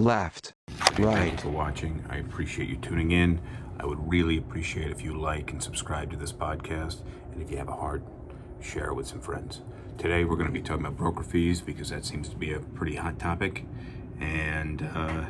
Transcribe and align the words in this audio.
left, 0.00 0.54
Thank 0.68 0.98
you 0.98 1.06
right. 1.06 1.40
for 1.40 1.50
watching. 1.50 2.04
I 2.08 2.16
appreciate 2.16 2.68
you 2.68 2.76
tuning 2.76 3.12
in. 3.12 3.40
I 3.78 3.86
would 3.86 4.10
really 4.10 4.36
appreciate 4.38 4.90
if 4.90 5.02
you 5.02 5.14
like 5.18 5.52
and 5.52 5.62
subscribe 5.62 6.10
to 6.10 6.16
this 6.16 6.32
podcast. 6.32 7.02
And 7.32 7.40
if 7.42 7.50
you 7.50 7.56
have 7.58 7.68
a 7.68 7.76
heart, 7.76 8.02
share 8.60 8.88
it 8.88 8.94
with 8.94 9.06
some 9.06 9.20
friends. 9.20 9.62
Today 9.98 10.24
we're 10.24 10.36
going 10.36 10.48
to 10.48 10.52
be 10.52 10.62
talking 10.62 10.84
about 10.84 10.96
broker 10.98 11.22
fees 11.22 11.60
because 11.60 11.90
that 11.90 12.04
seems 12.04 12.28
to 12.30 12.36
be 12.36 12.52
a 12.52 12.60
pretty 12.60 12.96
hot 12.96 13.18
topic. 13.18 13.64
And 14.20 14.82
uh, 14.94 15.24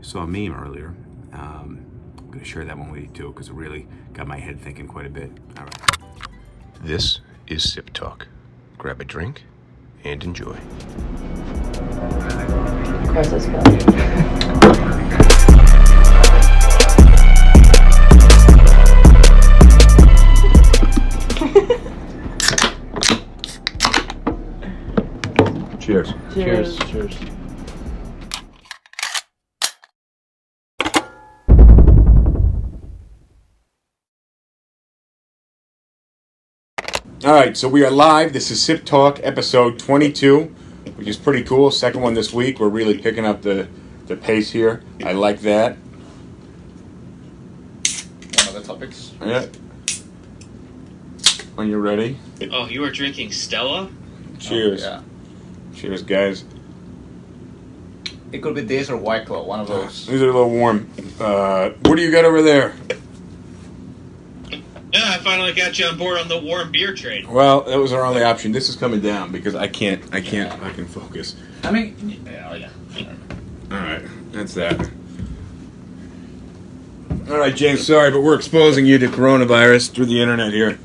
saw 0.00 0.20
a 0.20 0.26
meme 0.26 0.54
earlier. 0.54 0.94
Um, 1.32 1.84
I'm 2.18 2.26
going 2.26 2.38
to 2.40 2.44
share 2.44 2.64
that 2.64 2.78
one 2.78 2.90
with 2.90 3.02
you 3.02 3.08
too 3.08 3.28
because 3.28 3.48
it 3.48 3.54
really 3.54 3.86
got 4.12 4.26
my 4.26 4.38
head 4.38 4.60
thinking 4.60 4.86
quite 4.86 5.06
a 5.06 5.10
bit. 5.10 5.30
All 5.58 5.64
right. 5.64 5.78
This 6.82 7.20
is 7.46 7.70
Sip 7.70 7.92
Talk. 7.92 8.28
Grab 8.78 9.00
a 9.00 9.04
drink 9.04 9.44
and 10.04 10.24
enjoy. 10.24 10.56
Princess 13.12 13.44
Philly. 13.46 13.78
Cheers. 25.80 26.14
Cheers. 26.32 26.78
Cheers. 26.78 27.16
All 37.22 37.34
right, 37.34 37.56
so 37.56 37.68
we 37.68 37.84
are 37.84 37.90
live. 37.90 38.32
This 38.32 38.50
is 38.52 38.62
Sip 38.62 38.84
Talk, 38.84 39.18
episode 39.24 39.78
22, 39.80 40.54
which 40.96 41.08
is 41.08 41.16
pretty 41.16 41.42
cool. 41.42 41.70
Second 41.70 42.02
one 42.02 42.14
this 42.14 42.32
week. 42.32 42.60
We're 42.60 42.68
really 42.68 42.98
picking 42.98 43.26
up 43.26 43.42
the, 43.42 43.68
the 44.06 44.16
pace 44.16 44.50
here. 44.50 44.82
I 45.04 45.12
like 45.12 45.40
that. 45.40 45.76
One 48.36 48.48
of 48.48 48.54
the 48.54 48.62
topics. 48.62 49.12
Yeah. 49.20 49.46
When 51.54 51.68
you're 51.68 51.80
ready. 51.80 52.18
Oh, 52.52 52.66
you 52.66 52.80
were 52.80 52.90
drinking 52.90 53.32
Stella? 53.32 53.90
Cheers. 54.38 54.84
Oh, 54.84 54.88
yeah. 54.88 55.02
Cheers, 55.74 56.02
guys. 56.02 56.44
It 58.32 58.38
could 58.38 58.54
be 58.54 58.60
this 58.62 58.88
or 58.88 58.96
White 58.96 59.26
Claw, 59.26 59.44
one 59.44 59.60
of 59.60 59.66
those. 59.66 60.06
These 60.06 60.22
are 60.22 60.28
a 60.28 60.32
little 60.32 60.50
warm. 60.50 60.88
Uh, 61.18 61.70
what 61.82 61.96
do 61.96 62.02
you 62.02 62.12
got 62.12 62.24
over 62.24 62.42
there? 62.42 62.74
Yeah, 64.92 65.02
I 65.04 65.18
finally 65.18 65.52
got 65.52 65.78
you 65.78 65.86
on 65.86 65.96
board 65.96 66.18
on 66.18 66.26
the 66.28 66.38
warm 66.40 66.72
beer 66.72 66.94
train. 66.94 67.30
Well, 67.30 67.60
that 67.62 67.78
was 67.78 67.92
our 67.92 68.04
only 68.04 68.22
option. 68.24 68.50
This 68.50 68.68
is 68.68 68.74
coming 68.76 69.00
down 69.00 69.30
because 69.30 69.54
I 69.54 69.68
can't. 69.68 70.02
I 70.12 70.20
can't. 70.20 70.52
I 70.62 70.70
can 70.72 70.86
focus. 70.86 71.36
I 71.62 71.70
mean, 71.70 72.20
yeah, 72.26 72.54
yeah. 72.96 73.12
All 73.70 73.78
right, 73.78 74.02
that's 74.32 74.54
that. 74.54 74.90
All 77.28 77.38
right, 77.38 77.54
James. 77.54 77.86
Sorry, 77.86 78.10
but 78.10 78.22
we're 78.22 78.34
exposing 78.34 78.84
you 78.86 78.98
to 78.98 79.06
coronavirus 79.06 79.92
through 79.92 80.06
the 80.06 80.20
internet 80.20 80.52
here. 80.52 80.78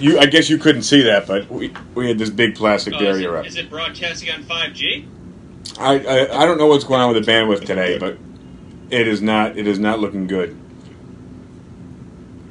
You, 0.00 0.18
I 0.18 0.26
guess 0.26 0.48
you 0.48 0.56
couldn't 0.58 0.82
see 0.82 1.02
that, 1.02 1.26
but 1.26 1.50
we 1.50 1.74
we 1.94 2.08
had 2.08 2.18
this 2.18 2.30
big 2.30 2.54
plastic 2.54 2.94
Oh, 2.94 2.98
is, 2.98 3.02
barrier 3.02 3.36
it, 3.36 3.40
up. 3.40 3.46
is 3.46 3.56
it 3.56 3.68
broadcasting 3.68 4.30
on 4.30 4.42
5G? 4.44 5.06
I, 5.78 5.98
I 5.98 6.42
I 6.42 6.46
don't 6.46 6.56
know 6.58 6.66
what's 6.68 6.84
going 6.84 7.00
on 7.02 7.12
with 7.14 7.24
the 7.24 7.30
bandwidth 7.30 7.64
today, 7.66 7.98
but 7.98 8.16
it 8.90 9.06
is 9.08 9.20
not 9.20 9.58
it 9.58 9.66
is 9.66 9.78
not 9.78 9.98
looking 10.00 10.26
good. 10.26 10.56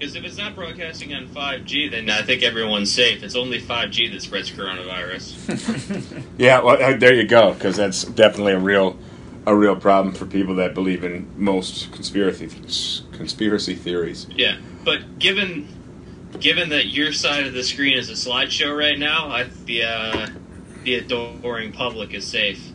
Because 0.06 0.17
if 0.17 0.23
it's 0.23 0.38
not 0.38 0.53
broadcasting 0.53 1.16
on 1.16 1.25
5G, 1.30 1.89
then 1.89 2.11
I 2.11 2.22
think 2.22 2.44
everyone's 2.44 2.94
safe. 2.94 3.23
It's 3.23 3.36
only 3.36 3.59
5G 3.59 4.12
that 4.12 4.22
spreads 4.22 4.52
coronavirus. 4.52 6.22
Yeah, 6.38 6.62
well, 6.62 6.80
uh, 6.80 6.95
there 6.95 7.16
you 7.16 7.25
go, 7.25 7.53
because 7.53 7.75
that's 7.75 8.03
definitely 8.03 8.53
a 8.53 8.59
real 8.59 9.00
a 9.47 9.56
real 9.56 9.75
problem 9.75 10.14
for 10.14 10.28
people 10.28 10.56
that 10.56 10.75
believe 10.75 11.03
in 11.03 11.28
most 11.38 11.92
conspiracy 11.92 12.50
conspiracy 13.14 13.73
theories. 13.73 14.28
yeah, 14.30 14.59
but 14.84 15.18
given 15.18 15.68
given 16.40 16.69
that 16.69 16.88
your 16.88 17.12
side 17.12 17.47
of 17.47 17.53
the 17.53 17.63
screen 17.63 17.97
is 17.97 18.09
a 18.09 18.13
slideshow 18.13 18.78
right 18.78 19.00
now, 19.00 19.30
I, 19.30 19.44
the 19.66 19.84
uh, 19.84 20.28
the 20.84 20.96
adoring 20.96 21.72
public 21.72 22.13
is 22.13 22.28
safe. 22.28 22.72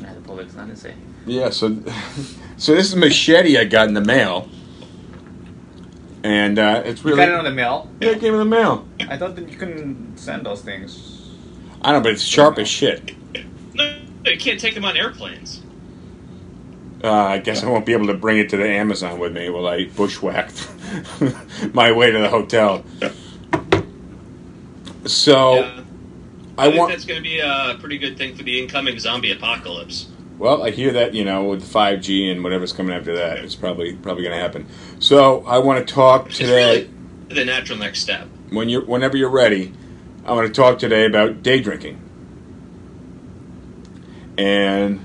Yeah, 0.00 0.14
the 0.14 0.20
public's 0.22 0.54
not 0.54 0.70
insane. 0.70 0.96
Yeah, 1.26 1.50
so 1.50 1.76
so 2.56 2.74
this 2.74 2.88
is 2.88 2.96
machete 2.96 3.58
I 3.58 3.64
got 3.64 3.88
in 3.88 3.94
the 3.94 4.00
mail, 4.00 4.48
and 6.24 6.58
uh, 6.58 6.82
it's 6.84 7.02
You 7.02 7.10
really 7.10 7.26
got 7.26 7.28
it 7.28 7.34
on 7.34 7.44
the 7.44 7.50
mail? 7.50 7.88
yeah, 8.00 8.10
it 8.10 8.20
came 8.20 8.32
in 8.32 8.38
the 8.38 8.44
mail. 8.44 8.86
I 9.08 9.16
thought 9.16 9.36
that 9.36 9.48
you 9.48 9.56
couldn't 9.56 10.16
send 10.18 10.44
those 10.46 10.62
things. 10.62 11.30
I 11.82 11.92
know, 11.92 12.00
but 12.00 12.12
it's 12.12 12.22
sharp 12.22 12.58
as 12.58 12.68
shit. 12.68 13.14
No, 13.74 13.98
you 14.24 14.38
can't 14.38 14.58
take 14.58 14.74
them 14.74 14.84
on 14.84 14.96
airplanes. 14.96 15.62
Uh, 17.02 17.12
I 17.12 17.38
guess 17.38 17.62
I 17.62 17.68
won't 17.68 17.86
be 17.86 17.92
able 17.92 18.08
to 18.08 18.14
bring 18.14 18.38
it 18.38 18.48
to 18.50 18.56
the 18.56 18.68
Amazon 18.68 19.20
with 19.20 19.32
me 19.32 19.48
while 19.50 19.68
I 19.68 19.84
bushwhacked 19.84 20.68
my 21.72 21.92
way 21.92 22.10
to 22.10 22.18
the 22.18 22.28
hotel. 22.28 22.84
So 25.06 25.54
yeah. 25.54 25.80
I, 26.58 26.62
I 26.62 26.66
think 26.66 26.78
want. 26.80 26.90
that's 26.90 27.04
going 27.04 27.18
to 27.18 27.22
be 27.22 27.38
a 27.38 27.76
pretty 27.78 27.98
good 27.98 28.18
thing 28.18 28.34
for 28.34 28.42
the 28.42 28.60
incoming 28.60 28.98
zombie 28.98 29.30
apocalypse. 29.30 30.08
Well, 30.38 30.62
I 30.62 30.70
hear 30.70 30.92
that 30.92 31.14
you 31.14 31.24
know 31.24 31.44
with 31.44 31.64
five 31.64 32.00
G 32.00 32.30
and 32.30 32.44
whatever's 32.44 32.72
coming 32.72 32.94
after 32.94 33.14
that, 33.16 33.38
it's 33.38 33.54
probably 33.56 33.94
probably 33.96 34.22
going 34.22 34.34
to 34.36 34.40
happen. 34.40 34.66
So 35.00 35.44
I 35.44 35.58
want 35.58 35.86
to 35.86 35.94
talk 35.94 36.26
It's 36.28 36.38
today. 36.38 36.82
really 36.82 36.90
the 37.28 37.44
natural 37.44 37.78
next 37.78 38.00
step. 38.00 38.26
when 38.50 38.68
you 38.68 38.80
whenever 38.82 39.16
you're 39.16 39.30
ready, 39.30 39.72
I 40.24 40.32
want 40.32 40.46
to 40.46 40.52
talk 40.52 40.78
today 40.78 41.04
about 41.06 41.42
day 41.42 41.60
drinking. 41.60 42.00
And 44.38 45.00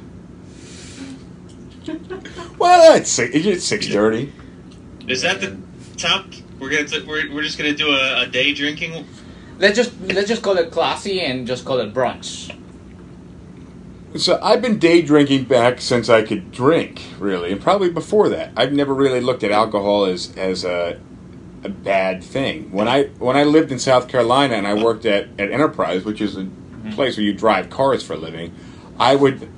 well, 2.59 2.95
it's 2.95 3.09
six, 3.09 3.33
it's 3.35 3.65
six 3.65 3.87
thirty. 3.87 4.31
Is 5.07 5.23
that 5.23 5.41
the 5.41 5.57
top? 5.97 6.25
We're 6.59 6.69
gonna 6.69 6.85
t- 6.85 7.03
we're, 7.05 7.33
we're 7.33 7.41
just 7.43 7.57
gonna 7.57 7.73
do 7.73 7.89
a, 7.89 8.21
a 8.21 8.27
day 8.27 8.53
drinking. 8.53 9.05
Let's 9.57 9.75
just 9.75 9.99
let's 10.01 10.27
just 10.27 10.43
call 10.43 10.57
it 10.57 10.71
classy 10.71 11.21
and 11.21 11.47
just 11.47 11.65
call 11.65 11.79
it 11.79 11.93
brunch. 11.93 12.55
So 14.15 14.39
I've 14.43 14.61
been 14.61 14.77
day 14.77 15.01
drinking 15.01 15.45
back 15.45 15.81
since 15.81 16.07
I 16.07 16.21
could 16.21 16.51
drink, 16.51 17.01
really, 17.17 17.51
and 17.51 17.59
probably 17.59 17.89
before 17.89 18.29
that. 18.29 18.51
I've 18.55 18.71
never 18.71 18.93
really 18.93 19.21
looked 19.21 19.43
at 19.43 19.51
alcohol 19.51 20.05
as 20.05 20.35
as 20.37 20.63
a 20.63 20.99
a 21.63 21.69
bad 21.69 22.23
thing. 22.23 22.71
When 22.71 22.87
I 22.87 23.05
when 23.17 23.35
I 23.35 23.43
lived 23.43 23.71
in 23.71 23.79
South 23.79 24.07
Carolina 24.07 24.55
and 24.55 24.67
I 24.67 24.75
worked 24.75 25.05
at, 25.05 25.29
at 25.39 25.51
Enterprise, 25.51 26.05
which 26.05 26.21
is 26.21 26.37
a 26.37 26.41
mm-hmm. 26.43 26.91
place 26.91 27.17
where 27.17 27.25
you 27.25 27.33
drive 27.33 27.69
cars 27.69 28.03
for 28.03 28.13
a 28.13 28.17
living, 28.17 28.53
I 28.99 29.15
would 29.15 29.49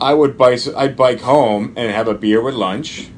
I 0.00 0.14
would 0.14 0.36
bike 0.36 0.60
I'd 0.76 0.96
bike 0.96 1.20
home 1.20 1.72
and 1.76 1.90
have 1.90 2.08
a 2.08 2.14
beer 2.14 2.42
with 2.42 2.54
lunch. 2.54 3.08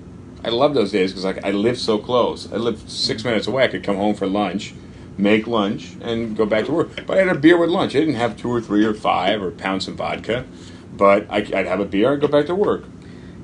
I 0.44 0.48
love 0.50 0.74
those 0.74 0.92
days 0.92 1.12
because 1.12 1.24
like 1.24 1.44
I 1.44 1.50
lived 1.50 1.78
so 1.78 1.98
close. 1.98 2.52
I 2.52 2.56
lived 2.56 2.88
six 2.90 3.24
minutes 3.24 3.46
away. 3.46 3.64
I 3.64 3.68
could 3.68 3.84
come 3.84 3.96
home 3.96 4.14
for 4.14 4.26
lunch, 4.26 4.74
make 5.18 5.46
lunch, 5.46 5.96
and 6.00 6.36
go 6.36 6.46
back 6.46 6.66
to 6.66 6.72
work. 6.72 7.06
But 7.06 7.18
I 7.18 7.24
had 7.24 7.36
a 7.36 7.38
beer 7.38 7.58
with 7.58 7.70
lunch. 7.70 7.94
I 7.94 8.00
didn't 8.00 8.14
have 8.14 8.36
two 8.36 8.50
or 8.50 8.60
three 8.60 8.84
or 8.84 8.94
five 8.94 9.42
or 9.42 9.50
pound 9.50 9.82
some 9.82 9.96
vodka. 9.96 10.44
But 10.94 11.26
I, 11.30 11.38
I'd 11.38 11.66
have 11.66 11.80
a 11.80 11.84
beer. 11.84 12.12
I'd 12.12 12.20
go 12.20 12.28
back 12.28 12.46
to 12.46 12.54
work. 12.54 12.84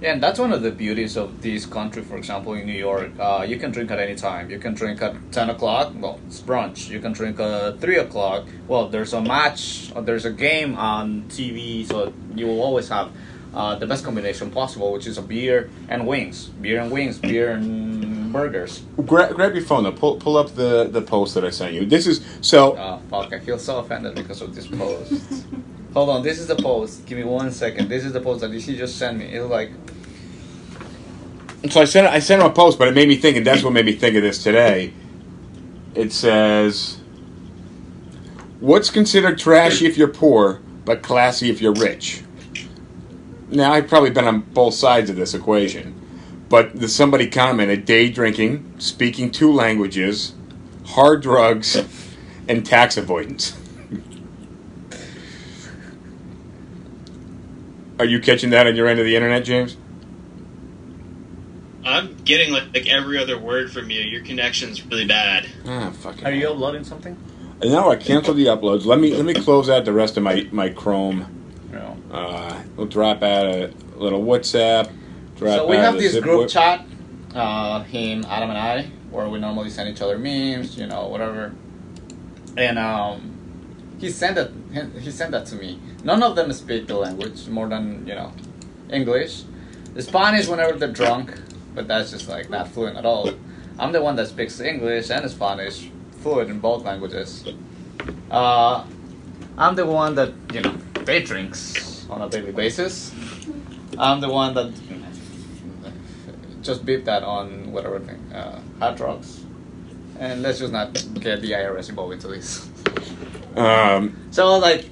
Yeah, 0.01 0.13
and 0.13 0.23
that's 0.23 0.39
one 0.39 0.53
of 0.53 0.63
the 0.63 0.71
beauties 0.71 1.17
of 1.17 1.43
this 1.43 1.67
country. 1.67 2.03
For 2.03 2.17
example, 2.17 2.53
in 2.53 2.67
New 2.67 2.73
York, 2.73 3.11
uh, 3.19 3.45
you 3.49 3.57
can 3.57 3.73
drink 3.73 3.91
at 3.91 3.99
any 3.99 4.15
time. 4.15 4.49
You 4.49 4.61
can 4.61 4.75
drink 4.75 5.03
at 5.03 5.17
ten 5.33 5.51
o'clock. 5.51 5.93
Well, 5.97 6.21
it's 6.29 6.41
brunch. 6.41 6.89
You 6.89 7.01
can 7.01 7.13
drink 7.13 7.41
at 7.41 7.81
three 7.81 7.99
o'clock. 7.99 8.47
Well, 8.69 8.89
there's 8.89 9.13
a 9.13 9.21
match. 9.21 9.91
Or 9.97 10.03
there's 10.03 10.25
a 10.25 10.31
game 10.31 10.77
on 10.77 11.25
TV, 11.29 11.85
so 11.85 12.13
you 12.37 12.47
will 12.47 12.63
always 12.63 12.89
have 12.91 13.11
uh, 13.53 13.75
the 13.75 13.87
best 13.89 14.05
combination 14.05 14.53
possible, 14.53 14.93
which 14.93 15.09
is 15.09 15.19
a 15.19 15.23
beer 15.23 15.69
and 15.89 16.07
wings. 16.07 16.47
Beer 16.47 16.81
and 16.81 16.93
wings. 16.93 17.19
Beer 17.19 17.51
and 17.51 17.98
burgers. 18.33 18.83
Gra- 19.07 19.33
grab 19.35 19.55
your 19.55 19.65
phone 19.65 19.85
though. 19.85 19.93
Pull 19.93 20.17
pull 20.17 20.37
up 20.37 20.55
the 20.55 20.89
the 20.91 21.03
post 21.03 21.35
that 21.35 21.45
I 21.45 21.51
sent 21.51 21.75
you. 21.75 21.87
This 21.87 22.07
is 22.07 22.25
so. 22.41 22.77
Oh 22.77 23.01
fuck! 23.11 23.33
I 23.33 23.41
feel 23.41 23.59
so 23.59 23.79
offended 23.79 24.15
because 24.15 24.43
of 24.43 24.55
this 24.55 24.67
post. 24.67 25.47
Hold 25.95 26.11
on, 26.11 26.23
this 26.23 26.39
is 26.39 26.47
the 26.47 26.57
post. 26.57 27.07
Give 27.07 27.19
me 27.19 27.25
one 27.25 27.51
second. 27.51 27.89
This 27.89 28.05
is 28.05 28.13
the 28.13 28.21
post 28.21 28.43
that 28.43 28.53
he 28.53 28.77
just 28.77 28.97
sent 28.99 29.19
me. 29.19 29.27
It's 29.27 29.49
like 29.49 29.73
So 31.71 31.81
I 31.81 31.85
sent 31.85 32.07
I 32.07 32.19
sent 32.21 32.43
him 32.43 32.49
a 32.49 32.53
post, 32.53 32.79
but 32.79 32.89
it 32.89 32.95
made 32.95 33.09
me 33.09 33.17
think, 33.17 33.37
and 33.37 33.47
that's 33.47 33.63
what 33.65 33.73
made 33.73 33.87
me 33.87 33.93
think 33.95 34.17
of 34.17 34.23
this 34.23 34.43
today. 34.43 34.93
It 35.95 36.13
says, 36.13 36.99
"What's 38.61 38.91
considered 38.91 39.39
trashy 39.39 39.87
if 39.87 39.99
you're 39.99 40.09
poor, 40.09 40.61
but 40.85 41.03
classy 41.03 41.51
if 41.51 41.61
you're 41.61 41.73
rich?" 41.75 42.23
Now 43.51 43.73
I've 43.73 43.89
probably 43.89 44.11
been 44.11 44.27
on 44.27 44.41
both 44.41 44.75
sides 44.75 45.11
of 45.11 45.17
this 45.17 45.35
equation, 45.35 45.98
but 46.49 46.89
somebody 46.91 47.29
commented: 47.29 47.85
day 47.85 48.11
drinking, 48.11 48.75
speaking 48.79 49.31
two 49.31 49.53
languages, 49.53 50.35
hard 50.87 51.23
drugs, 51.23 51.83
and 52.49 52.65
tax 52.65 52.97
avoidance. 52.97 53.57
Are 57.99 58.05
you 58.05 58.21
catching 58.21 58.51
that 58.51 58.67
on 58.67 58.77
your 58.77 58.87
end 58.87 59.01
of 59.01 59.07
the 59.07 59.17
internet, 59.17 59.45
James? 59.45 59.77
I'm 61.85 62.17
getting 62.25 62.53
like, 62.53 62.73
like 62.75 62.87
every 62.87 63.19
other 63.19 63.39
word 63.39 63.73
from 63.73 63.91
you. 63.91 64.01
Your 64.01 64.23
connection's 64.23 64.85
really 64.85 65.07
bad. 65.07 65.49
Ah, 65.67 65.91
fucking. 65.91 66.25
Are 66.27 66.31
you 66.31 66.49
uploading 66.49 66.85
something? 66.85 67.17
And 67.61 67.73
now 67.73 67.91
I 67.91 67.97
canceled 67.97 68.37
the 68.37 68.47
uploads. 68.47 68.85
Let 68.85 69.01
me 69.01 69.15
let 69.15 69.25
me 69.25 69.35
close 69.35 69.69
out 69.69 69.85
the 69.85 69.93
rest 69.93 70.17
of 70.17 70.23
my 70.23 70.47
my 70.53 70.69
Chrome 70.69 71.27
No. 71.73 71.97
uh, 72.13 72.63
We'll 72.77 72.87
drop 72.87 73.23
out 73.25 73.47
a 73.47 73.73
little 73.97 74.23
WhatsApp. 74.23 74.93
Drop 75.39 75.55
So 75.55 75.69
we 75.69 75.77
have 75.77 75.95
this 75.95 76.19
group 76.19 76.41
whip. 76.41 76.49
chat, 76.49 76.85
uh, 77.35 77.83
him, 77.85 78.25
Adam, 78.29 78.51
and 78.51 78.59
I, 78.59 78.83
where 79.11 79.29
we 79.29 79.39
normally 79.39 79.71
send 79.71 79.89
each 79.89 80.03
other 80.03 80.19
memes, 80.19 80.77
you 80.77 80.87
know, 80.87 81.07
whatever. 81.07 81.55
And 82.57 82.79
um, 82.79 83.97
he 83.99 84.11
sent 84.11 84.35
that. 84.35 84.51
He, 84.73 85.01
he 85.01 85.11
sent 85.13 85.31
that 85.31 85.47
to 85.47 85.55
me. 85.55 85.79
None 86.03 86.23
of 86.25 86.35
them 86.35 86.53
speak 86.53 86.89
the 86.89 86.97
language 86.97 87.47
more 87.47 87.69
than 87.69 88.05
you 88.07 88.15
know, 88.17 88.33
English. 88.91 89.45
The 89.95 90.03
Spanish 90.03 90.49
whenever 90.49 90.77
they're 90.77 90.93
drunk, 90.93 91.33
but 91.75 91.87
that's 91.87 92.11
just 92.11 92.29
like 92.29 92.51
not 92.51 92.69
fluent 92.69 92.97
at 92.97 93.07
all. 93.07 93.31
I'm 93.79 93.93
the 93.93 94.03
one 94.03 94.17
that 94.17 94.27
speaks 94.27 94.59
English 94.61 95.11
and 95.11 95.31
Spanish 95.31 95.89
fluent 96.21 96.51
in 96.51 96.59
both 96.59 96.85
languages. 96.85 97.45
Uh, 98.29 98.85
I'm 99.57 99.77
the 99.77 99.87
one 99.87 100.17
that 100.17 100.33
you 100.53 100.63
know 100.63 100.73
day 101.05 101.23
drinks 101.23 102.07
on 102.11 102.23
a 102.23 102.29
daily 102.29 102.51
basis. 102.51 103.13
I'm 103.97 104.21
the 104.21 104.29
one 104.29 104.55
that 104.55 104.73
just 106.69 106.85
beat 106.85 107.05
that 107.07 107.23
on 107.23 107.73
whatever 107.73 107.99
thing, 107.99 108.21
uh, 108.33 108.61
hard 108.79 108.97
drugs. 108.97 109.41
And 110.21 110.43
let's 110.43 110.59
just 110.59 110.73
not 110.73 110.93
get 111.15 111.41
the 111.41 111.53
IRS 111.53 111.89
involved 111.89 112.13
into 112.15 112.29
this. 112.29 112.69
Um, 113.57 114.29
So 114.31 114.57
like, 114.59 114.85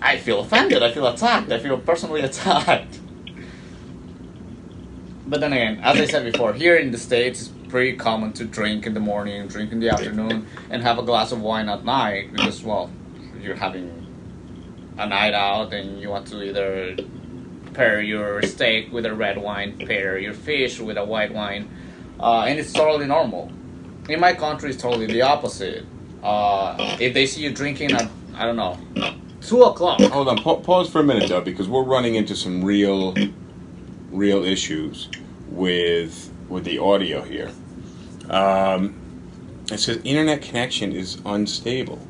I 0.00 0.16
feel 0.16 0.40
offended. 0.40 0.82
I 0.82 0.92
feel 0.92 1.06
attacked. 1.06 1.52
I 1.52 1.58
feel 1.58 1.76
personally 1.76 2.22
attacked. 2.30 3.00
But 5.26 5.40
then 5.40 5.52
again, 5.52 5.80
as 5.82 6.00
I 6.00 6.06
said 6.06 6.32
before, 6.32 6.54
here 6.54 6.76
in 6.76 6.90
the 6.90 6.96
states, 6.96 7.42
it's 7.42 7.50
pretty 7.68 7.96
common 7.96 8.32
to 8.34 8.44
drink 8.44 8.86
in 8.86 8.94
the 8.94 9.00
morning, 9.00 9.46
drink 9.48 9.72
in 9.72 9.80
the 9.80 9.90
afternoon, 9.90 10.46
and 10.70 10.82
have 10.82 10.98
a 10.98 11.02
glass 11.02 11.32
of 11.32 11.42
wine 11.42 11.68
at 11.68 11.84
night 11.84 12.32
because, 12.32 12.62
well, 12.62 12.88
you're 13.42 13.56
having 13.56 13.90
a 14.96 15.06
night 15.06 15.34
out 15.34 15.74
and 15.74 16.00
you 16.00 16.08
want 16.08 16.28
to 16.28 16.42
either 16.42 16.96
pair 17.74 18.00
your 18.00 18.42
steak 18.42 18.92
with 18.92 19.06
a 19.06 19.14
red 19.14 19.38
wine, 19.38 19.78
pair 19.78 20.18
your 20.18 20.34
fish 20.34 20.78
with 20.80 20.96
a 20.96 21.04
white 21.04 21.32
wine, 21.32 21.68
uh, 22.20 22.42
and 22.42 22.58
it's 22.58 22.72
totally 22.72 23.06
normal. 23.06 23.50
In 24.08 24.20
my 24.20 24.32
country, 24.32 24.70
it's 24.70 24.82
totally 24.82 25.06
the 25.06 25.22
opposite. 25.22 25.84
Uh, 26.22 26.96
if 27.00 27.14
they 27.14 27.26
see 27.26 27.42
you 27.42 27.52
drinking 27.52 27.92
at, 27.92 28.10
I 28.34 28.44
don't 28.44 28.56
know, 28.56 28.78
two 29.40 29.62
o'clock, 29.62 30.00
hold 30.00 30.28
on, 30.28 30.38
pa- 30.38 30.56
pause 30.56 30.90
for 30.90 31.00
a 31.00 31.04
minute 31.04 31.28
though, 31.28 31.40
because 31.40 31.68
we're 31.68 31.82
running 31.84 32.14
into 32.14 32.36
some 32.36 32.64
real, 32.64 33.14
real 34.10 34.44
issues 34.44 35.08
with 35.48 36.30
with 36.48 36.64
the 36.64 36.78
audio 36.78 37.22
here. 37.22 37.50
Um, 38.30 38.94
it 39.70 39.78
says 39.78 40.00
internet 40.04 40.42
connection 40.42 40.92
is 40.92 41.20
unstable. 41.24 42.06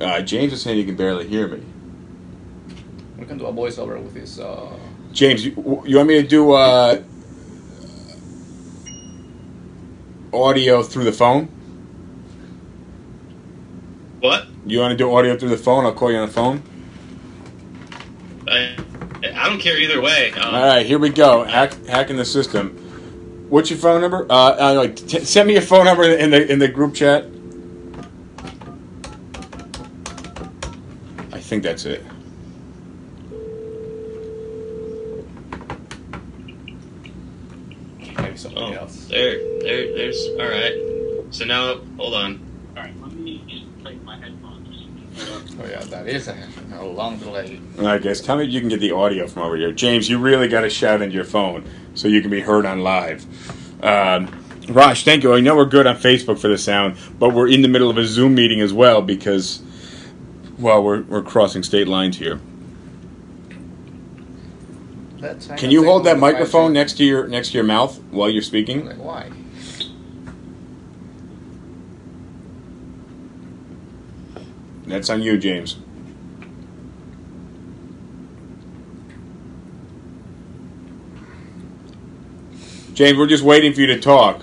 Uh, 0.00 0.22
James 0.22 0.52
is 0.52 0.62
saying 0.62 0.78
you 0.78 0.84
can 0.84 0.96
barely 0.96 1.26
hear 1.26 1.48
me. 1.48 1.62
We 3.18 3.24
can 3.26 3.38
do 3.38 3.46
a 3.46 3.52
voiceover 3.52 4.02
with 4.02 4.14
this. 4.14 4.38
Uh, 4.38 4.76
James, 5.12 5.44
you, 5.44 5.82
you 5.86 5.96
want 5.96 6.08
me 6.08 6.20
to 6.20 6.26
do 6.26 6.52
uh, 6.52 7.02
audio 10.32 10.82
through 10.82 11.04
the 11.04 11.12
phone? 11.12 11.46
What? 14.20 14.46
You 14.66 14.80
want 14.80 14.92
to 14.92 14.96
do 14.96 15.14
audio 15.14 15.36
through 15.36 15.50
the 15.50 15.56
phone? 15.56 15.86
I'll 15.86 15.94
call 15.94 16.10
you 16.10 16.18
on 16.18 16.26
the 16.26 16.32
phone. 16.32 16.62
I, 18.48 18.76
I 19.34 19.48
don't 19.48 19.60
care 19.60 19.78
either 19.78 20.00
way. 20.00 20.32
Um, 20.32 20.54
All 20.54 20.66
right, 20.66 20.84
here 20.86 20.98
we 20.98 21.10
go. 21.10 21.44
Hack, 21.44 21.74
hacking 21.86 22.16
the 22.16 22.24
system. 22.24 22.76
What's 23.48 23.70
your 23.70 23.78
phone 23.78 24.00
number? 24.00 24.26
Uh, 24.28 24.56
uh 24.58 24.74
like, 24.74 24.96
t- 24.96 25.24
send 25.24 25.46
me 25.46 25.54
your 25.54 25.62
phone 25.62 25.84
number 25.84 26.02
in 26.02 26.30
the 26.30 26.50
in 26.50 26.58
the 26.58 26.68
group 26.68 26.94
chat. 26.94 27.26
I 31.32 31.40
think 31.40 31.62
that's 31.62 31.84
it. 31.84 32.04
Maybe 38.44 38.54
something 38.56 38.74
Oh, 38.76 38.80
else. 38.82 39.06
there, 39.06 39.38
there, 39.60 39.92
there's. 39.94 40.26
All 40.38 40.48
right. 40.48 40.74
So 41.30 41.44
now, 41.44 41.76
hold 41.96 42.14
on. 42.14 42.40
All 42.76 42.82
right, 42.82 43.00
let 43.00 43.12
me 43.12 43.42
just 43.48 43.82
play 43.82 43.96
my 44.04 44.16
headphones. 44.18 44.86
Oh 45.60 45.66
yeah, 45.66 45.82
that 45.84 46.06
is 46.06 46.28
a, 46.28 46.36
a 46.74 46.84
long 46.84 47.18
delay. 47.18 47.58
All 47.78 47.84
right, 47.84 48.02
guys, 48.02 48.20
tell 48.20 48.36
me 48.36 48.44
if 48.46 48.52
you 48.52 48.60
can 48.60 48.68
get 48.68 48.80
the 48.80 48.92
audio 48.92 49.26
from 49.26 49.42
over 49.42 49.56
here. 49.56 49.72
James, 49.72 50.08
you 50.08 50.18
really 50.18 50.48
got 50.48 50.60
to 50.62 50.70
shout 50.70 51.00
into 51.02 51.14
your 51.14 51.24
phone 51.24 51.64
so 51.94 52.08
you 52.08 52.20
can 52.20 52.30
be 52.30 52.40
heard 52.40 52.66
on 52.66 52.80
live. 52.80 53.24
Um, 53.82 54.28
Raj, 54.68 55.04
thank 55.04 55.22
you. 55.22 55.32
I 55.34 55.40
know 55.40 55.56
we're 55.56 55.64
good 55.64 55.86
on 55.86 55.96
Facebook 55.96 56.38
for 56.38 56.48
the 56.48 56.58
sound, 56.58 56.96
but 57.18 57.30
we're 57.32 57.48
in 57.48 57.62
the 57.62 57.68
middle 57.68 57.88
of 57.88 57.96
a 57.98 58.04
Zoom 58.04 58.34
meeting 58.34 58.60
as 58.60 58.72
well 58.72 59.00
because, 59.00 59.62
well, 60.58 60.82
we're, 60.82 61.02
we're 61.02 61.22
crossing 61.22 61.62
state 61.62 61.86
lines 61.88 62.18
here. 62.18 62.40
That's 65.26 65.48
Can 65.48 65.72
you 65.72 65.84
hold 65.84 66.04
that 66.04 66.20
microphone 66.20 66.72
next 66.72 66.98
to 66.98 67.04
your 67.04 67.26
next 67.26 67.48
to 67.48 67.54
your 67.54 67.64
mouth 67.64 68.00
while 68.12 68.30
you're 68.30 68.42
speaking? 68.42 68.86
Like 68.86 68.96
why? 68.96 69.30
That's 74.86 75.10
on 75.10 75.22
you, 75.22 75.36
James. 75.36 75.78
James, 82.94 83.18
we're 83.18 83.26
just 83.26 83.42
waiting 83.42 83.74
for 83.74 83.80
you 83.80 83.88
to 83.88 84.00
talk. 84.00 84.42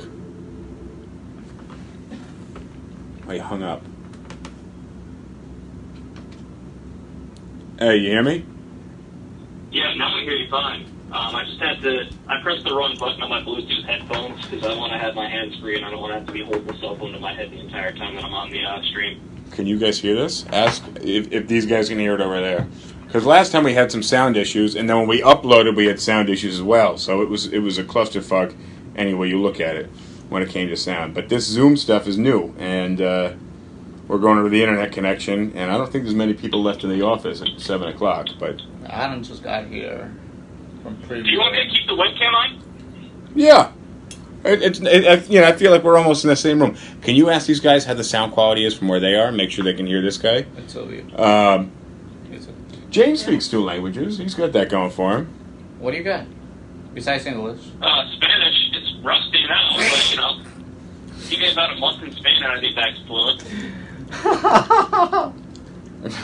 Oh, 3.26 3.32
you 3.32 3.42
hung 3.42 3.64
up. 3.64 3.82
Hey, 7.80 7.98
you 7.98 8.10
hear 8.10 8.22
me? 8.22 8.46
Yeah, 9.74 9.92
now 9.96 10.16
I 10.16 10.22
hear 10.22 10.34
you 10.34 10.48
fine. 10.52 10.86
Um, 11.12 11.36
I 11.36 11.46
just 11.46 11.60
had 11.60 11.82
to. 11.82 12.08
I 12.28 12.40
pressed 12.44 12.64
the 12.64 12.76
wrong 12.76 12.96
button 13.00 13.24
on 13.24 13.30
my 13.30 13.42
Bluetooth 13.42 13.84
headphones 13.86 14.46
because 14.46 14.64
I 14.66 14.78
want 14.78 14.94
to 14.94 15.00
have 15.00 15.16
my 15.16 15.28
hands 15.28 15.60
free 15.60 15.76
and 15.76 15.84
I 15.84 15.90
don't 15.90 16.00
want 16.00 16.12
to 16.12 16.20
have 16.20 16.28
to 16.28 16.32
be 16.32 16.44
holding 16.44 16.68
the 16.68 16.78
cell 16.78 16.96
phone 16.96 17.12
to 17.14 17.20
my 17.20 17.34
head 17.34 17.50
the 17.50 17.60
entire 17.60 17.92
time 17.92 18.16
that 18.16 18.24
I'm 18.24 18.34
on 18.34 18.52
the 18.52 18.64
uh, 18.64 18.84
stream. 18.84 19.20
Can 19.50 19.66
you 19.66 19.80
guys 19.80 20.00
hear 20.00 20.16
this? 20.16 20.46
Ask 20.52 20.84
if, 21.02 21.32
if 21.32 21.48
these 21.48 21.66
guys 21.66 21.90
can 21.90 21.98
hear 21.98 22.14
it 22.14 22.22
over 22.22 22.40
there. 22.40 22.68
Because 23.08 23.26
last 23.26 23.52
time 23.52 23.64
we 23.64 23.74
had 23.74 23.92
some 23.92 24.04
sound 24.04 24.38
issues, 24.38 24.76
and 24.76 24.88
then 24.88 24.98
when 24.98 25.08
we 25.08 25.22
uploaded, 25.22 25.76
we 25.76 25.88
had 25.88 26.00
sound 26.00 26.30
issues 26.30 26.56
as 26.56 26.62
well. 26.62 27.00
So 27.00 27.24
it 27.24 27.30
was 27.30 27.48
it 27.48 27.60
was 27.60 27.80
a 27.80 27.84
clusterfuck. 27.84 28.56
Any 28.96 29.16
way 29.16 29.28
you 29.28 29.42
look 29.42 29.60
at 29.60 29.76
it, 29.76 29.88
when 30.30 30.44
it 30.44 30.50
came 30.50 30.68
to 30.70 30.78
sound. 30.78 31.16
But 31.16 31.30
this 31.30 31.48
Zoom 31.48 31.78
stuff 31.78 32.08
is 32.08 32.18
new, 32.18 32.54
and 32.60 33.02
uh, 33.02 33.34
we're 34.08 34.20
going 34.20 34.38
over 34.38 34.50
the 34.50 34.62
internet 34.62 34.92
connection. 34.92 35.52
And 35.56 35.72
I 35.72 35.78
don't 35.78 35.92
think 35.92 36.04
there's 36.04 36.16
many 36.16 36.36
people 36.36 36.62
left 36.62 36.84
in 36.84 36.92
the 36.92 37.04
office 37.04 37.42
at 37.42 37.60
seven 37.60 37.88
o'clock. 37.88 38.28
But 38.40 38.62
Adam 38.94 39.24
just 39.24 39.44
got 39.44 39.66
here 39.66 40.12
from 40.84 40.96
previous. 40.98 41.26
Do 41.26 41.32
you 41.32 41.40
want 41.40 41.54
me 41.54 41.64
to 41.64 41.70
keep 41.70 41.88
the 41.88 41.94
webcam 41.94 42.34
on? 42.34 42.60
yeah, 43.36 43.72
it, 44.46 44.62
it's 44.62 44.80
it, 44.80 45.04
it, 45.04 45.30
you 45.30 45.42
know 45.42 45.48
I 45.48 45.54
feel 45.54 45.72
like 45.72 45.84
we're 45.84 45.98
almost 45.98 46.24
in 46.24 46.30
the 46.30 46.36
same 46.36 46.62
room. 46.62 46.76
Can 47.02 47.16
you 47.16 47.30
ask 47.30 47.48
these 47.48 47.60
guys 47.60 47.86
how 47.86 47.94
the 47.96 48.04
sound 48.04 48.34
quality 48.34 48.66
is 48.66 48.76
from 48.76 48.88
where 48.90 49.00
they 49.00 49.16
are? 49.16 49.32
Make 49.32 49.50
sure 49.52 49.64
they 49.66 49.74
can 49.74 49.88
hear 49.88 50.02
this 50.02 50.18
guy. 50.18 50.46
It's 50.58 50.76
a. 50.76 50.82
Um, 51.22 51.72
It's 52.32 52.46
a, 52.48 52.52
James 52.90 53.22
speaks 53.24 53.48
two 53.48 53.64
languages. 53.64 54.20
He's 54.20 54.36
got 54.36 54.52
that 54.54 54.70
going 54.70 54.92
for 54.92 55.18
him. 55.18 55.28
what 55.80 55.92
do 55.92 55.98
you 55.98 56.04
got? 56.04 56.26
Besides 56.94 57.26
English. 57.26 57.62
Uh, 57.82 58.06
Spanish. 58.16 58.70
It's 58.74 58.94
rusty 59.04 59.44
now, 59.48 59.72
but 59.76 60.12
you 60.12 60.18
know, 60.18 60.42
you 61.30 61.38
get 61.38 61.54
about 61.54 61.74
a 61.76 61.80
month 61.80 62.04
in 62.04 62.12
Spain 62.12 62.44
and 62.44 62.52
I'd 62.52 62.62
be 62.62 62.74
back 62.76 62.94
to 62.96 63.04
fluent. 63.08 63.42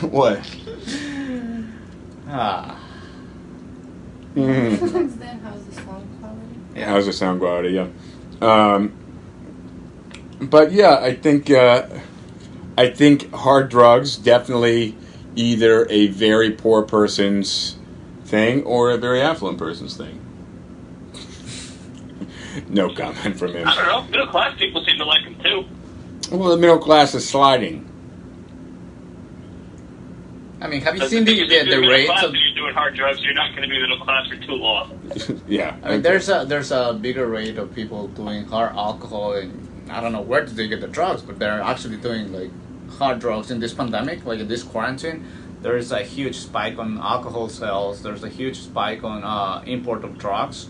what? 0.12 0.56
ah. 2.30 2.78
Mhm. 4.34 4.78
Since 4.78 5.16
then, 5.16 5.40
how's 5.40 5.64
the 5.64 5.74
sound 5.74 6.06
quality? 6.20 6.46
Yeah, 6.76 6.88
how's 6.90 7.06
the 7.06 7.12
sound 7.12 7.40
quality? 7.40 7.70
Yeah. 7.70 7.88
Um, 8.40 8.92
but 10.40 10.72
yeah, 10.72 10.98
I 11.00 11.14
think 11.14 11.50
uh, 11.50 11.86
I 12.78 12.88
think 12.90 13.32
hard 13.34 13.68
drugs 13.68 14.16
definitely 14.16 14.96
either 15.36 15.86
a 15.90 16.08
very 16.08 16.50
poor 16.50 16.82
person's 16.82 17.76
thing 18.24 18.62
or 18.62 18.90
a 18.90 18.96
very 18.96 19.20
affluent 19.20 19.58
person's 19.58 19.96
thing. 19.96 20.20
no 22.68 22.94
comment 22.94 23.36
from 23.36 23.52
him. 23.52 23.66
I 23.66 23.74
don't 23.74 23.86
know. 23.86 24.02
Middle 24.10 24.26
class 24.28 24.56
people 24.56 24.84
seem 24.84 24.98
to 24.98 25.04
like 25.04 25.24
them 25.24 25.36
too. 25.42 25.64
Well, 26.36 26.50
the 26.50 26.56
middle 26.56 26.78
class 26.78 27.14
is 27.14 27.28
sliding. 27.28 27.89
I 30.62 30.66
mean, 30.68 30.82
have 30.82 30.94
you 30.94 31.00
That's 31.00 31.10
seen 31.10 31.24
the 31.24 31.36
thing, 31.38 31.48
the, 31.48 31.54
if 31.56 31.68
the 31.70 31.88
rates 31.88 32.10
of? 32.22 32.30
and 32.30 32.36
you're 32.36 32.54
doing 32.54 32.74
hard 32.74 32.94
drugs, 32.94 33.22
you're 33.22 33.32
not 33.34 33.50
going 33.56 33.62
to 33.62 33.68
be 33.68 33.76
in 33.76 33.82
middle 33.82 34.04
class 34.04 34.28
for 34.28 34.36
too 34.36 34.52
long. 34.52 35.00
yeah. 35.48 35.76
I 35.82 35.92
mean, 35.92 36.02
there's 36.02 36.28
a 36.28 36.44
there's 36.46 36.70
a 36.70 36.92
bigger 36.92 37.26
rate 37.26 37.56
of 37.56 37.74
people 37.74 38.08
doing 38.08 38.44
hard 38.44 38.72
alcohol, 38.76 39.32
and 39.32 39.90
I 39.90 40.00
don't 40.00 40.12
know 40.12 40.20
where 40.20 40.44
did 40.44 40.56
they 40.56 40.68
get 40.68 40.80
the 40.82 40.88
drugs, 40.88 41.22
but 41.22 41.38
they're 41.38 41.62
actually 41.62 41.96
doing 41.96 42.32
like 42.32 42.50
hard 42.98 43.20
drugs 43.20 43.50
in 43.50 43.60
this 43.60 43.72
pandemic, 43.72 44.24
like 44.26 44.40
in 44.40 44.48
this 44.48 44.62
quarantine. 44.62 45.26
There 45.62 45.76
is 45.76 45.92
a 45.92 46.02
huge 46.02 46.36
spike 46.36 46.78
on 46.78 46.98
alcohol 46.98 47.48
sales. 47.48 48.02
There's 48.02 48.24
a 48.24 48.28
huge 48.28 48.58
spike 48.60 49.02
on 49.04 49.24
uh, 49.24 49.62
import 49.66 50.04
of 50.04 50.18
drugs. 50.18 50.68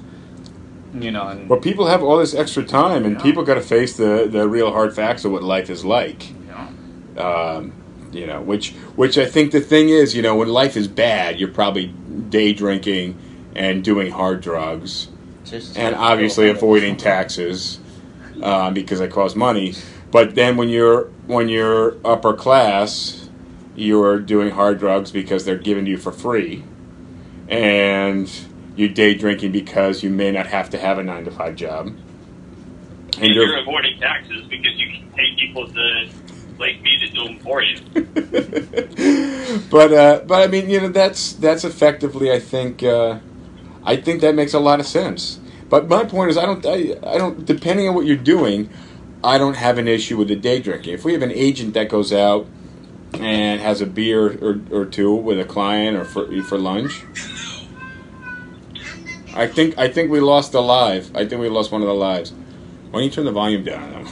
You 0.93 1.13
know, 1.13 1.29
and 1.29 1.49
Well, 1.49 1.61
people 1.61 1.87
have 1.87 2.03
all 2.03 2.19
this 2.19 2.35
extra 2.35 2.65
time, 2.65 3.05
and 3.05 3.15
Yeah. 3.17 3.23
people 3.23 3.45
got 3.45 3.55
to 3.55 3.61
face 3.61 3.97
the, 3.97 4.27
the 4.29 4.49
real 4.49 4.73
hard 4.73 4.95
facts 4.95 5.25
of 5.25 5.31
what 5.31 5.45
life 5.45 5.71
is 5.71 5.85
like. 5.85 6.31
you 6.31 6.37
know, 7.17 7.23
um, 7.25 7.73
you 8.13 8.27
know, 8.27 8.41
which 8.41 8.73
which 8.97 9.19
I 9.19 9.27
think 9.27 9.53
the 9.53 9.61
thing 9.61 9.89
is, 9.89 10.15
you 10.15 10.23
know, 10.23 10.35
when 10.37 10.49
life 10.49 10.77
is 10.77 10.89
bad, 10.89 11.39
you're 11.39 11.51
probably 11.51 11.87
day 11.87 12.53
drinking 12.53 13.19
and 13.55 13.85
doing 13.85 14.11
hard 14.11 14.41
drugs, 14.41 15.09
Jesus. 15.45 15.77
and 15.77 15.95
obviously 15.95 16.49
avoiding 16.49 16.97
taxes 16.97 17.79
um, 18.43 18.75
because 18.75 18.99
they 18.99 19.09
cost 19.09 19.37
money. 19.37 19.75
But 20.11 20.35
then 20.35 20.57
when 20.57 20.69
you're 20.69 21.05
when 21.27 21.49
you're 21.49 21.97
upper 22.05 22.35
class, 22.35 23.29
you're 23.77 24.19
doing 24.19 24.51
hard 24.51 24.79
drugs 24.79 25.13
because 25.13 25.45
they're 25.45 25.57
given 25.59 25.85
to 25.85 25.93
you 25.93 25.97
for 25.97 26.13
free, 26.13 26.65
and 27.49 28.31
you're 28.77 28.89
day 28.89 29.15
drinking 29.15 29.53
because 29.53 30.03
you 30.03 30.11
may 30.11 30.31
not 30.33 30.47
have 30.47 30.71
to 30.71 30.79
have 30.79 30.99
a 30.99 31.03
nine 31.03 31.25
to 31.25 31.31
five 31.31 31.55
job. 31.55 31.95
And 33.19 33.35
you're 33.35 33.59
avoiding 33.59 33.99
taxes 34.01 34.47
because 34.49 34.73
you 34.77 34.91
can 34.91 35.11
pay 35.13 35.37
people 35.37 35.69
to 35.69 36.09
like 36.61 36.81
me 36.83 36.99
to 36.99 37.09
do 37.09 37.25
them 37.25 37.39
for 37.41 37.63
you. 37.63 37.81
but 39.71 39.93
uh, 39.93 40.21
but 40.27 40.43
I 40.43 40.47
mean, 40.47 40.69
you 40.69 40.81
know, 40.81 40.89
that's 40.89 41.33
that's 41.33 41.65
effectively, 41.65 42.31
I 42.31 42.39
think, 42.39 42.83
uh, 42.83 43.19
I 43.83 43.97
think 43.97 44.21
that 44.21 44.35
makes 44.35 44.55
a 44.55 44.61
lot 44.61 44.79
of 44.79 44.87
sense. 44.87 45.41
But 45.69 45.89
my 45.89 46.05
point 46.05 46.31
is, 46.31 46.37
I 46.37 46.47
don't, 46.47 46.65
I, 46.67 46.97
I 47.03 47.19
don't. 47.19 47.45
Depending 47.45 47.89
on 47.89 47.95
what 47.95 48.05
you're 48.07 48.17
doing, 48.17 48.69
I 49.25 49.39
don't 49.39 49.55
have 49.55 49.79
an 49.79 49.89
issue 49.89 50.17
with 50.17 50.29
the 50.29 50.37
day 50.37 50.61
drinking. 50.61 50.95
If 50.95 51.05
we 51.05 51.13
have 51.15 51.23
an 51.23 51.33
agent 51.33 51.75
that 51.75 51.89
goes 51.89 52.13
out 52.13 52.47
and 53.15 53.61
has 53.61 53.81
a 53.81 53.87
beer 53.87 54.39
or, 54.45 54.61
or 54.71 54.85
two 54.85 55.15
with 55.15 55.41
a 55.41 55.45
client 55.45 55.97
or 55.97 56.05
for 56.05 56.43
for 56.43 56.59
lunch, 56.59 57.03
I 59.35 59.47
think 59.47 59.79
I 59.79 59.89
think 59.89 60.11
we 60.11 60.21
lost 60.21 60.53
the 60.53 60.63
live. 60.63 61.15
I 61.17 61.25
think 61.27 61.41
we 61.41 61.49
lost 61.49 61.73
one 61.73 61.81
of 61.81 61.89
the 61.89 61.95
lives. 61.95 62.33
Why 62.91 62.99
don't 62.99 63.05
you 63.05 63.11
turn 63.11 63.25
the 63.25 63.33
volume 63.33 63.65
down? 63.65 64.09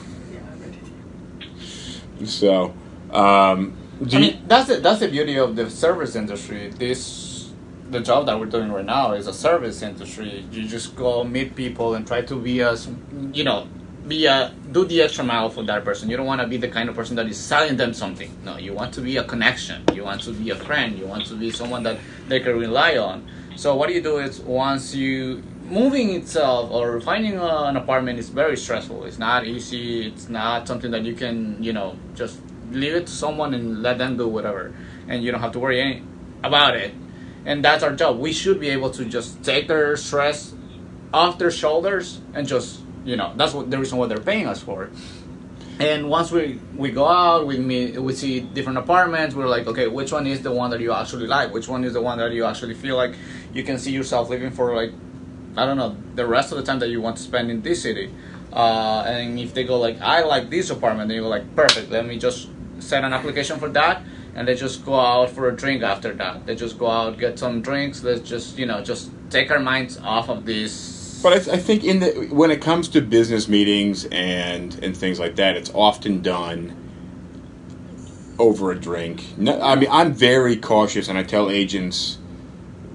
So, 2.24 2.74
um, 3.12 3.76
I 4.12 4.18
mean, 4.18 4.42
that's 4.46 4.68
the 4.68 4.76
that's 4.76 5.00
the 5.00 5.08
beauty 5.08 5.38
of 5.38 5.56
the 5.56 5.70
service 5.70 6.14
industry. 6.14 6.70
This 6.70 7.50
the 7.90 8.00
job 8.00 8.26
that 8.26 8.38
we're 8.38 8.46
doing 8.46 8.70
right 8.70 8.84
now 8.84 9.12
is 9.12 9.26
a 9.26 9.32
service 9.32 9.82
industry. 9.82 10.44
You 10.52 10.68
just 10.68 10.94
go 10.94 11.24
meet 11.24 11.54
people 11.56 11.94
and 11.94 12.06
try 12.06 12.22
to 12.22 12.36
be 12.36 12.62
as 12.62 12.88
you 13.32 13.44
know, 13.44 13.66
be 14.06 14.26
a 14.26 14.52
do 14.72 14.84
the 14.84 15.02
extra 15.02 15.24
mile 15.24 15.50
for 15.50 15.62
that 15.64 15.84
person. 15.84 16.10
You 16.10 16.16
don't 16.16 16.26
want 16.26 16.40
to 16.40 16.46
be 16.46 16.56
the 16.56 16.68
kind 16.68 16.88
of 16.88 16.94
person 16.94 17.16
that 17.16 17.26
is 17.26 17.38
selling 17.38 17.76
them 17.76 17.92
something. 17.92 18.30
No, 18.44 18.56
you 18.56 18.72
want 18.72 18.94
to 18.94 19.00
be 19.00 19.16
a 19.16 19.24
connection. 19.24 19.82
You 19.94 20.04
want 20.04 20.22
to 20.22 20.32
be 20.32 20.50
a 20.50 20.56
friend. 20.56 20.98
You 20.98 21.06
want 21.06 21.26
to 21.26 21.34
be 21.34 21.50
someone 21.50 21.82
that 21.84 21.98
they 22.28 22.40
can 22.40 22.58
rely 22.58 22.96
on. 22.98 23.26
So 23.56 23.74
what 23.74 23.92
you 23.92 24.00
do 24.00 24.18
is 24.18 24.40
once 24.40 24.94
you 24.94 25.42
moving 25.70 26.10
itself 26.10 26.70
or 26.70 27.00
finding 27.00 27.34
an 27.38 27.76
apartment 27.76 28.18
is 28.18 28.28
very 28.28 28.56
stressful. 28.56 29.04
It's 29.04 29.18
not 29.18 29.46
easy. 29.46 30.06
It's 30.06 30.28
not 30.28 30.66
something 30.66 30.90
that 30.90 31.04
you 31.04 31.14
can 31.14 31.62
you 31.62 31.72
know 31.72 31.96
just 32.14 32.40
leave 32.70 32.94
it 32.94 33.06
to 33.06 33.12
someone 33.12 33.54
and 33.54 33.82
let 33.82 33.98
them 33.98 34.16
do 34.16 34.28
whatever, 34.28 34.74
and 35.08 35.22
you 35.22 35.30
don't 35.30 35.40
have 35.40 35.52
to 35.52 35.58
worry 35.58 35.80
any, 35.80 36.02
about 36.42 36.76
it. 36.76 36.94
And 37.44 37.64
that's 37.64 37.82
our 37.82 37.94
job. 37.94 38.18
We 38.18 38.32
should 38.32 38.60
be 38.60 38.68
able 38.70 38.90
to 38.90 39.04
just 39.04 39.42
take 39.42 39.68
their 39.68 39.96
stress 39.96 40.54
off 41.12 41.38
their 41.38 41.50
shoulders 41.50 42.20
and 42.34 42.46
just 42.46 42.80
you 43.04 43.16
know 43.16 43.32
that's 43.36 43.54
what 43.54 43.70
the 43.70 43.78
reason 43.78 43.98
why 43.98 44.06
they're 44.06 44.18
paying 44.18 44.46
us 44.46 44.60
for. 44.60 44.90
And 45.80 46.10
once 46.10 46.32
we 46.32 46.60
we 46.76 46.90
go 46.90 47.06
out, 47.06 47.46
we 47.46 47.56
meet, 47.56 47.96
we 48.00 48.12
see 48.12 48.40
different 48.40 48.78
apartments. 48.78 49.34
We're 49.34 49.46
like, 49.46 49.68
okay, 49.68 49.86
which 49.86 50.10
one 50.10 50.26
is 50.26 50.42
the 50.42 50.50
one 50.50 50.70
that 50.70 50.80
you 50.80 50.92
actually 50.92 51.28
like? 51.28 51.54
Which 51.54 51.68
one 51.68 51.84
is 51.84 51.92
the 51.92 52.02
one 52.02 52.18
that 52.18 52.32
you 52.32 52.44
actually 52.44 52.74
feel 52.74 52.96
like 52.96 53.14
you 53.54 53.62
can 53.62 53.78
see 53.78 53.92
yourself 53.92 54.28
living 54.28 54.50
for 54.50 54.74
like 54.74 54.92
I 55.58 55.66
don't 55.66 55.76
know 55.76 55.96
the 56.14 56.26
rest 56.26 56.52
of 56.52 56.58
the 56.58 56.64
time 56.64 56.78
that 56.78 56.88
you 56.88 57.00
want 57.00 57.16
to 57.16 57.22
spend 57.22 57.50
in 57.50 57.62
this 57.62 57.82
city. 57.82 58.12
Uh, 58.52 59.04
and 59.06 59.38
if 59.38 59.52
they 59.54 59.64
go 59.64 59.78
like 59.78 60.00
I 60.00 60.22
like 60.22 60.50
this 60.50 60.70
apartment, 60.70 61.08
then 61.08 61.16
you 61.16 61.22
go 61.22 61.28
like 61.28 61.54
perfect. 61.54 61.90
Let 61.90 62.06
me 62.06 62.18
just 62.18 62.48
send 62.78 63.04
an 63.04 63.12
application 63.12 63.58
for 63.58 63.68
that, 63.70 64.02
and 64.34 64.46
they 64.48 64.54
just 64.54 64.84
go 64.84 64.98
out 64.98 65.30
for 65.30 65.48
a 65.48 65.56
drink 65.56 65.82
after 65.82 66.14
that. 66.14 66.46
They 66.46 66.54
just 66.54 66.78
go 66.78 66.88
out 66.88 67.18
get 67.18 67.38
some 67.38 67.60
drinks. 67.60 68.02
Let's 68.02 68.26
just 68.26 68.58
you 68.58 68.66
know 68.66 68.82
just 68.82 69.10
take 69.30 69.50
our 69.50 69.60
minds 69.60 69.98
off 69.98 70.28
of 70.28 70.46
this. 70.46 71.20
But 71.22 71.32
I, 71.32 71.38
th- 71.38 71.48
I 71.48 71.58
think 71.58 71.84
in 71.84 72.00
the 72.00 72.28
when 72.30 72.50
it 72.50 72.62
comes 72.62 72.88
to 72.90 73.00
business 73.00 73.48
meetings 73.48 74.06
and 74.06 74.78
and 74.82 74.96
things 74.96 75.18
like 75.18 75.36
that, 75.36 75.56
it's 75.56 75.70
often 75.74 76.22
done 76.22 76.76
over 78.38 78.70
a 78.70 78.78
drink. 78.78 79.36
No, 79.36 79.60
I 79.60 79.74
mean, 79.74 79.88
I'm 79.90 80.12
very 80.14 80.56
cautious, 80.56 81.08
and 81.08 81.18
I 81.18 81.22
tell 81.24 81.50
agents, 81.50 82.18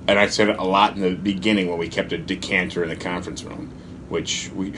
and 0.07 0.19
I 0.19 0.27
said 0.27 0.50
it 0.50 0.57
a 0.60 0.63
lot 0.63 0.95
in 0.95 1.01
the 1.01 1.15
beginning 1.15 1.69
when 1.69 1.79
we 1.79 1.89
kept 1.89 2.13
a 2.13 2.17
decanter 2.17 2.83
in 2.83 2.89
the 2.89 2.95
conference 2.95 3.43
room, 3.43 3.72
which 4.10 4.51
we 4.55 4.74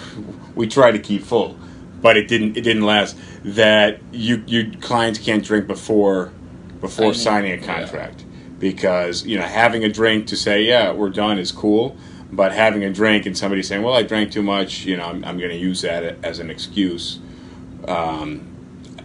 we 0.54 0.66
try 0.66 0.90
to 0.90 0.98
keep 0.98 1.22
full, 1.22 1.58
but 2.00 2.16
it 2.16 2.28
didn't 2.28 2.56
it 2.56 2.62
didn't 2.62 2.84
last. 2.84 3.16
That 3.44 4.00
you 4.12 4.42
your 4.46 4.66
clients 4.80 5.18
can't 5.18 5.44
drink 5.44 5.66
before 5.66 6.32
before 6.80 7.14
Signing, 7.14 7.14
signing 7.14 7.52
a 7.52 7.56
yeah. 7.56 7.80
contract 7.80 8.24
because 8.58 9.26
you 9.26 9.38
know 9.38 9.44
having 9.44 9.84
a 9.84 9.88
drink 9.88 10.26
to 10.28 10.36
say 10.36 10.62
yeah 10.64 10.92
we're 10.92 11.10
done 11.10 11.38
is 11.38 11.52
cool 11.52 11.96
but 12.32 12.52
having 12.52 12.84
a 12.84 12.92
drink 12.92 13.26
and 13.26 13.36
somebody 13.36 13.62
saying 13.62 13.82
well 13.82 13.94
i 13.94 14.02
drank 14.02 14.30
too 14.30 14.42
much 14.42 14.84
you 14.84 14.96
know 14.96 15.04
i'm, 15.04 15.24
I'm 15.24 15.38
going 15.38 15.50
to 15.50 15.56
use 15.56 15.82
that 15.82 16.24
as 16.24 16.38
an 16.38 16.50
excuse 16.50 17.18
um, 17.88 18.46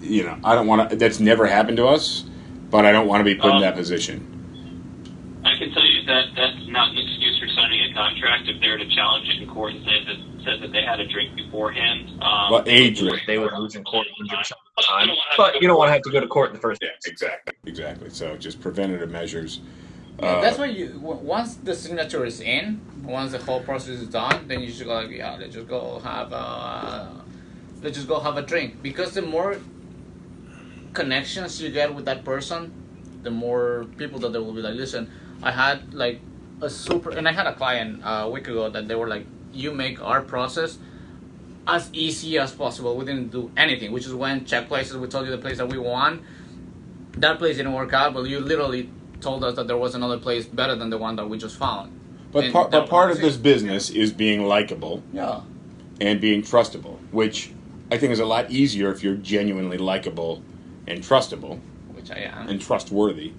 you 0.02 0.24
know 0.24 0.38
i 0.44 0.56
don't 0.56 0.68
want 0.68 0.90
to 0.90 0.96
that's 0.96 1.20
never 1.20 1.48
happened 1.48 1.78
to 1.78 1.88
us 1.88 2.26
but 2.70 2.86
i 2.86 2.92
don't 2.92 3.08
want 3.08 3.22
to 3.22 3.26
be 3.26 3.36
put 3.36 3.48
in 3.50 3.56
Um, 3.58 3.62
that 3.62 3.76
position 3.76 4.39
I 5.50 5.58
can 5.58 5.72
tell 5.74 5.86
you 5.86 6.06
that 6.06 6.26
that's 6.36 6.68
not 6.68 6.92
an 6.92 6.98
excuse 6.98 7.40
for 7.40 7.48
signing 7.56 7.92
a 7.92 7.94
contract 7.94 8.48
if 8.48 8.62
they're 8.62 8.78
to 8.78 8.88
challenge 8.96 9.28
it 9.30 9.42
in 9.42 9.50
court 9.50 9.74
and 9.74 9.84
say 9.86 10.04
that 10.06 10.18
said 10.46 10.62
that 10.62 10.72
they 10.72 10.84
had 10.84 11.00
a 11.00 11.08
drink 11.08 11.36
beforehand. 11.36 12.10
Um, 12.22 12.52
well 12.52 12.64
a 12.66 12.92
drink 12.92 13.22
They 13.28 13.38
would 13.38 13.54
lose 13.54 13.76
in 13.76 13.84
court 13.84 14.08
and 14.20 14.30
give 14.30 14.40
time. 14.88 15.10
But 15.38 15.62
you 15.62 15.68
don't 15.68 15.78
want 15.78 15.90
to 15.90 15.94
have 15.94 16.02
to 16.04 16.12
go 16.12 16.20
to 16.20 16.28
court 16.28 16.50
in 16.50 16.56
the 16.56 16.62
first 16.62 16.82
yeah 16.82 16.90
place. 16.90 17.08
exactly 17.14 17.54
exactly 17.66 18.10
so 18.10 18.38
just 18.38 18.62
preventative 18.62 19.10
measures 19.10 19.60
Yeah, 20.22 20.26
Uh, 20.38 20.42
that's 20.42 20.58
why 20.58 20.66
you 20.68 21.00
once 21.02 21.56
the 21.56 21.76
signature 21.76 22.26
is 22.26 22.40
in, 22.42 22.80
once 23.04 23.32
the 23.32 23.40
whole 23.40 23.62
process 23.62 23.98
is 24.06 24.10
done, 24.10 24.48
then 24.48 24.60
you 24.62 24.70
should 24.72 24.88
go 24.88 24.96
like, 24.96 25.12
yeah, 25.12 25.36
let's 25.40 25.54
just 25.56 25.68
go 25.68 26.00
have 26.04 26.32
a, 26.34 26.46
let's 27.82 27.96
just 27.98 28.08
go 28.08 28.20
have 28.20 28.38
a 28.38 28.42
drink 28.52 28.82
because 28.84 29.14
the 29.14 29.22
more 29.22 29.58
connections 30.94 31.62
you 31.62 31.70
get 31.70 31.94
with 31.96 32.06
that 32.06 32.24
person, 32.26 32.72
the 33.24 33.32
more 33.32 33.86
people 33.98 34.20
that 34.20 34.32
they 34.34 34.40
will 34.40 34.54
be 34.54 34.62
like, 34.62 34.76
listen, 34.76 35.10
I 35.44 35.52
had 35.52 35.94
like 35.94 36.20
a 36.62 36.70
super, 36.70 37.12
and 37.12 37.28
I 37.28 37.32
had 37.32 37.48
a 37.48 37.54
client 37.54 38.04
uh, 38.04 38.24
a 38.26 38.30
week 38.30 38.48
ago 38.48 38.70
that 38.70 38.88
they 38.88 38.96
were 38.96 39.08
like, 39.08 39.26
you 39.54 39.72
make 39.72 40.02
our 40.02 40.22
process 40.22 40.78
as 41.68 41.90
easy 41.94 42.38
as 42.38 42.52
possible. 42.52 42.96
We 42.98 43.06
didn't 43.06 43.32
do 43.32 43.52
anything, 43.56 43.92
which 43.92 44.06
is 44.06 44.14
when 44.14 44.46
check 44.46 44.68
places. 44.68 44.98
We 44.98 45.08
told 45.08 45.26
you 45.26 45.32
the 45.32 45.38
place 45.38 45.58
that 45.58 45.68
we 45.70 45.78
want. 45.78 46.22
That 47.14 47.38
place 47.38 47.58
didn't 47.58 47.74
work 47.74 47.94
out, 47.94 48.14
but 48.14 48.24
you 48.26 48.40
literally 48.40 48.90
told 49.22 49.44
us 49.44 49.56
that 49.56 49.68
there 49.68 49.78
was 49.78 49.96
another 49.96 50.18
place 50.18 50.46
better 50.46 50.76
than 50.76 50.90
the 50.90 50.98
one 50.98 51.16
that 51.18 51.28
we 51.30 51.38
just 51.38 51.58
found. 51.58 51.92
but 52.32 52.52
part, 52.54 52.72
but 52.72 52.88
part 52.90 53.12
of 53.12 53.20
this 53.20 53.36
business 53.36 53.90
is 53.90 54.14
being 54.14 54.46
likable 54.46 55.02
Yeah. 55.12 55.42
and 56.00 56.22
being 56.22 56.42
trustable 56.44 57.00
which 57.12 57.52
i 57.92 57.98
think 57.98 58.14
is 58.14 58.20
a 58.20 58.26
lot 58.26 58.50
easier 58.52 58.92
if 58.92 59.04
you're 59.04 59.16
genuinely 59.36 59.78
likable 59.78 60.42
and 60.88 61.04
trustable 61.04 61.60
Which 61.92 62.12
I 62.12 62.20
am. 62.32 62.48
and 62.48 62.62
trustworthy. 62.62 63.34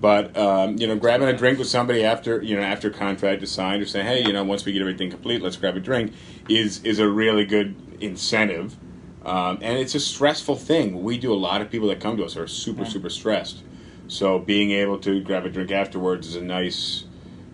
But 0.00 0.36
um, 0.36 0.76
you 0.76 0.86
know, 0.86 0.96
grabbing 0.96 1.28
a 1.28 1.32
drink 1.36 1.58
with 1.58 1.68
somebody 1.68 2.04
after 2.04 2.42
you 2.42 2.56
know 2.56 2.62
after 2.62 2.90
contract 2.90 3.42
is 3.42 3.50
signed, 3.50 3.82
or 3.82 3.86
saying, 3.86 4.06
hey, 4.06 4.22
you 4.24 4.32
know, 4.32 4.44
once 4.44 4.64
we 4.64 4.72
get 4.72 4.80
everything 4.80 5.10
complete, 5.10 5.40
let's 5.42 5.56
grab 5.56 5.76
a 5.76 5.80
drink, 5.80 6.12
is 6.48 6.82
is 6.84 6.98
a 6.98 7.08
really 7.08 7.44
good 7.44 7.74
incentive. 8.00 8.76
Um, 9.24 9.58
and 9.62 9.78
it's 9.78 9.94
a 9.94 10.00
stressful 10.00 10.56
thing. 10.56 11.02
We 11.02 11.16
do 11.16 11.32
a 11.32 11.36
lot 11.36 11.62
of 11.62 11.70
people 11.70 11.88
that 11.88 12.00
come 12.00 12.16
to 12.18 12.24
us 12.24 12.36
are 12.36 12.46
super 12.46 12.84
super 12.84 13.08
stressed. 13.08 13.62
So 14.06 14.38
being 14.38 14.72
able 14.72 14.98
to 14.98 15.20
grab 15.22 15.46
a 15.46 15.50
drink 15.50 15.70
afterwards 15.70 16.28
is 16.28 16.36
a 16.36 16.42
nice. 16.42 17.04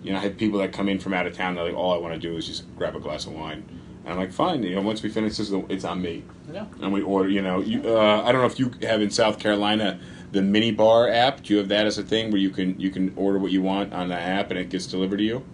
You 0.02 0.12
know, 0.12 0.18
I 0.18 0.22
had 0.22 0.38
people 0.38 0.58
that 0.60 0.72
come 0.72 0.88
in 0.88 0.98
from 0.98 1.12
out 1.12 1.26
of 1.26 1.36
town. 1.36 1.54
They're 1.54 1.64
like, 1.64 1.74
all 1.74 1.92
I 1.94 1.98
want 1.98 2.14
to 2.14 2.20
do 2.20 2.36
is 2.36 2.46
just 2.46 2.64
grab 2.76 2.96
a 2.96 3.00
glass 3.00 3.26
of 3.26 3.34
wine. 3.34 3.64
And 4.04 4.14
I'm 4.14 4.18
like, 4.18 4.32
fine. 4.32 4.62
You 4.62 4.76
know, 4.76 4.80
once 4.80 5.02
we 5.02 5.10
finish 5.10 5.36
this, 5.36 5.52
it's 5.68 5.84
on 5.84 6.00
me 6.00 6.24
Yeah. 6.50 6.64
and 6.80 6.90
we 6.90 7.02
order. 7.02 7.28
You 7.28 7.42
know, 7.42 7.60
you, 7.60 7.82
uh, 7.84 8.22
I 8.24 8.32
don't 8.32 8.40
know 8.40 8.46
if 8.46 8.58
you 8.58 8.72
have 8.88 9.02
in 9.02 9.10
South 9.10 9.38
Carolina 9.38 10.00
the 10.32 10.42
mini 10.42 10.70
bar 10.70 11.08
app. 11.08 11.42
Do 11.42 11.54
you 11.54 11.58
have 11.58 11.68
that 11.68 11.86
as 11.86 11.98
a 11.98 12.02
thing 12.02 12.30
where 12.30 12.40
you 12.40 12.50
can 12.50 12.78
you 12.80 12.90
can 12.90 13.12
order 13.16 13.38
what 13.38 13.52
you 13.52 13.62
want 13.62 13.92
on 13.92 14.08
the 14.08 14.18
app 14.18 14.50
and 14.50 14.58
it 14.58 14.68
gets 14.68 14.86
delivered 14.86 15.18
to 15.18 15.24
you? 15.24 15.44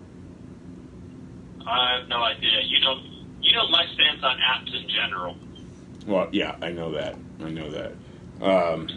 I 1.66 1.98
have 1.98 2.08
no 2.08 2.22
idea. 2.22 2.60
You 2.64 2.80
know, 2.80 3.00
you 3.40 3.52
know 3.52 3.68
my 3.68 3.84
stance 3.94 4.22
on 4.22 4.38
apps 4.38 4.74
in 4.74 4.88
general. 4.88 5.36
Well, 6.06 6.28
yeah, 6.32 6.56
I 6.62 6.70
know 6.70 6.92
that. 6.92 7.16
I 7.40 7.50
know 7.50 7.70
that. 7.70 7.92
Um, 8.40 8.88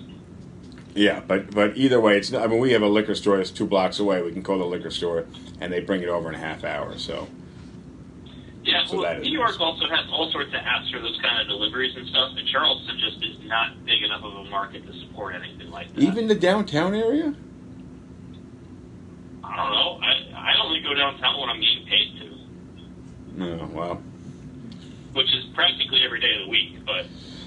yeah, 0.95 1.21
but 1.21 1.51
but 1.51 1.77
either 1.77 1.99
way, 1.99 2.17
it's. 2.17 2.31
Not, 2.31 2.43
I 2.43 2.47
mean, 2.47 2.59
we 2.59 2.71
have 2.73 2.81
a 2.81 2.87
liquor 2.87 3.15
store 3.15 3.37
that's 3.37 3.51
two 3.51 3.65
blocks 3.65 3.99
away. 3.99 4.21
We 4.21 4.31
can 4.31 4.43
call 4.43 4.59
the 4.59 4.65
liquor 4.65 4.91
store, 4.91 5.25
and 5.59 5.71
they 5.71 5.79
bring 5.79 6.01
it 6.01 6.09
over 6.09 6.29
in 6.29 6.35
a 6.35 6.39
half 6.39 6.63
hour. 6.63 6.97
So 6.97 7.27
Yeah, 8.71 8.85
So 8.85 9.01
well, 9.01 9.19
New 9.19 9.31
York 9.31 9.59
also 9.59 9.87
has 9.87 10.05
all 10.11 10.31
sorts 10.31 10.49
of 10.53 10.59
apps 10.61 10.91
for 10.91 10.99
those 10.99 11.17
kind 11.21 11.41
of 11.41 11.47
deliveries 11.47 11.95
and 11.95 12.07
stuff, 12.07 12.33
and 12.37 12.47
Charleston 12.47 12.97
just 12.99 13.23
is 13.23 13.37
not 13.47 13.83
big 13.85 14.03
enough 14.03 14.23
of 14.23 14.33
a 14.33 14.43
market 14.49 14.85
to 14.85 14.93
support 15.01 15.35
anything 15.35 15.69
like 15.71 15.93
that. 15.95 16.01
even 16.03 16.27
the 16.27 16.35
downtown 16.35 16.93
area. 16.95 17.33
I 19.43 19.55
don't 19.55 19.71
know. 19.71 19.99
I, 20.01 20.51
I 20.53 20.63
only 20.63 20.81
go 20.81 20.93
downtown 20.93 21.39
when 21.39 21.49
I'm 21.49 21.59
getting 21.59 21.85
paid 21.85 22.19
to, 22.19 23.37
No, 23.39 23.69
wow. 23.73 23.99
which 25.13 25.33
is 25.33 25.45
practically 25.55 26.01
every 26.05 26.19
day 26.21 26.33
of 26.39 26.45
the 26.45 26.49
week, 26.49 26.85
but 26.85 27.05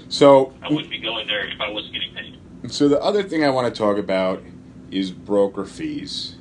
so 0.09 0.53
I 0.61 0.69
wouldn't 0.69 0.89
be 0.89 0.99
going 0.99 1.27
there 1.27 1.45
if 1.47 1.59
I 1.61 1.69
wasn't 1.69 1.93
getting 1.93 2.13
paid. 2.13 2.71
So 2.71 2.87
the 2.89 3.01
other 3.01 3.23
thing 3.23 3.43
I 3.43 3.49
want 3.49 3.73
to 3.73 3.77
talk 3.77 3.97
about 3.97 4.41
is 4.91 5.11
broker 5.11 5.65
fees. 5.65 6.35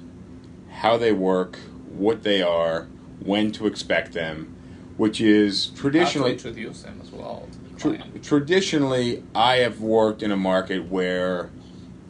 how 0.71 0.97
they 0.97 1.13
work, 1.13 1.59
what 1.91 2.23
they 2.23 2.43
are, 2.43 2.89
when 3.25 3.53
to 3.53 3.67
expect 3.67 4.13
them, 4.15 4.55
which 4.97 5.21
is 5.21 5.69
traditionally 5.69 6.33
introduce 6.33 6.83
them 6.83 7.01
as 7.03 7.11
well. 7.11 7.49
Tra- 7.79 7.99
traditionally, 8.23 9.25
I 9.35 9.57
have 9.57 9.81
worked 9.81 10.23
in 10.23 10.31
a 10.31 10.37
market 10.37 10.89
where 10.89 11.51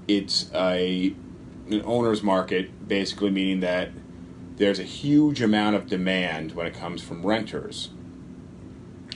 it's 0.08 0.50
a 0.54 1.14
an 1.70 1.82
owner's 1.84 2.22
market, 2.22 2.88
basically 2.88 3.30
meaning 3.30 3.60
that 3.60 3.90
there's 4.56 4.78
a 4.78 4.84
huge 4.84 5.40
amount 5.40 5.76
of 5.76 5.86
demand 5.86 6.52
when 6.52 6.66
it 6.66 6.74
comes 6.74 7.02
from 7.02 7.24
renters, 7.24 7.90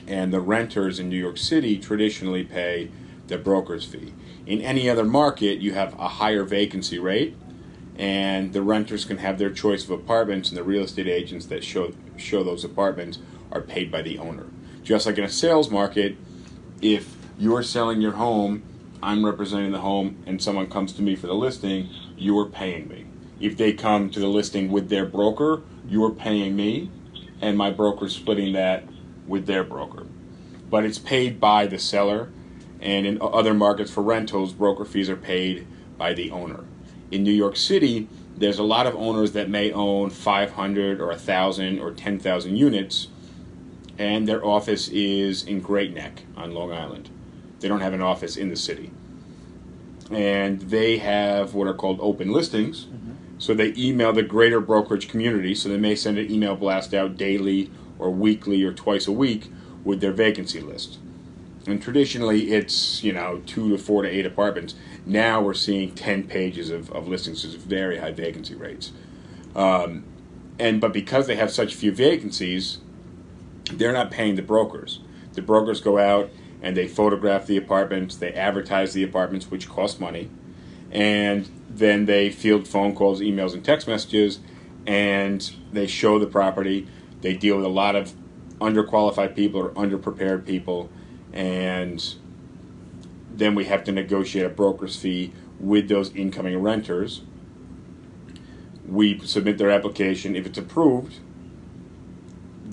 and 0.07 0.33
the 0.33 0.41
renters 0.41 0.99
in 0.99 1.09
New 1.09 1.19
York 1.19 1.37
City 1.37 1.79
traditionally 1.79 2.45
pay 2.45 2.91
the 3.27 3.37
broker's 3.37 3.85
fee. 3.85 4.15
In 4.47 4.61
any 4.63 4.89
other 4.89 5.05
market, 5.05 5.59
you 5.59 5.75
have 5.75 5.93
a 5.99 6.09
higher 6.09 6.45
vacancy 6.45 6.99
rate, 6.99 7.37
and 7.99 8.53
the 8.53 8.63
renters 8.63 9.05
can 9.05 9.19
have 9.19 9.39
their 9.39 9.51
choice 9.51 9.85
of 9.85 9.91
apartments, 9.91 10.49
and 10.49 10.57
the 10.57 10.63
real 10.63 10.85
estate 10.85 11.09
agents 11.09 11.47
that 11.47 11.65
show 11.65 11.93
show 12.17 12.43
those 12.43 12.65
apartments 12.65 13.19
are 13.57 13.63
paid 13.63 13.91
by 13.91 14.03
the 14.03 14.19
owner. 14.19 14.47
Just 14.83 15.07
like 15.07 15.19
in 15.19 15.25
a 15.25 15.29
sales 15.29 15.71
market, 15.71 16.17
if 16.81 17.17
you're 17.39 17.63
selling 17.63 18.01
your 18.01 18.13
home, 18.13 18.63
I'm 19.03 19.25
representing 19.25 19.73
the 19.73 19.81
home, 19.81 20.23
and 20.27 20.41
someone 20.41 20.69
comes 20.69 20.93
to 20.95 21.03
me 21.03 21.17
for 21.17 21.27
the 21.27 21.35
listing, 21.35 21.89
you're 22.17 22.47
paying 22.47 22.89
me. 22.89 23.07
If 23.41 23.57
they 23.57 23.73
come 23.73 24.11
to 24.11 24.21
the 24.21 24.29
listing 24.29 24.71
with 24.71 24.89
their 24.89 25.05
broker, 25.05 25.63
you're 25.89 26.13
paying 26.13 26.57
me, 26.57 26.91
and 27.41 27.59
my 27.59 27.71
broker's 27.71 28.15
splitting 28.15 28.53
that 28.55 28.85
with 29.27 29.47
their 29.47 29.65
broker. 29.65 30.07
But 30.71 30.85
it's 30.85 30.99
paid 30.99 31.41
by 31.41 31.67
the 31.67 31.79
seller, 31.79 32.31
and 32.81 33.07
in 33.07 33.19
other 33.21 33.55
markets 33.55 33.91
for 33.91 34.03
rentals, 34.03 34.53
broker 34.53 34.85
fees 34.85 35.11
are 35.11 35.17
paid 35.17 35.67
by 35.99 36.15
the 36.15 36.31
owner. 36.31 36.65
In 37.11 37.23
New 37.23 37.33
York 37.33 37.57
City, 37.57 38.09
there's 38.37 38.59
a 38.59 38.65
lot 38.65 38.87
of 38.87 38.95
owners 38.97 39.33
that 39.33 39.49
may 39.49 39.73
own 39.73 40.11
500 40.11 41.01
or 41.01 41.09
1,000 41.09 41.79
or 41.79 41.93
10,000 41.93 42.57
units, 42.57 43.09
and 43.99 44.29
their 44.29 44.45
office 44.45 44.89
is 44.89 45.45
in 45.45 45.61
Great 45.61 45.95
Neck 45.95 46.23
on 46.37 46.53
Long 46.53 46.73
Island. 46.73 47.11
They 47.61 47.69
don't 47.69 47.81
have 47.81 47.95
an 47.95 48.03
office 48.03 48.37
in 48.37 48.49
the 48.49 48.57
city. 48.57 48.91
And 50.11 50.61
they 50.63 50.99
have 50.99 51.55
what 51.55 51.67
are 51.67 51.75
called 51.75 51.99
open 52.01 52.31
listings. 52.31 52.87
So 53.39 53.55
they 53.55 53.75
email 53.77 54.13
the 54.13 54.23
greater 54.23 54.61
brokerage 54.61 55.09
community. 55.09 55.55
So 55.55 55.69
they 55.69 55.79
may 55.79 55.95
send 55.95 56.19
an 56.19 56.31
email 56.31 56.57
blast 56.57 56.95
out 56.95 57.17
daily 57.17 57.71
or 57.99 58.11
weekly 58.11 58.63
or 58.63 58.73
twice 58.73 59.07
a 59.07 59.13
week 59.13 59.51
with 59.85 60.01
their 60.01 60.13
vacancy 60.13 60.61
list. 60.61 60.99
And 61.67 61.83
traditionally, 61.83 62.53
it's 62.53 63.03
you 63.03 63.13
know 63.13 63.43
two 63.45 63.71
to 63.71 63.79
four 63.79 64.03
to 64.03 64.09
eight 64.09 64.25
apartments. 64.25 64.75
Now 65.05 65.41
we're 65.41 65.55
seeing 65.55 65.95
ten 65.95 66.25
pages 66.25 66.71
of, 66.71 66.91
of 66.93 67.09
listings 67.09 67.45
with 67.45 67.57
very 67.57 67.99
high 67.99 68.13
vacancy 68.13 68.55
rates. 68.55 68.93
Um, 69.55 70.05
and 70.59 70.81
but 70.81 70.93
because 70.93 71.27
they 71.27 71.37
have 71.37 71.51
such 71.51 71.75
few 71.75 71.93
vacancies, 71.93 72.79
they're 73.73 73.93
not 73.93 74.11
paying 74.11 74.37
the 74.37 74.43
brokers. 74.43 75.01
The 75.33 75.43
brokers 75.43 75.81
go 75.81 75.99
out 75.99 76.31
and 76.63 76.77
they 76.77 76.89
photograph 76.89 77.47
the 77.47 77.57
apartments, 77.57 78.17
they 78.17 78.33
advertise 78.33 78.93
the 78.93 79.03
apartments, 79.03 79.51
which 79.51 79.69
cost 79.69 80.01
money, 80.01 80.31
and 80.91 81.49
then 81.69 82.07
they 82.07 82.31
field 82.31 82.67
phone 82.67 82.95
calls, 82.95 83.21
emails, 83.21 83.53
and 83.53 83.65
text 83.65 83.87
messages, 83.87 84.41
and 84.87 85.53
they 85.73 85.87
show 85.87 86.19
the 86.19 86.27
property. 86.27 86.89
They 87.21 87.35
deal 87.35 87.57
with 87.57 87.67
a 87.67 87.71
lot 87.71 87.95
of 87.95 88.15
underqualified 88.61 89.37
people 89.37 89.61
or 89.61 89.71
underprepared 89.71 90.47
people, 90.47 90.91
and 91.33 92.15
then 93.33 93.55
we 93.55 93.67
have 93.67 93.85
to 93.85 93.93
negotiate 93.93 94.47
a 94.47 94.49
broker's 94.49 94.97
fee 94.97 95.33
with 95.61 95.89
those 95.89 96.15
incoming 96.15 96.59
renters. 96.63 97.21
We 98.87 99.19
submit 99.21 99.59
their 99.59 99.71
application. 99.71 100.35
If 100.35 100.47
it's 100.47 100.59
approved, 100.59 101.19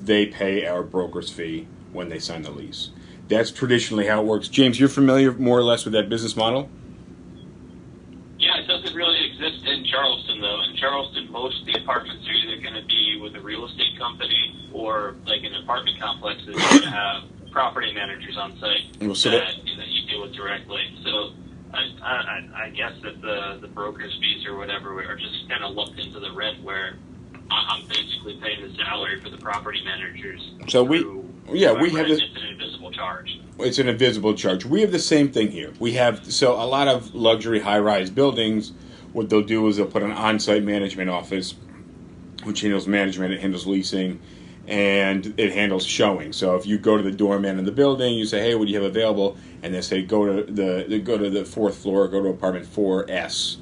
they 0.03 0.25
pay 0.25 0.65
our 0.65 0.83
broker's 0.83 1.29
fee 1.29 1.67
when 1.91 2.09
they 2.09 2.19
sign 2.19 2.41
the 2.41 2.51
lease. 2.51 2.89
That's 3.29 3.51
traditionally 3.51 4.07
how 4.07 4.21
it 4.21 4.25
works. 4.25 4.47
James, 4.47 4.79
you're 4.79 4.89
familiar 4.89 5.31
more 5.31 5.57
or 5.57 5.63
less 5.63 5.85
with 5.85 5.93
that 5.93 6.09
business 6.09 6.35
model? 6.35 6.69
Yeah, 8.37 8.57
it 8.59 8.67
doesn't 8.67 8.95
really 8.95 9.25
exist 9.31 9.65
in 9.65 9.85
Charleston 9.85 10.41
though. 10.41 10.61
In 10.69 10.75
Charleston, 10.75 11.31
most 11.31 11.61
of 11.61 11.65
the 11.67 11.79
apartments 11.81 12.27
are 12.27 12.31
either 12.33 12.61
going 12.61 12.73
to 12.75 12.85
be 12.85 13.19
with 13.21 13.35
a 13.35 13.41
real 13.41 13.65
estate 13.65 13.97
company 13.97 14.69
or 14.73 15.15
like 15.25 15.43
an 15.43 15.53
apartment 15.63 15.99
complex 15.99 16.41
you're 16.43 16.55
going 16.55 16.81
to 16.81 16.89
have 16.89 17.23
property 17.51 17.93
managers 17.93 18.35
on 18.35 18.57
site 18.59 18.81
Well, 18.99 19.15
so 19.15 19.29
that, 19.29 19.39
that- 19.55 19.77
that 19.77 19.87
you 19.87 20.07
deal 20.09 20.21
with 20.23 20.33
directly. 20.33 20.81
So 21.03 21.31
I, 21.73 21.89
I, 22.03 22.65
I 22.65 22.69
guess 22.71 22.93
that 23.03 23.21
the 23.21 23.59
the 23.61 23.67
broker's 23.67 24.13
fees 24.19 24.45
or 24.45 24.57
whatever 24.57 24.99
are 25.09 25.15
just 25.15 25.47
kind 25.49 25.63
of 25.63 25.73
lumped 25.75 25.99
into 25.99 26.19
the 26.19 26.31
rent 26.33 26.61
where 26.63 26.97
I'm 27.49 27.85
basically 27.87 28.37
paying 28.41 28.67
the 28.67 28.75
salary 28.75 29.19
for 29.19 29.29
the 29.29 29.37
property 29.37 29.81
managers. 29.83 30.51
So 30.67 30.83
we- 30.83 31.05
yeah, 31.51 31.73
we 31.73 31.89
have 31.91 32.07
this- 32.07 32.21
It's 32.21 32.41
an 32.41 32.47
invisible 32.49 32.91
charge. 32.91 33.39
It's 33.59 33.79
an 33.79 33.87
invisible 33.87 34.33
charge. 34.33 34.65
We 34.65 34.81
have 34.81 34.91
the 34.91 34.99
same 34.99 35.29
thing 35.29 35.51
here. 35.51 35.71
We 35.79 35.93
have 35.93 36.25
so 36.31 36.53
a 36.53 36.65
lot 36.65 36.87
of 36.87 37.13
luxury 37.13 37.59
high-rise 37.59 38.09
buildings. 38.09 38.71
What 39.11 39.29
they'll 39.29 39.41
do 39.41 39.67
is 39.67 39.77
they'll 39.77 39.85
put 39.85 40.03
an 40.03 40.11
on-site 40.11 40.63
management 40.63 41.09
office, 41.09 41.53
which 42.43 42.61
handles 42.61 42.87
management, 42.87 43.33
it 43.33 43.41
handles 43.41 43.67
leasing, 43.67 44.19
and 44.67 45.33
it 45.37 45.51
handles 45.51 45.85
showing. 45.85 46.33
So 46.33 46.55
if 46.55 46.65
you 46.65 46.77
go 46.77 46.97
to 46.97 47.03
the 47.03 47.11
doorman 47.11 47.59
in 47.59 47.65
the 47.65 47.71
building, 47.71 48.15
you 48.15 48.25
say, 48.25 48.39
"Hey, 48.41 48.55
what 48.55 48.65
do 48.67 48.73
you 48.73 48.81
have 48.81 48.89
available?" 48.89 49.37
and 49.61 49.73
they 49.73 49.81
say, 49.81 50.01
"Go 50.01 50.25
to 50.25 50.51
the 50.51 50.99
go 50.99 51.17
to 51.17 51.29
the 51.29 51.45
fourth 51.45 51.77
floor, 51.77 52.07
go 52.07 52.23
to 52.23 52.29
apartment 52.29 52.65
four 52.65 53.05
S." 53.09 53.57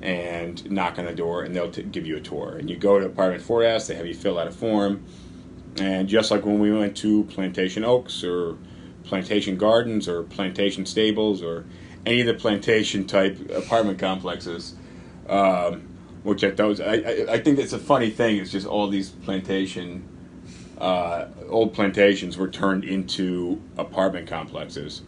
And 0.00 0.70
knock 0.70 0.98
on 0.98 1.06
the 1.06 1.12
door, 1.12 1.42
and 1.42 1.56
they'll 1.56 1.72
t- 1.72 1.82
give 1.82 2.06
you 2.06 2.16
a 2.16 2.20
tour. 2.20 2.56
And 2.56 2.70
you 2.70 2.76
go 2.76 3.00
to 3.00 3.06
apartment 3.06 3.42
4S, 3.42 3.88
they 3.88 3.96
have 3.96 4.06
you 4.06 4.14
fill 4.14 4.38
out 4.38 4.46
a 4.46 4.52
form, 4.52 5.04
and 5.80 6.08
just 6.08 6.30
like 6.30 6.44
when 6.44 6.58
we 6.58 6.72
went 6.72 6.96
to 6.98 7.24
Plantation 7.24 7.84
Oaks 7.84 8.22
or 8.24 8.56
Plantation 9.04 9.56
Gardens 9.56 10.08
or 10.08 10.22
Plantation 10.22 10.86
Stables 10.86 11.42
or 11.42 11.64
any 12.06 12.20
of 12.20 12.26
the 12.26 12.34
plantation 12.34 13.06
type 13.06 13.50
apartment 13.50 13.98
complexes, 13.98 14.74
um, 15.28 15.88
which 16.22 16.42
at 16.42 16.56
those 16.56 16.80
I, 16.80 16.94
I, 16.94 17.26
I 17.32 17.38
think 17.38 17.58
it's 17.58 17.72
a 17.72 17.78
funny 17.78 18.10
thing. 18.10 18.36
It's 18.38 18.52
just 18.52 18.66
all 18.66 18.88
these 18.88 19.10
plantation, 19.10 20.06
uh, 20.78 21.26
old 21.48 21.74
plantations 21.74 22.36
were 22.36 22.48
turned 22.48 22.84
into 22.84 23.62
apartment 23.76 24.26
complexes. 24.26 25.02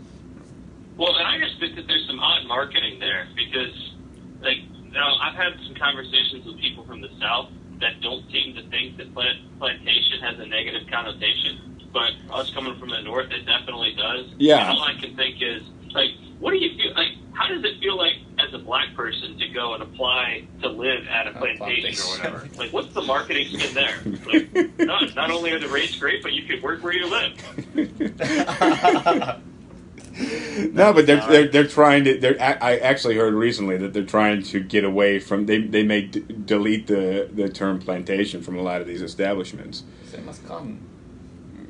Well, 0.96 1.16
and 1.16 1.26
I 1.26 1.38
just 1.38 1.58
think 1.58 1.76
that 1.76 1.86
there's 1.86 2.06
some 2.06 2.20
odd 2.20 2.46
marketing 2.46 2.98
there 3.00 3.26
because, 3.34 3.94
like, 4.42 4.58
you 4.90 4.98
know, 4.98 5.14
I've 5.22 5.34
had 5.34 5.52
some 5.66 5.74
conversations 5.76 6.44
with 6.46 6.58
people 6.58 6.84
from 6.84 7.00
the 7.00 7.10
South 7.20 7.48
that 7.80 8.00
don't 8.02 8.24
seem 8.30 8.54
to 8.56 8.62
think 8.68 8.96
that 8.98 9.12
plant, 9.14 9.38
plantation 9.58 10.20
has 10.20 10.38
a 10.38 10.46
negative 10.46 10.82
connotation. 10.90 11.88
But 11.92 12.12
us 12.30 12.52
coming 12.54 12.78
from 12.78 12.90
the 12.90 13.00
North, 13.02 13.30
it 13.32 13.46
definitely 13.46 13.94
does. 13.96 14.26
Yeah. 14.38 14.58
And 14.70 14.78
all 14.78 14.84
I 14.84 14.94
can 14.94 15.16
think 15.16 15.42
is, 15.42 15.62
like, 15.92 16.10
what 16.38 16.52
do 16.52 16.58
you 16.58 16.76
feel 16.76 16.94
like? 16.94 17.08
How 17.32 17.48
does 17.48 17.64
it 17.64 17.80
feel 17.80 17.96
like 17.96 18.14
as 18.38 18.52
a 18.54 18.58
black 18.58 18.94
person 18.94 19.36
to 19.38 19.48
go 19.48 19.74
and 19.74 19.82
apply 19.82 20.46
to 20.62 20.68
live 20.68 21.06
at 21.08 21.26
a 21.26 21.30
A 21.30 21.32
plantation 21.32 21.58
plantation. 21.58 22.04
or 22.04 22.16
whatever? 22.16 22.48
Like, 22.56 22.72
what's 22.72 22.92
the 22.92 23.02
marketing 23.02 23.48
spin 23.48 23.74
there? 23.74 23.98
Like, 24.26 24.78
none. 24.78 25.14
Not 25.14 25.30
only 25.30 25.50
are 25.52 25.58
the 25.58 25.68
rates 25.68 25.96
great, 25.96 26.22
but 26.22 26.32
you 26.32 26.42
could 26.44 26.62
work 26.62 26.82
where 26.84 26.92
you 26.92 27.06
live. 27.08 27.32
No, 30.72 30.92
but 30.92 31.06
they're, 31.06 31.26
they're 31.26 31.48
they're 31.48 31.66
trying 31.66 32.04
to. 32.04 32.18
They're 32.18 32.36
I 32.40 32.76
actually 32.78 33.16
heard 33.16 33.34
recently 33.34 33.76
that 33.78 33.92
they're 33.94 34.04
trying 34.04 34.42
to 34.44 34.60
get 34.60 34.84
away 34.84 35.18
from. 35.18 35.46
They 35.46 35.58
they 35.60 35.82
may 35.82 36.02
d- 36.02 36.24
delete 36.44 36.86
the 36.86 37.28
the 37.32 37.48
term 37.48 37.78
plantation 37.78 38.42
from 38.42 38.56
a 38.58 38.62
lot 38.62 38.80
of 38.80 38.86
these 38.86 39.02
establishments. 39.02 39.84
Same 40.04 40.28
as 40.28 40.38
cotton. 40.40 40.80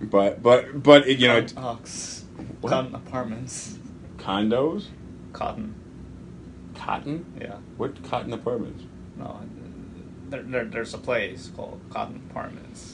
But 0.03 0.43
but 0.43 0.83
but 0.83 1.07
it, 1.09 1.19
you 1.19 1.29
know 1.29 1.41
Cotton 1.43 1.59
Ox. 1.59 2.25
Oh, 2.65 2.69
cotton 2.69 2.95
apartments. 2.95 3.79
condos, 4.19 4.87
Cotton. 5.33 5.75
cotton. 6.75 7.25
Yeah. 7.41 7.57
What 7.77 8.03
cotton 8.03 8.33
apartments? 8.33 8.85
No. 9.17 9.25
Uh, 9.25 9.41
there, 10.31 10.43
there, 10.43 10.65
there's 10.65 10.95
a 10.95 10.99
place 10.99 11.51
called 11.55 11.81
Cotton 11.91 12.23
Apartments. 12.31 12.90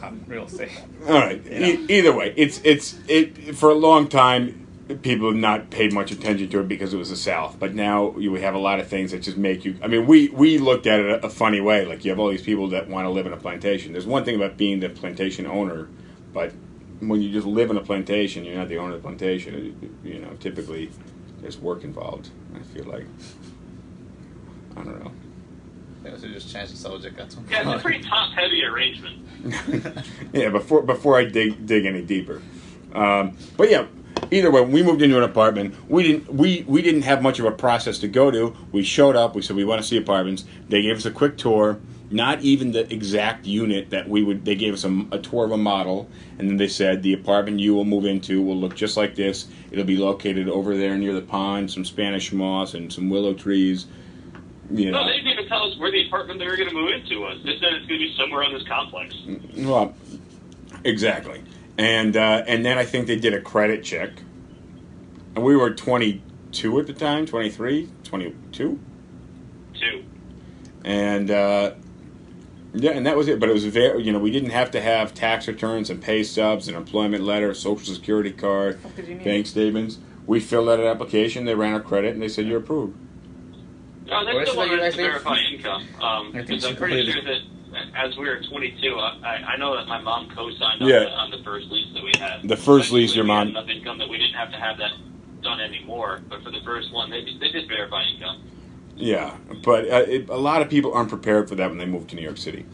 Cotton 0.00 0.24
real 0.26 0.44
estate. 0.44 0.70
All 1.06 1.14
right. 1.14 1.46
E- 1.46 1.86
either 1.88 2.12
way, 2.12 2.32
it's 2.36 2.60
it's 2.64 2.98
it 3.06 3.54
for 3.54 3.70
a 3.70 3.74
long 3.74 4.08
time. 4.08 4.66
People 5.02 5.28
have 5.28 5.36
not 5.36 5.70
paid 5.70 5.92
much 5.92 6.10
attention 6.10 6.48
to 6.48 6.60
it 6.60 6.66
because 6.66 6.92
it 6.92 6.96
was 6.96 7.10
the 7.10 7.16
South, 7.16 7.60
but 7.60 7.74
now 7.74 8.16
you 8.18 8.34
have 8.34 8.54
a 8.54 8.58
lot 8.58 8.80
of 8.80 8.88
things 8.88 9.12
that 9.12 9.18
just 9.22 9.36
make 9.36 9.64
you. 9.64 9.78
I 9.82 9.86
mean, 9.86 10.06
we 10.06 10.30
we 10.30 10.58
looked 10.58 10.86
at 10.86 10.98
it 11.00 11.10
a, 11.10 11.26
a 11.26 11.30
funny 11.30 11.60
way. 11.60 11.84
Like 11.84 12.04
you 12.04 12.10
have 12.10 12.18
all 12.18 12.28
these 12.30 12.42
people 12.42 12.68
that 12.70 12.88
want 12.88 13.04
to 13.04 13.10
live 13.10 13.26
in 13.26 13.32
a 13.32 13.36
plantation. 13.36 13.92
There's 13.92 14.06
one 14.06 14.24
thing 14.24 14.34
about 14.34 14.56
being 14.56 14.80
the 14.80 14.88
plantation 14.88 15.46
owner, 15.46 15.88
but 16.32 16.52
when 17.00 17.20
you 17.22 17.30
just 17.30 17.46
live 17.46 17.70
in 17.70 17.76
a 17.76 17.82
plantation, 17.82 18.44
you're 18.44 18.56
not 18.56 18.68
the 18.68 18.78
owner 18.78 18.94
of 18.94 19.02
the 19.02 19.06
plantation. 19.06 19.94
You 20.02 20.20
know, 20.20 20.30
typically 20.40 20.90
there's 21.40 21.58
work 21.58 21.84
involved. 21.84 22.30
I 22.54 22.60
feel 22.60 22.84
like 22.84 23.06
I 24.76 24.82
don't 24.82 25.04
know. 25.04 25.12
Yeah, 26.04 26.16
so 26.16 26.28
just 26.28 26.52
change 26.52 26.70
the 26.70 26.76
subject 26.76 27.18
at 27.18 27.30
some 27.32 27.46
Yeah, 27.50 27.72
it's 27.72 27.80
a 27.80 27.82
pretty 27.82 28.02
top-heavy 28.02 28.64
arrangement. 28.64 29.26
yeah, 30.32 30.48
before 30.48 30.82
before 30.82 31.18
I 31.18 31.24
dig 31.24 31.66
dig 31.66 31.84
any 31.84 32.02
deeper. 32.02 32.40
Um, 32.94 33.36
but 33.56 33.70
yeah, 33.70 33.86
either 34.30 34.50
way, 34.50 34.60
when 34.62 34.72
we 34.72 34.82
moved 34.82 35.02
into 35.02 35.16
an 35.18 35.24
apartment, 35.24 35.74
we 35.90 36.02
didn't 36.02 36.32
we 36.32 36.64
we 36.66 36.82
didn't 36.82 37.02
have 37.02 37.22
much 37.22 37.38
of 37.38 37.44
a 37.44 37.52
process 37.52 37.98
to 37.98 38.08
go 38.08 38.30
to. 38.30 38.56
We 38.72 38.82
showed 38.82 39.16
up. 39.16 39.34
We 39.34 39.42
said 39.42 39.56
we 39.56 39.64
want 39.64 39.82
to 39.82 39.86
see 39.86 39.96
apartments. 39.96 40.44
They 40.68 40.82
gave 40.82 40.96
us 40.96 41.04
a 41.04 41.10
quick 41.10 41.36
tour. 41.36 41.78
Not 42.12 42.40
even 42.40 42.72
the 42.72 42.92
exact 42.92 43.46
unit 43.46 43.90
that 43.90 44.08
we 44.08 44.24
would. 44.24 44.44
They 44.44 44.56
gave 44.56 44.74
us 44.74 44.84
a, 44.84 45.06
a 45.12 45.18
tour 45.18 45.44
of 45.44 45.52
a 45.52 45.56
model, 45.56 46.08
and 46.38 46.48
then 46.48 46.56
they 46.56 46.66
said 46.66 47.02
the 47.02 47.12
apartment 47.12 47.60
you 47.60 47.72
will 47.74 47.84
move 47.84 48.04
into 48.04 48.42
will 48.42 48.56
look 48.56 48.74
just 48.74 48.96
like 48.96 49.14
this. 49.14 49.46
It'll 49.70 49.84
be 49.84 49.96
located 49.96 50.48
over 50.48 50.76
there 50.76 50.96
near 50.98 51.14
the 51.14 51.22
pond, 51.22 51.70
some 51.70 51.84
Spanish 51.84 52.32
moss 52.32 52.74
and 52.74 52.92
some 52.92 53.10
willow 53.10 53.32
trees. 53.32 53.86
You 54.70 54.90
know, 54.90 55.00
No, 55.00 55.06
they 55.06 55.16
didn't 55.16 55.32
even 55.32 55.48
tell 55.48 55.64
us 55.64 55.76
where 55.78 55.90
the 55.90 56.06
apartment 56.06 56.38
they 56.38 56.46
were 56.46 56.56
going 56.56 56.68
to 56.68 56.74
move 56.74 56.92
into 56.92 57.20
was. 57.20 57.38
They 57.44 57.58
said 57.58 57.72
it's 57.74 57.86
going 57.86 58.00
to 58.00 58.06
be 58.06 58.14
somewhere 58.16 58.44
on 58.44 58.52
this 58.52 58.62
complex. 58.68 59.16
Well, 59.56 59.94
exactly. 60.84 61.42
And 61.76 62.16
uh, 62.16 62.44
and 62.46 62.64
then 62.64 62.78
I 62.78 62.84
think 62.84 63.06
they 63.06 63.16
did 63.16 63.34
a 63.34 63.40
credit 63.40 63.82
check. 63.82 64.10
And 65.34 65.44
we 65.44 65.56
were 65.56 65.70
22 65.70 66.80
at 66.80 66.86
the 66.86 66.92
time, 66.92 67.26
23, 67.26 67.88
22. 68.04 68.80
Too. 69.74 70.04
And 70.84 71.30
uh, 71.30 71.74
yeah, 72.74 72.92
and 72.92 73.06
that 73.06 73.16
was 73.16 73.28
it. 73.28 73.40
But 73.40 73.48
it 73.48 73.52
was 73.52 73.64
very, 73.64 74.02
you 74.02 74.12
know, 74.12 74.18
we 74.18 74.30
didn't 74.30 74.50
have 74.50 74.70
to 74.72 74.80
have 74.80 75.14
tax 75.14 75.48
returns 75.48 75.90
and 75.90 76.00
pay 76.02 76.22
stubs 76.22 76.68
and 76.68 76.76
employment 76.76 77.24
letter, 77.24 77.54
social 77.54 77.94
security 77.94 78.32
card, 78.32 78.82
What 78.84 78.96
did 78.96 79.24
bank 79.24 79.46
statements. 79.46 79.98
We 80.26 80.38
filled 80.38 80.68
out 80.68 80.78
an 80.78 80.86
application, 80.86 81.44
they 81.44 81.54
ran 81.54 81.72
our 81.72 81.80
credit, 81.80 82.12
and 82.12 82.22
they 82.22 82.28
said, 82.28 82.46
you're 82.46 82.58
approved. 82.58 82.96
No, 84.10 84.24
they 84.26 84.34
Where's 84.34 84.50
still 84.50 84.62
the 84.62 84.68
wanted 84.68 84.80
us 84.80 84.86
US 84.86 84.96
to 84.96 85.02
verify 85.02 85.38
income. 85.52 85.82
Um, 86.02 86.28
I 86.28 86.32
think 86.32 86.46
because 86.48 86.64
I'm 86.64 86.72
she 86.72 86.78
pretty 86.78 87.12
sure 87.12 87.22
that 87.22 87.40
as 87.94 88.16
we 88.16 88.24
were 88.28 88.40
22, 88.42 88.96
I, 88.98 89.18
I 89.22 89.34
I 89.52 89.56
know 89.56 89.76
that 89.76 89.86
my 89.86 90.00
mom 90.00 90.28
co-signed 90.34 90.82
on, 90.82 90.88
Yeah. 90.88 91.00
the, 91.00 91.10
on 91.10 91.30
the 91.30 91.42
first 91.44 91.68
lease 91.70 91.86
that 91.94 92.02
we 92.02 92.12
had. 92.18 92.42
The 92.48 92.56
first 92.56 92.90
lease 92.90 93.12
Technically, 93.12 93.16
your 93.16 93.24
we 93.24 93.28
mom- 93.28 93.48
enough 93.48 93.68
income 93.68 93.98
that 93.98 94.08
we 94.08 94.18
didn't 94.18 94.34
have 94.34 94.50
to 94.50 94.56
have 94.58 94.78
that 94.78 94.92
done 95.42 95.60
anymore. 95.60 96.20
But 96.28 96.42
for 96.42 96.50
the 96.50 96.60
first 96.64 96.92
one, 96.92 97.10
they 97.10 97.24
they 97.24 97.50
did 97.52 97.68
verify 97.68 98.02
income. 98.14 98.42
Yeah, 98.96 99.36
but 99.64 99.84
uh, 99.90 100.04
it, 100.08 100.28
a 100.28 100.36
lot 100.36 100.60
of 100.60 100.68
people 100.68 100.92
aren't 100.92 101.08
prepared 101.08 101.48
for 101.48 101.54
that 101.54 101.68
when 101.70 101.78
they 101.78 101.86
move 101.86 102.08
to 102.08 102.16
New 102.16 102.22
York 102.22 102.36
City. 102.36 102.66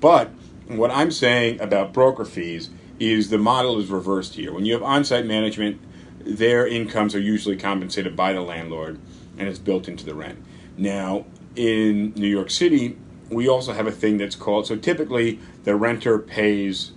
But 0.00 0.30
what 0.66 0.90
I'm 0.90 1.10
saying 1.10 1.60
about 1.60 1.92
broker 1.94 2.24
fees 2.26 2.68
is 2.98 3.30
the 3.30 3.38
model 3.38 3.78
is 3.78 3.88
reversed 3.90 4.34
here. 4.34 4.52
When 4.52 4.66
you 4.66 4.74
have 4.74 4.82
on-site 4.82 5.24
management, 5.24 5.80
their 6.22 6.66
incomes 6.66 7.14
are 7.14 7.20
usually 7.20 7.56
compensated 7.56 8.14
by 8.14 8.34
the 8.34 8.42
landlord, 8.42 8.98
and 9.38 9.48
it's 9.48 9.58
built 9.58 9.88
into 9.88 10.04
the 10.04 10.14
rent. 10.14 10.38
Now, 10.76 11.26
in 11.56 12.12
New 12.14 12.28
York 12.28 12.50
City, 12.50 12.96
we 13.30 13.48
also 13.48 13.72
have 13.72 13.86
a 13.86 13.92
thing 13.92 14.18
that's 14.18 14.36
called 14.36 14.66
so 14.66 14.76
typically 14.76 15.38
the 15.64 15.76
renter 15.76 16.18
pays 16.18 16.92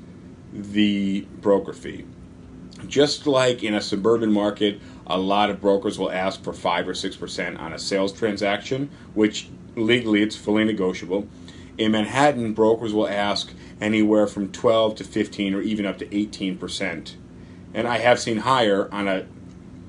the 0.52 1.22
broker 1.42 1.74
fee. 1.74 2.06
Just 2.88 3.28
like 3.28 3.64
in 3.64 3.74
a 3.74 3.82
suburban 3.82 4.32
market, 4.32 4.80
a 5.08 5.18
lot 5.18 5.50
of 5.50 5.62
brokers 5.62 5.98
will 5.98 6.12
ask 6.12 6.44
for 6.44 6.54
five 6.54 6.88
or 6.88 6.94
six 6.94 7.16
percent 7.16 7.58
on 7.58 7.74
a 7.74 7.80
sales 7.80 8.12
transaction, 8.12 8.90
which 9.14 9.50
legally 9.76 10.22
it's 10.22 10.36
fully 10.36 10.64
negotiable. 10.64 11.28
In 11.78 11.92
Manhattan, 11.92 12.54
brokers 12.54 12.94
will 12.94 13.08
ask 13.08 13.54
anywhere 13.82 14.28
from 14.28 14.52
twelve 14.52 14.96
to 14.96 15.04
fifteen, 15.04 15.54
or 15.54 15.62
even 15.62 15.86
up 15.86 15.98
to 16.00 16.16
eighteen 16.16 16.58
percent. 16.58 17.16
And 17.74 17.88
I 17.88 18.00
have 18.00 18.20
seen 18.20 18.38
higher 18.40 18.92
on 18.94 19.08
a 19.08 19.26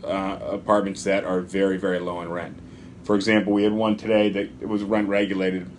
uh, 0.04 0.38
apartments 0.52 1.04
that 1.04 1.24
are 1.24 1.40
very 1.40 1.76
very 1.76 1.98
low 1.98 2.20
in 2.20 2.30
rent. 2.30 2.58
For 3.04 3.14
example, 3.14 3.52
we 3.52 3.62
had 3.62 3.72
one 3.72 3.96
today 3.96 4.30
that 4.30 4.48
it 4.60 4.68
was 4.68 4.82
rent 4.82 5.08
regulated. 5.08 5.70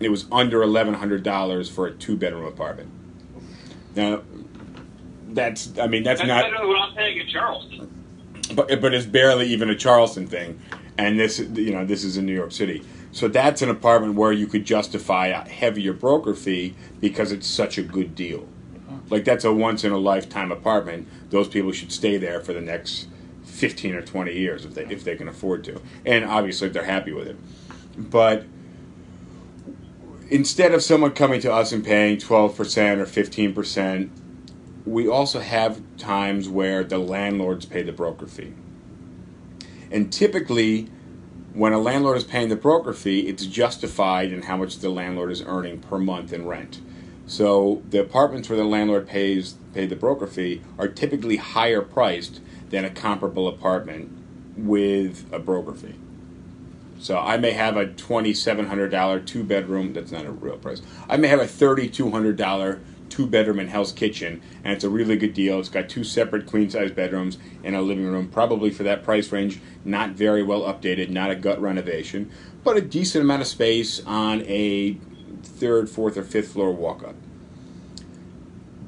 It 0.00 0.10
was 0.10 0.26
under 0.30 0.62
eleven 0.62 0.94
hundred 0.94 1.22
dollars 1.22 1.68
for 1.70 1.86
a 1.86 1.92
two 1.92 2.16
bedroom 2.16 2.44
apartment. 2.44 2.90
Now, 3.96 4.22
that's 5.30 5.78
I 5.78 5.86
mean 5.86 6.02
that's, 6.02 6.20
That's 6.20 6.28
not 6.28 6.44
better 6.44 6.58
than 6.58 6.68
what 6.68 6.78
I'm 6.78 6.94
paying 6.94 7.18
in 7.20 7.28
Charleston. 7.28 8.04
but 8.54 8.80
but 8.80 8.92
it's 8.94 9.06
barely 9.06 9.46
even 9.48 9.70
a 9.70 9.74
Charleston 9.76 10.26
thing, 10.26 10.60
and 10.98 11.18
this 11.18 11.38
you 11.38 11.72
know 11.72 11.84
this 11.84 12.04
is 12.04 12.16
in 12.16 12.26
New 12.26 12.34
York 12.34 12.52
City. 12.52 12.82
So 13.12 13.28
that's 13.28 13.62
an 13.62 13.70
apartment 13.70 14.16
where 14.16 14.32
you 14.32 14.46
could 14.48 14.64
justify 14.64 15.28
a 15.28 15.48
heavier 15.48 15.92
broker 15.92 16.34
fee 16.34 16.74
because 17.00 17.30
it's 17.30 17.46
such 17.46 17.78
a 17.78 17.82
good 17.82 18.14
deal. 18.16 18.40
Uh-huh. 18.40 18.96
Like 19.08 19.24
that's 19.24 19.44
a 19.44 19.52
once 19.52 19.84
in 19.84 19.92
a 19.92 19.98
lifetime 19.98 20.50
apartment. 20.50 21.08
Those 21.30 21.46
people 21.48 21.70
should 21.72 21.92
stay 21.92 22.16
there 22.16 22.40
for 22.40 22.52
the 22.52 22.60
next 22.60 23.06
fifteen 23.54 23.94
or 23.94 24.02
twenty 24.02 24.32
years 24.32 24.64
if 24.64 24.74
they 24.74 24.84
if 24.86 25.04
they 25.04 25.16
can 25.16 25.28
afford 25.28 25.64
to, 25.64 25.80
and 26.04 26.24
obviously 26.24 26.66
if 26.66 26.72
they're 26.72 26.84
happy 26.84 27.12
with 27.12 27.28
it. 27.28 27.36
But 27.96 28.44
instead 30.28 30.74
of 30.74 30.82
someone 30.82 31.12
coming 31.12 31.40
to 31.42 31.52
us 31.52 31.72
and 31.72 31.84
paying 31.84 32.18
twelve 32.18 32.56
percent 32.56 33.00
or 33.00 33.06
fifteen 33.06 33.54
percent, 33.54 34.10
we 34.84 35.08
also 35.08 35.40
have 35.40 35.80
times 35.96 36.48
where 36.48 36.82
the 36.82 36.98
landlords 36.98 37.64
pay 37.64 37.82
the 37.82 37.92
broker 37.92 38.26
fee. 38.26 38.52
And 39.90 40.12
typically, 40.12 40.88
when 41.52 41.72
a 41.72 41.78
landlord 41.78 42.16
is 42.16 42.24
paying 42.24 42.48
the 42.48 42.56
broker 42.56 42.92
fee, 42.92 43.28
it's 43.28 43.46
justified 43.46 44.32
in 44.32 44.42
how 44.42 44.56
much 44.56 44.78
the 44.78 44.88
landlord 44.88 45.30
is 45.30 45.40
earning 45.42 45.78
per 45.78 45.98
month 45.98 46.32
in 46.32 46.46
rent. 46.46 46.80
So 47.26 47.82
the 47.88 48.00
apartments 48.00 48.48
where 48.48 48.58
the 48.58 48.64
landlord 48.64 49.06
pays 49.06 49.54
pay 49.72 49.86
the 49.86 49.96
broker 49.96 50.26
fee 50.26 50.60
are 50.78 50.88
typically 50.88 51.36
higher 51.36 51.80
priced 51.80 52.40
than 52.70 52.84
a 52.84 52.90
comparable 52.90 53.48
apartment 53.48 54.10
with 54.56 55.32
a 55.32 55.38
broker 55.38 55.74
fee. 55.74 55.94
So 57.00 57.18
I 57.18 57.36
may 57.36 57.50
have 57.50 57.76
a 57.76 57.86
twenty-seven 57.86 58.66
hundred 58.66 58.90
dollar 58.90 59.20
two 59.20 59.44
bedroom. 59.44 59.92
That's 59.92 60.12
not 60.12 60.24
a 60.24 60.30
real 60.30 60.56
price. 60.56 60.80
I 61.08 61.16
may 61.16 61.28
have 61.28 61.40
a 61.40 61.46
thirty-two 61.46 62.10
hundred 62.10 62.36
dollar 62.36 62.80
two 63.10 63.26
bedroom 63.26 63.60
in 63.60 63.68
Hell's 63.68 63.92
Kitchen, 63.92 64.40
and 64.64 64.72
it's 64.72 64.84
a 64.84 64.88
really 64.88 65.16
good 65.16 65.34
deal. 65.34 65.60
It's 65.60 65.68
got 65.68 65.88
two 65.88 66.02
separate 66.02 66.46
queen 66.46 66.70
size 66.70 66.90
bedrooms 66.90 67.36
and 67.62 67.76
a 67.76 67.82
living 67.82 68.06
room, 68.06 68.28
probably 68.28 68.70
for 68.70 68.84
that 68.84 69.04
price 69.04 69.30
range. 69.30 69.60
Not 69.84 70.10
very 70.10 70.42
well 70.42 70.62
updated, 70.62 71.10
not 71.10 71.30
a 71.30 71.34
gut 71.34 71.60
renovation, 71.60 72.30
but 72.62 72.76
a 72.76 72.80
decent 72.80 73.22
amount 73.22 73.42
of 73.42 73.48
space 73.48 74.02
on 74.06 74.42
a 74.46 74.96
third, 75.42 75.90
fourth, 75.90 76.16
or 76.16 76.22
fifth 76.22 76.52
floor 76.52 76.72
walk 76.72 77.02
up. 77.04 77.16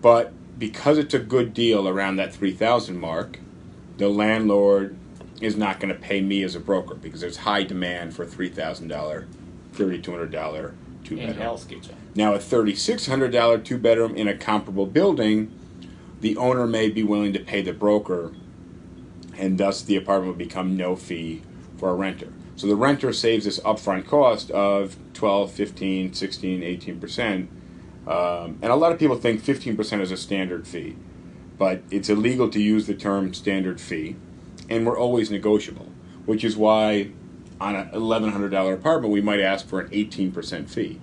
But 0.01 0.33
because 0.59 0.97
it's 0.97 1.13
a 1.13 1.19
good 1.19 1.53
deal 1.53 1.87
around 1.87 2.17
that 2.17 2.33
three 2.33 2.53
thousand 2.53 2.99
mark, 2.99 3.41
the 3.97 4.09
landlord 4.09 4.97
is 5.41 5.57
not 5.57 5.81
going 5.81 5.93
to 5.93 6.01
pay 6.01 6.21
me 6.21 6.43
as 6.43 6.55
a 6.55 6.61
broker 6.61 6.95
because 6.95 7.21
there's 7.21 7.39
high 7.39 7.63
demand 7.63 8.15
for 8.15 8.25
three 8.25 8.49
thousand 8.49 8.89
dollar, 8.89 9.27
thirty 9.73 10.01
two 10.01 10.13
hundred 10.13 10.33
dollar 10.33 10.75
two 11.05 11.15
in 11.17 11.27
bedroom. 11.27 11.39
Hell's 11.43 11.65
Kitchen. 11.65 11.95
Now, 12.15 12.35
a 12.35 12.39
thirty-six 12.39 13.07
hundred 13.07 13.33
dollar 13.33 13.59
two 13.59 13.79
bedroom 13.79 14.17
in 14.17 14.29
a 14.29 14.37
comparable 14.37 14.87
building, 14.87 15.53
the 16.21 16.37
owner 16.37 16.67
may 16.67 16.89
be 16.89 17.03
willing 17.03 17.33
to 17.35 17.41
pay 17.41 17.63
the 17.63 17.73
broker, 17.73 18.33
and 19.37 19.59
thus 19.59 19.83
the 19.83 19.97
apartment 19.97 20.33
will 20.37 20.45
become 20.45 20.77
no 20.77 20.97
fee 20.97 21.43
for 21.77 21.91
a 21.91 21.95
renter. 21.95 22.33
So 22.57 22.67
the 22.67 22.77
renter 22.77 23.13
saves 23.13 23.45
this 23.45 23.61
upfront 23.61 24.07
cost 24.07 24.51
of 24.51 24.97
12, 25.13 25.53
15, 25.53 26.15
16, 26.15 26.63
18 26.63 27.01
percent, 27.01 27.51
um, 28.07 28.59
and 28.63 28.73
a 28.73 28.77
lot 28.77 28.93
of 28.93 28.99
people 28.99 29.17
think 29.17 29.43
fifteen 29.43 29.77
percent 29.77 30.01
is 30.01 30.11
a 30.11 30.17
standard 30.17 30.67
fee, 30.67 30.97
but 31.59 31.83
it's 31.91 32.09
illegal 32.09 32.49
to 32.51 32.61
use 32.61 32.87
the 32.87 32.95
term 32.95 33.33
standard 33.35 33.81
fee, 33.81 34.17
and 34.69 34.87
we're 34.87 34.99
always 34.99 35.31
negotiable, 35.31 35.91
which 36.27 36.45
is 36.45 36.57
why 36.57 37.11
on 37.61 37.75
an 37.75 37.89
eleven 37.93 38.31
hundred 38.31 38.51
dollar 38.51 38.75
apartment 38.75 39.13
we 39.13 39.21
might 39.21 39.41
ask 39.41 39.67
for 39.67 39.81
an 39.81 39.89
eighteen 39.93 40.31
percent 40.33 40.69
fee 40.69 41.01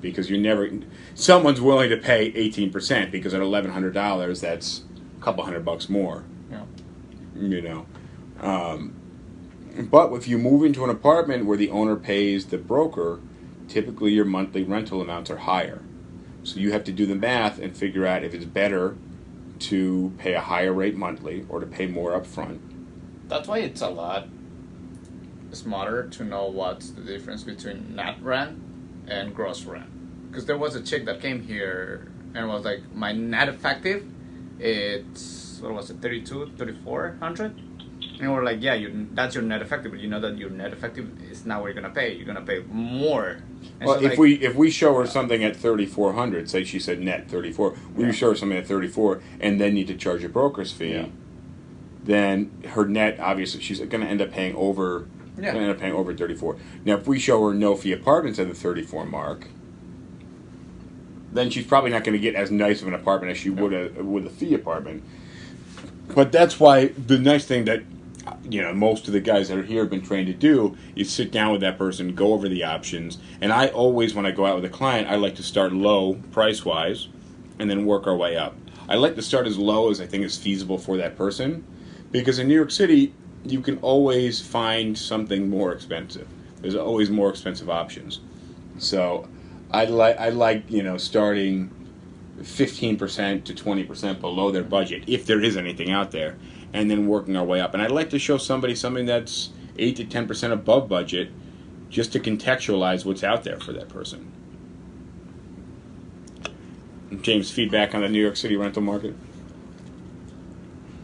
because 0.00 0.28
you're 0.30 0.38
never 0.38 0.70
someone's 1.14 1.60
willing 1.60 1.88
to 1.88 1.96
pay 1.96 2.30
18% 2.30 3.10
because 3.10 3.32
at 3.32 3.40
$1100 3.40 4.40
that's 4.42 4.84
a 5.18 5.24
couple 5.24 5.42
hundred 5.42 5.64
bucks 5.64 5.88
more 5.88 6.22
Yeah. 6.50 6.64
you 7.34 7.62
know 7.62 7.86
um, 8.40 8.94
but 9.90 10.12
if 10.12 10.28
you 10.28 10.36
move 10.38 10.64
into 10.64 10.84
an 10.84 10.90
apartment 10.90 11.46
where 11.46 11.56
the 11.56 11.70
owner 11.70 11.96
pays 11.96 12.46
the 12.46 12.58
broker 12.58 13.20
typically 13.68 14.12
your 14.12 14.26
monthly 14.26 14.62
rental 14.62 15.00
amounts 15.00 15.30
are 15.30 15.38
higher 15.38 15.82
so 16.44 16.60
you 16.60 16.72
have 16.72 16.84
to 16.84 16.92
do 16.92 17.06
the 17.06 17.16
math 17.16 17.58
and 17.58 17.74
figure 17.74 18.06
out 18.06 18.22
if 18.22 18.34
it's 18.34 18.44
better 18.44 18.96
to 19.58 20.12
pay 20.18 20.34
a 20.34 20.40
higher 20.40 20.72
rate 20.72 20.96
monthly 20.96 21.44
or 21.48 21.60
to 21.60 21.66
pay 21.66 21.86
more 21.86 22.18
upfront 22.18 22.58
That's 23.28 23.48
why 23.48 23.58
it's 23.58 23.80
a 23.80 23.88
lot 23.88 24.28
smarter 25.52 26.08
to 26.08 26.24
know 26.24 26.46
what's 26.46 26.90
the 26.90 27.00
difference 27.00 27.42
between 27.42 27.96
net 27.96 28.22
rent 28.22 28.62
and 29.08 29.34
gross 29.34 29.64
rent. 29.64 30.30
Because 30.30 30.46
there 30.46 30.58
was 30.58 30.74
a 30.74 30.82
chick 30.82 31.06
that 31.06 31.20
came 31.20 31.42
here 31.42 32.10
and 32.34 32.48
was 32.48 32.64
like, 32.64 32.94
my 32.94 33.12
net 33.12 33.48
effective, 33.48 34.04
it's, 34.58 35.58
what 35.60 35.72
was 35.72 35.90
it, 35.90 36.02
32, 36.02 36.52
3400? 36.56 37.62
And 38.18 38.32
we're 38.32 38.44
like, 38.44 38.62
yeah, 38.62 38.72
you, 38.74 39.06
that's 39.12 39.34
your 39.34 39.44
net 39.44 39.60
effective, 39.60 39.92
but 39.92 40.00
you 40.00 40.08
know 40.08 40.20
that 40.20 40.38
your 40.38 40.48
net 40.48 40.72
effective 40.72 41.06
is 41.30 41.44
not 41.44 41.60
what 41.60 41.66
you're 41.66 41.82
gonna 41.82 41.92
pay. 41.94 42.14
You're 42.14 42.24
gonna 42.26 42.40
pay 42.40 42.60
more. 42.70 43.42
And 43.78 43.86
Well, 43.86 43.98
so, 43.98 44.04
if 44.04 44.10
like, 44.12 44.18
we 44.18 44.34
if 44.36 44.54
we 44.54 44.70
show 44.70 44.94
her 44.98 45.06
something 45.06 45.44
at 45.44 45.54
thirty 45.54 45.84
four 45.84 46.14
hundred, 46.14 46.48
say 46.48 46.64
she 46.64 46.78
said 46.78 47.00
net 47.00 47.28
thirty 47.28 47.52
four, 47.52 47.76
we 47.94 48.04
Yeah. 48.06 48.12
show 48.12 48.30
her 48.30 48.34
something 48.36 48.56
at 48.56 48.66
thirty 48.66 48.88
four, 48.88 49.20
and 49.38 49.60
then 49.60 49.74
need 49.74 49.88
to 49.88 49.94
charge 49.96 50.24
a 50.24 50.30
broker's 50.30 50.72
fee. 50.72 50.92
Yeah. 50.92 51.06
Then 52.04 52.50
her 52.68 52.86
net, 52.86 53.18
obviously, 53.20 53.60
she's 53.60 53.80
going 53.80 54.00
to 54.00 54.06
end 54.06 54.22
up 54.22 54.30
paying 54.30 54.54
over. 54.54 55.08
Yeah. 55.38 55.52
To 55.52 55.58
end 55.58 55.70
up 55.70 55.78
paying 55.78 55.92
over 55.92 56.14
thirty 56.14 56.34
four. 56.34 56.56
Now, 56.86 56.94
if 56.96 57.06
we 57.06 57.18
show 57.18 57.46
her 57.46 57.52
no 57.52 57.74
fee 57.76 57.92
apartments 57.92 58.38
at 58.38 58.48
the 58.48 58.54
thirty 58.54 58.82
four 58.82 59.04
mark, 59.04 59.48
then 61.32 61.50
she's 61.50 61.66
probably 61.66 61.90
not 61.90 62.04
going 62.04 62.14
to 62.14 62.18
get 62.18 62.34
as 62.34 62.50
nice 62.50 62.80
of 62.80 62.88
an 62.88 62.94
apartment 62.94 63.32
as 63.32 63.36
she 63.38 63.50
would 63.50 63.74
a 63.74 64.02
with 64.02 64.24
a 64.26 64.30
fee 64.30 64.54
apartment. 64.54 65.02
but 66.14 66.32
that's 66.32 66.58
why 66.58 66.86
the 66.86 67.18
nice 67.18 67.44
thing 67.44 67.64
that 67.66 67.82
you 68.48 68.62
know 68.62 68.72
most 68.72 69.06
of 69.06 69.12
the 69.12 69.20
guys 69.20 69.48
that 69.48 69.58
are 69.58 69.62
here 69.62 69.82
have 69.82 69.90
been 69.90 70.02
trained 70.02 70.26
to 70.26 70.32
do 70.32 70.76
is 70.94 71.10
sit 71.10 71.30
down 71.30 71.52
with 71.52 71.60
that 71.60 71.78
person, 71.78 72.14
go 72.14 72.32
over 72.32 72.48
the 72.48 72.64
options, 72.64 73.18
and 73.40 73.52
I 73.52 73.68
always 73.68 74.14
when 74.14 74.26
I 74.26 74.30
go 74.30 74.46
out 74.46 74.56
with 74.56 74.64
a 74.64 74.74
client, 74.74 75.08
I 75.08 75.16
like 75.16 75.34
to 75.36 75.42
start 75.42 75.72
low 75.72 76.14
price 76.32 76.64
wise, 76.64 77.08
and 77.58 77.70
then 77.70 77.84
work 77.84 78.06
our 78.06 78.16
way 78.16 78.36
up. 78.36 78.54
I 78.88 78.94
like 78.96 79.16
to 79.16 79.22
start 79.22 79.46
as 79.46 79.58
low 79.58 79.90
as 79.90 80.00
I 80.00 80.06
think 80.06 80.24
is 80.24 80.38
feasible 80.38 80.78
for 80.78 80.96
that 80.96 81.16
person, 81.16 81.64
because 82.12 82.38
in 82.38 82.48
New 82.48 82.54
York 82.54 82.70
City 82.70 83.12
you 83.44 83.60
can 83.60 83.78
always 83.78 84.40
find 84.40 84.96
something 84.96 85.48
more 85.48 85.72
expensive. 85.72 86.26
There's 86.60 86.74
always 86.74 87.10
more 87.10 87.30
expensive 87.30 87.70
options. 87.70 88.20
So 88.78 89.28
I 89.70 89.84
like 89.84 90.18
I 90.18 90.30
like 90.30 90.70
you 90.70 90.82
know 90.82 90.96
starting 90.96 91.70
15% 92.38 93.44
to 93.44 93.54
20% 93.54 94.20
below 94.20 94.50
their 94.50 94.62
budget 94.62 95.04
if 95.06 95.24
there 95.24 95.40
is 95.40 95.56
anything 95.56 95.90
out 95.90 96.10
there 96.10 96.36
and 96.76 96.90
then 96.90 97.06
working 97.06 97.34
our 97.36 97.44
way 97.44 97.58
up. 97.58 97.72
And 97.72 97.82
I'd 97.82 97.90
like 97.90 98.10
to 98.10 98.18
show 98.18 98.36
somebody 98.36 98.74
something 98.74 99.06
that's 99.06 99.48
8 99.78 99.96
to 99.96 100.04
10% 100.04 100.52
above 100.52 100.90
budget 100.90 101.30
just 101.88 102.12
to 102.12 102.20
contextualize 102.20 103.06
what's 103.06 103.24
out 103.24 103.44
there 103.44 103.58
for 103.58 103.72
that 103.72 103.88
person. 103.88 104.30
James, 107.22 107.50
feedback 107.50 107.94
on 107.94 108.02
the 108.02 108.10
New 108.10 108.20
York 108.20 108.36
City 108.36 108.56
rental 108.56 108.82
market? 108.82 109.14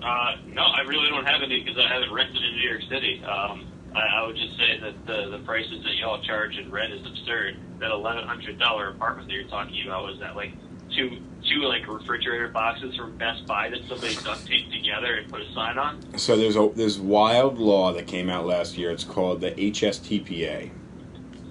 Uh, 0.03 0.37
no, 0.49 0.61
I 0.61 0.83
really 0.83 1.09
don't 1.09 1.25
have 1.25 1.41
any 1.43 1.63
because 1.63 1.79
I 1.79 1.89
haven't 1.89 2.13
rented 2.13 2.37
in 2.37 2.57
New 2.57 2.69
York 2.69 2.83
City. 2.91 3.25
Um, 3.25 3.65
I, 3.95 4.01
I 4.01 4.27
would 4.27 4.37
just 4.37 4.59
say 4.59 4.79
that 4.79 5.07
the, 5.07 5.31
the 5.31 5.43
prices 5.45 5.83
that 5.85 5.95
y'all 5.95 6.21
charge 6.23 6.59
in 6.59 6.71
rent 6.71 6.93
is 6.93 7.07
absurd. 7.07 7.57
That 7.79 7.93
eleven 7.93 8.25
hundred 8.27 8.59
dollar 8.59 8.91
apartment 8.91 9.29
that 9.29 9.35
you're 9.35 9.49
talking 9.49 9.87
about 9.87 10.03
was 10.05 10.19
that 10.19 10.37
like 10.37 10.53
two 10.95 11.19
two 11.49 11.63
like 11.63 11.87
refrigerator 11.87 12.49
boxes 12.49 12.97
from 12.97 13.17
Best 13.17 13.47
Buy 13.47 13.69
that 13.71 13.81
somebody 13.89 14.15
duct 14.17 14.47
taped 14.47 14.73
together 14.73 15.15
and 15.17 15.31
put 15.31 15.41
a 15.41 15.53
sign 15.53 15.79
on. 15.79 16.19
So 16.19 16.37
there's 16.37 16.57
a 16.57 16.71
this 16.75 16.99
wild 16.99 17.59
law 17.59 17.93
that 17.93 18.07
came 18.07 18.29
out 18.29 18.47
last 18.47 18.77
year. 18.77 18.91
It's 18.91 19.05
called 19.05 19.41
the 19.41 19.53
HSTPA, 19.53 20.71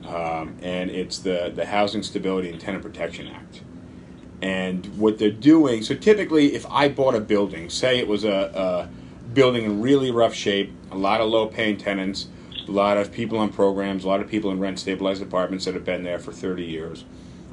um, 0.05 0.55
and 0.61 0.89
it's 0.89 1.19
the 1.19 1.51
the 1.53 1.65
Housing 1.65 2.03
Stability 2.03 2.49
and 2.49 2.59
Tenant 2.59 2.83
Protection 2.83 3.27
Act. 3.27 3.61
And 4.41 4.97
what 4.97 5.19
they're 5.19 5.29
doing, 5.29 5.83
so 5.83 5.93
typically, 5.93 6.55
if 6.55 6.65
I 6.67 6.89
bought 6.89 7.13
a 7.13 7.19
building, 7.19 7.69
say 7.69 7.99
it 7.99 8.07
was 8.07 8.23
a, 8.23 8.89
a 8.89 8.89
building 9.33 9.65
in 9.65 9.81
really 9.81 10.09
rough 10.09 10.33
shape, 10.33 10.73
a 10.89 10.97
lot 10.97 11.21
of 11.21 11.29
low 11.29 11.45
paying 11.45 11.77
tenants, 11.77 12.27
a 12.67 12.71
lot 12.71 12.97
of 12.97 13.11
people 13.11 13.37
on 13.37 13.49
programs, 13.49 14.03
a 14.03 14.07
lot 14.07 14.19
of 14.19 14.27
people 14.27 14.49
in 14.49 14.59
rent 14.59 14.79
stabilized 14.79 15.21
apartments 15.21 15.65
that 15.65 15.75
have 15.75 15.85
been 15.85 16.01
there 16.01 16.17
for 16.17 16.31
30 16.31 16.65
years. 16.65 17.05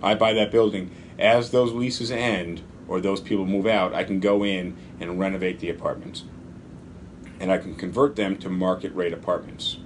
I 0.02 0.14
buy 0.14 0.32
that 0.34 0.50
building. 0.50 0.90
As 1.18 1.50
those 1.50 1.72
leases 1.72 2.10
end 2.10 2.62
or 2.86 3.00
those 3.00 3.20
people 3.20 3.44
move 3.44 3.66
out, 3.66 3.94
I 3.94 4.04
can 4.04 4.20
go 4.20 4.44
in 4.44 4.76
and 5.00 5.18
renovate 5.18 5.60
the 5.60 5.70
apartments. 5.70 6.24
And 7.40 7.52
I 7.52 7.58
can 7.58 7.74
convert 7.74 8.16
them 8.16 8.36
to 8.38 8.48
market 8.48 8.94
rate 8.94 9.12
apartments. 9.12 9.78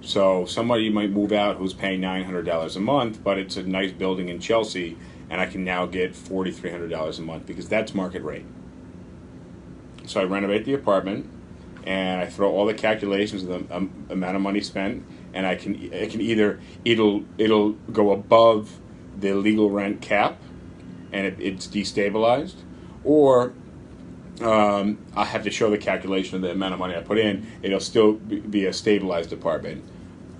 So 0.00 0.44
somebody 0.44 0.90
might 0.90 1.10
move 1.10 1.32
out 1.32 1.56
who's 1.56 1.72
paying 1.72 2.00
$900 2.00 2.76
a 2.76 2.80
month, 2.80 3.24
but 3.24 3.38
it's 3.38 3.56
a 3.56 3.62
nice 3.62 3.92
building 3.92 4.28
in 4.28 4.40
Chelsea 4.40 4.98
and 5.30 5.40
I 5.40 5.46
can 5.46 5.64
now 5.64 5.86
get 5.86 6.12
$4,300 6.12 7.18
a 7.18 7.22
month 7.22 7.46
because 7.46 7.68
that's 7.68 7.94
market 7.94 8.22
rate. 8.22 8.44
So 10.06 10.20
I 10.20 10.24
renovate 10.24 10.64
the 10.64 10.74
apartment, 10.74 11.30
and 11.84 12.20
I 12.20 12.26
throw 12.26 12.52
all 12.52 12.66
the 12.66 12.74
calculations 12.74 13.42
of 13.42 13.68
the 13.68 13.74
um, 13.74 14.06
amount 14.10 14.36
of 14.36 14.42
money 14.42 14.60
spent, 14.60 15.04
and 15.32 15.46
I 15.46 15.56
can 15.56 15.74
I 15.94 16.06
can 16.06 16.20
either 16.20 16.60
it'll 16.84 17.24
it'll 17.38 17.72
go 17.92 18.12
above 18.12 18.78
the 19.18 19.34
legal 19.34 19.70
rent 19.70 20.00
cap, 20.00 20.38
and 21.12 21.26
it, 21.26 21.36
it's 21.38 21.66
destabilized, 21.66 22.56
or 23.04 23.52
um, 24.40 24.98
I 25.14 25.24
have 25.24 25.44
to 25.44 25.50
show 25.50 25.70
the 25.70 25.78
calculation 25.78 26.36
of 26.36 26.42
the 26.42 26.50
amount 26.50 26.74
of 26.74 26.80
money 26.80 26.96
I 26.96 27.00
put 27.00 27.18
in. 27.18 27.46
It'll 27.62 27.80
still 27.80 28.14
be 28.14 28.66
a 28.66 28.72
stabilized 28.72 29.32
apartment. 29.32 29.84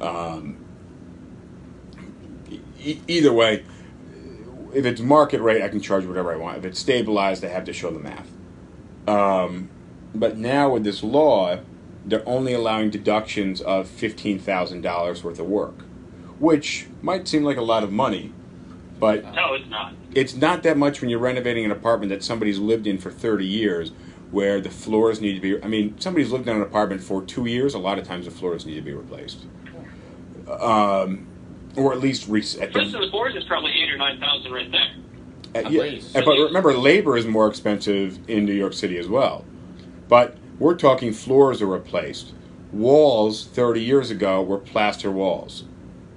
Um, 0.01 0.65
e- 2.81 3.01
either 3.07 3.33
way, 3.33 3.65
if 4.75 4.85
it's 4.85 5.01
market 5.01 5.41
rate, 5.41 5.63
I 5.63 5.69
can 5.69 5.81
charge 5.81 6.05
whatever 6.05 6.33
I 6.33 6.37
want. 6.37 6.59
If 6.59 6.65
it's 6.65 6.81
stabilized, 6.81 7.45
I 7.45 7.49
have 7.49 7.65
to 7.67 7.73
show 7.73 7.93
the 7.93 8.01
math. 8.01 8.29
Um, 9.07 9.71
but 10.15 10.37
now 10.37 10.71
with 10.71 10.83
this 10.85 11.03
law, 11.03 11.61
they're 12.05 12.29
only 12.29 12.53
allowing 12.53 12.91
deductions 12.91 13.61
of 13.63 13.89
fifteen 13.89 14.39
thousand 14.39 14.83
dollars 14.83 15.25
worth 15.25 15.39
of 15.39 15.47
work, 15.47 15.83
which 16.39 16.89
might 17.01 17.29
seem 17.29 17.45
like 17.45 17.57
a 17.57 17.63
lot 17.63 17.83
of 17.83 17.93
money, 17.93 18.34
but 19.05 19.35
No, 19.35 19.53
it's 19.53 19.69
not. 19.69 19.93
it's 20.15 20.35
not 20.35 20.63
that 20.63 20.79
much 20.79 21.01
when 21.03 21.11
you're 21.11 21.19
renovating 21.19 21.65
an 21.67 21.71
apartment 21.71 22.09
that 22.11 22.25
somebody's 22.25 22.59
lived 22.59 22.87
in 22.87 22.97
for 22.97 23.11
30 23.11 23.45
years 23.45 23.93
where 24.31 24.61
the 24.63 24.71
floors 24.71 25.21
need 25.21 25.35
to 25.35 25.41
be 25.41 25.63
i 25.63 25.69
mean 25.69 25.95
somebody's 26.01 26.31
lived 26.33 26.49
in 26.49 26.57
an 26.57 26.63
apartment 26.63 27.03
for 27.03 27.23
two 27.23 27.45
years 27.45 27.75
a 27.75 27.79
lot 27.79 27.99
of 27.99 28.07
times 28.07 28.25
the 28.25 28.31
floors 28.31 28.65
need 28.65 28.77
to 28.77 28.81
be 28.81 28.95
replaced 28.95 29.45
um, 30.49 31.27
or 31.77 31.93
at 31.93 32.01
least 32.01 32.29
reset 32.29 32.73
The 32.73 32.79
rest 32.81 32.93
the 32.93 33.09
floors 33.11 33.35
is 33.35 33.45
probably 33.45 33.73
eight 33.73 33.91
or 33.91 33.97
nine 33.99 34.19
thousand 34.21 34.53
right 34.53 34.71
there. 34.71 34.91
Uh, 35.55 35.59
At 35.67 35.71
yeah, 35.73 35.83
least. 35.83 36.17
uh, 36.17 36.23
but 36.25 36.37
remember, 36.39 36.73
labor 36.75 37.17
is 37.17 37.27
more 37.27 37.47
expensive 37.49 38.19
in 38.29 38.45
New 38.45 38.53
York 38.53 38.73
City 38.73 38.99
as 38.99 39.09
well. 39.09 39.45
But 40.09 40.37
we're 40.59 40.75
talking 40.77 41.13
floors 41.13 41.63
are 41.63 41.67
replaced. 41.67 42.33
Walls 42.73 43.47
30 43.47 43.81
years 43.81 44.11
ago 44.11 44.43
were 44.43 44.59
plaster 44.59 45.11
walls. 45.11 45.65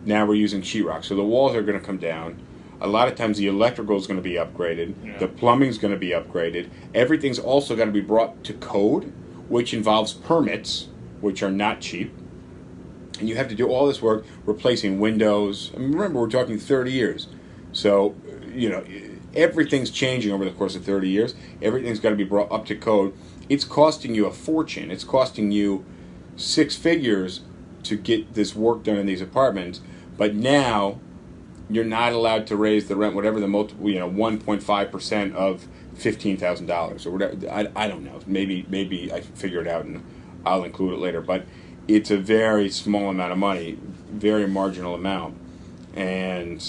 Now 0.06 0.26
we're 0.26 0.36
using 0.36 0.62
sheetrock. 0.62 1.04
So 1.06 1.16
the 1.16 1.24
walls 1.24 1.56
are 1.56 1.62
going 1.62 1.80
to 1.80 1.86
come 1.86 1.98
down. 1.98 2.40
A 2.80 2.88
lot 2.88 3.08
of 3.08 3.16
times 3.16 3.38
the 3.38 3.48
electrical 3.48 3.98
is 3.98 4.06
going 4.06 4.18
to 4.18 4.24
be 4.24 4.36
upgraded. 4.36 4.94
Yeah. 5.04 5.18
The 5.18 5.66
is 5.66 5.78
going 5.78 5.94
to 5.94 6.00
be 6.00 6.10
upgraded. 6.10 6.70
Everything's 6.94 7.40
also 7.40 7.76
going 7.76 7.88
to 7.88 7.94
be 7.94 8.02
brought 8.02 8.44
to 8.44 8.54
code, 8.54 9.12
which 9.48 9.74
involves 9.74 10.14
permits, 10.14 10.88
which 11.22 11.42
are 11.42 11.52
not 11.52 11.82
cheap. 11.82 12.14
And 13.20 13.28
you 13.28 13.36
have 13.36 13.48
to 13.48 13.56
do 13.56 13.68
all 13.68 13.88
this 13.88 14.02
work 14.02 14.26
replacing 14.46 15.00
windows. 15.00 15.72
I 15.74 15.80
mean, 15.80 15.92
remember, 15.94 16.20
we're 16.20 16.30
talking 16.30 16.60
30 16.60 16.92
years. 16.92 17.28
So, 17.72 18.16
you 18.54 18.70
know, 18.70 18.86
everything's 19.36 19.90
changing 19.90 20.32
over 20.32 20.46
the 20.46 20.52
course 20.52 20.76
of 20.76 20.86
30 20.86 21.10
years. 21.10 21.36
Everything's 21.62 22.00
got 22.00 22.10
to 22.12 22.16
be 22.16 22.24
brought 22.24 22.52
up 22.52 22.66
to 22.68 22.76
code. 22.76 23.14
It's 23.50 23.64
costing 23.64 24.14
you 24.14 24.28
a 24.28 24.32
fortune. 24.32 24.92
It's 24.92 25.04
costing 25.04 25.52
you 25.52 25.84
six 26.36 26.76
figures 26.76 27.42
to 27.84 27.98
get 27.98 28.34
this 28.34 28.56
work 28.56 28.84
done 28.84 28.98
in 28.98 29.06
these 29.06 29.22
apartments. 29.22 29.82
But 30.18 30.36
now 30.36 31.00
you're 31.70 31.84
not 31.84 32.14
allowed 32.14 32.48
to 32.48 32.56
raise 32.56 32.88
the 32.88 32.96
rent, 32.96 33.16
whatever 33.16 33.40
the 33.40 33.48
multiple, 33.48 33.90
you 33.90 34.00
know, 34.00 34.10
1.5% 34.10 35.36
of 35.36 35.68
$15,000 35.96 37.06
or 37.06 37.12
whatever. 37.12 37.50
I, 37.50 37.68
I 37.76 37.88
don't 37.88 38.04
know. 38.04 38.20
Maybe, 38.26 38.66
maybe 38.70 39.12
I 39.12 39.22
figure 39.22 39.62
it 39.62 39.68
out 39.68 39.86
and 39.86 40.04
I'll 40.46 40.64
include 40.64 40.94
it 40.94 41.00
later. 41.00 41.22
But 41.22 41.46
it's 41.88 42.12
a 42.12 42.18
very 42.18 42.70
small 42.70 43.10
amount 43.10 43.32
of 43.32 43.38
money, 43.38 43.78
very 44.10 44.48
marginal 44.48 44.96
amount. 44.96 45.38
And 45.96 46.64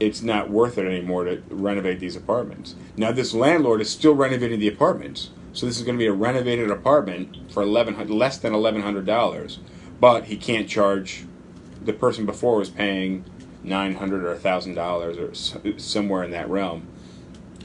it's 0.00 0.20
not 0.20 0.50
worth 0.50 0.78
it 0.78 0.86
anymore 0.86 1.24
to 1.24 1.42
renovate 1.48 2.00
these 2.00 2.16
apartments. 2.16 2.74
Now, 2.96 3.12
this 3.12 3.32
landlord 3.32 3.80
is 3.80 3.88
still 3.90 4.14
renovating 4.14 4.58
the 4.58 4.68
apartments, 4.68 5.30
so 5.52 5.64
this 5.64 5.78
is 5.78 5.84
going 5.84 5.96
to 5.96 6.02
be 6.02 6.08
a 6.08 6.12
renovated 6.12 6.70
apartment 6.70 7.52
for 7.52 7.62
eleven 7.62 8.08
less 8.08 8.38
than 8.38 8.52
eleven 8.52 8.82
hundred 8.82 9.06
dollars, 9.06 9.60
but 10.00 10.24
he 10.24 10.36
can't 10.36 10.68
charge. 10.68 11.24
The 11.84 11.92
person 11.92 12.26
before 12.26 12.56
was 12.56 12.70
paying 12.70 13.24
nine 13.64 13.94
hundred 13.94 14.24
or 14.24 14.36
thousand 14.36 14.74
dollars 14.74 15.16
or 15.18 15.78
somewhere 15.78 16.22
in 16.24 16.30
that 16.32 16.48
realm, 16.48 16.86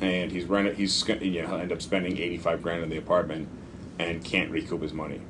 and 0.02 0.32
he's 0.32 0.46
rent 0.46 0.76
he's 0.76 1.08
you 1.22 1.42
know 1.42 1.48
he'll 1.48 1.58
end 1.58 1.72
up 1.72 1.82
spending 1.82 2.18
eighty 2.18 2.38
five 2.38 2.62
grand 2.62 2.84
on 2.84 2.90
the 2.90 2.98
apartment, 2.98 3.48
and 4.00 4.24
can't 4.24 4.52
recoup 4.52 4.82
his 4.82 4.94
money. 4.94 5.22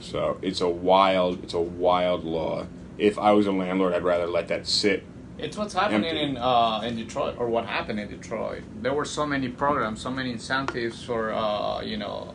So 0.00 0.38
it's 0.42 0.60
a 0.60 0.68
wild 0.68 1.44
it's 1.44 1.54
a 1.54 1.60
wild 1.60 2.24
law. 2.24 2.66
If 2.98 3.18
I 3.18 3.32
was 3.32 3.46
a 3.46 3.52
landlord, 3.52 3.94
I'd 3.94 4.02
rather 4.02 4.26
let 4.26 4.48
that 4.48 4.66
sit 4.66 5.04
It's 5.38 5.56
what's 5.56 5.74
happening 5.74 6.04
Empty. 6.10 6.22
in 6.22 6.36
uh, 6.36 6.82
in 6.84 6.96
Detroit, 6.96 7.36
or 7.38 7.48
what 7.48 7.66
happened 7.66 8.00
in 8.00 8.08
Detroit. 8.08 8.62
There 8.80 8.92
were 8.92 9.04
so 9.04 9.26
many 9.26 9.48
programs, 9.48 10.00
so 10.00 10.10
many 10.10 10.30
incentives 10.32 11.02
for 11.02 11.32
uh, 11.32 11.80
you 11.82 11.96
know 11.96 12.34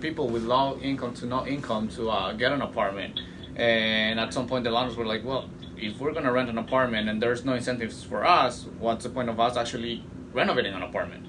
people 0.00 0.28
with 0.28 0.42
low 0.44 0.78
income 0.80 1.14
to 1.14 1.26
no 1.26 1.46
income 1.46 1.88
to 1.88 2.10
uh, 2.10 2.32
get 2.32 2.52
an 2.52 2.62
apartment. 2.62 3.20
And 3.54 4.18
at 4.18 4.32
some 4.32 4.48
point, 4.48 4.64
the 4.64 4.70
landlords 4.70 4.96
were 4.96 5.04
like, 5.06 5.24
"Well, 5.24 5.48
if 5.82 5.98
we're 5.98 6.12
gonna 6.12 6.32
rent 6.32 6.48
an 6.48 6.58
apartment 6.58 7.08
and 7.08 7.20
there's 7.20 7.44
no 7.44 7.54
incentives 7.54 8.02
for 8.02 8.24
us, 8.24 8.66
what's 8.78 9.04
the 9.04 9.10
point 9.10 9.28
of 9.28 9.38
us 9.40 9.56
actually 9.56 10.04
renovating 10.32 10.72
an 10.74 10.82
apartment? 10.82 11.26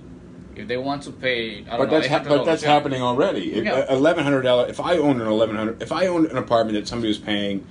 If 0.56 0.68
they 0.68 0.78
want 0.78 1.02
to 1.04 1.12
pay, 1.12 1.62
I 1.62 1.78
don't 1.78 1.78
But 1.80 1.86
know, 1.86 2.00
that's 2.00 2.08
ha- 2.08 2.24
but 2.28 2.46
that's 2.46 2.62
happening 2.64 3.02
already. 3.02 3.64
Yeah. 3.64 3.74
Uh, 3.74 3.96
eleven 3.96 4.24
hundred 4.24 4.44
dollars. 4.44 4.70
If 4.70 4.80
I 4.80 4.98
own 4.98 5.20
an 5.20 5.28
eleven 5.28 5.56
hundred, 5.56 5.82
if 5.82 5.92
I 5.92 6.06
own 6.08 6.28
an 6.28 6.38
apartment 6.38 6.78
that 6.78 6.88
somebody 6.88 7.08
was 7.08 7.18
paying 7.18 7.66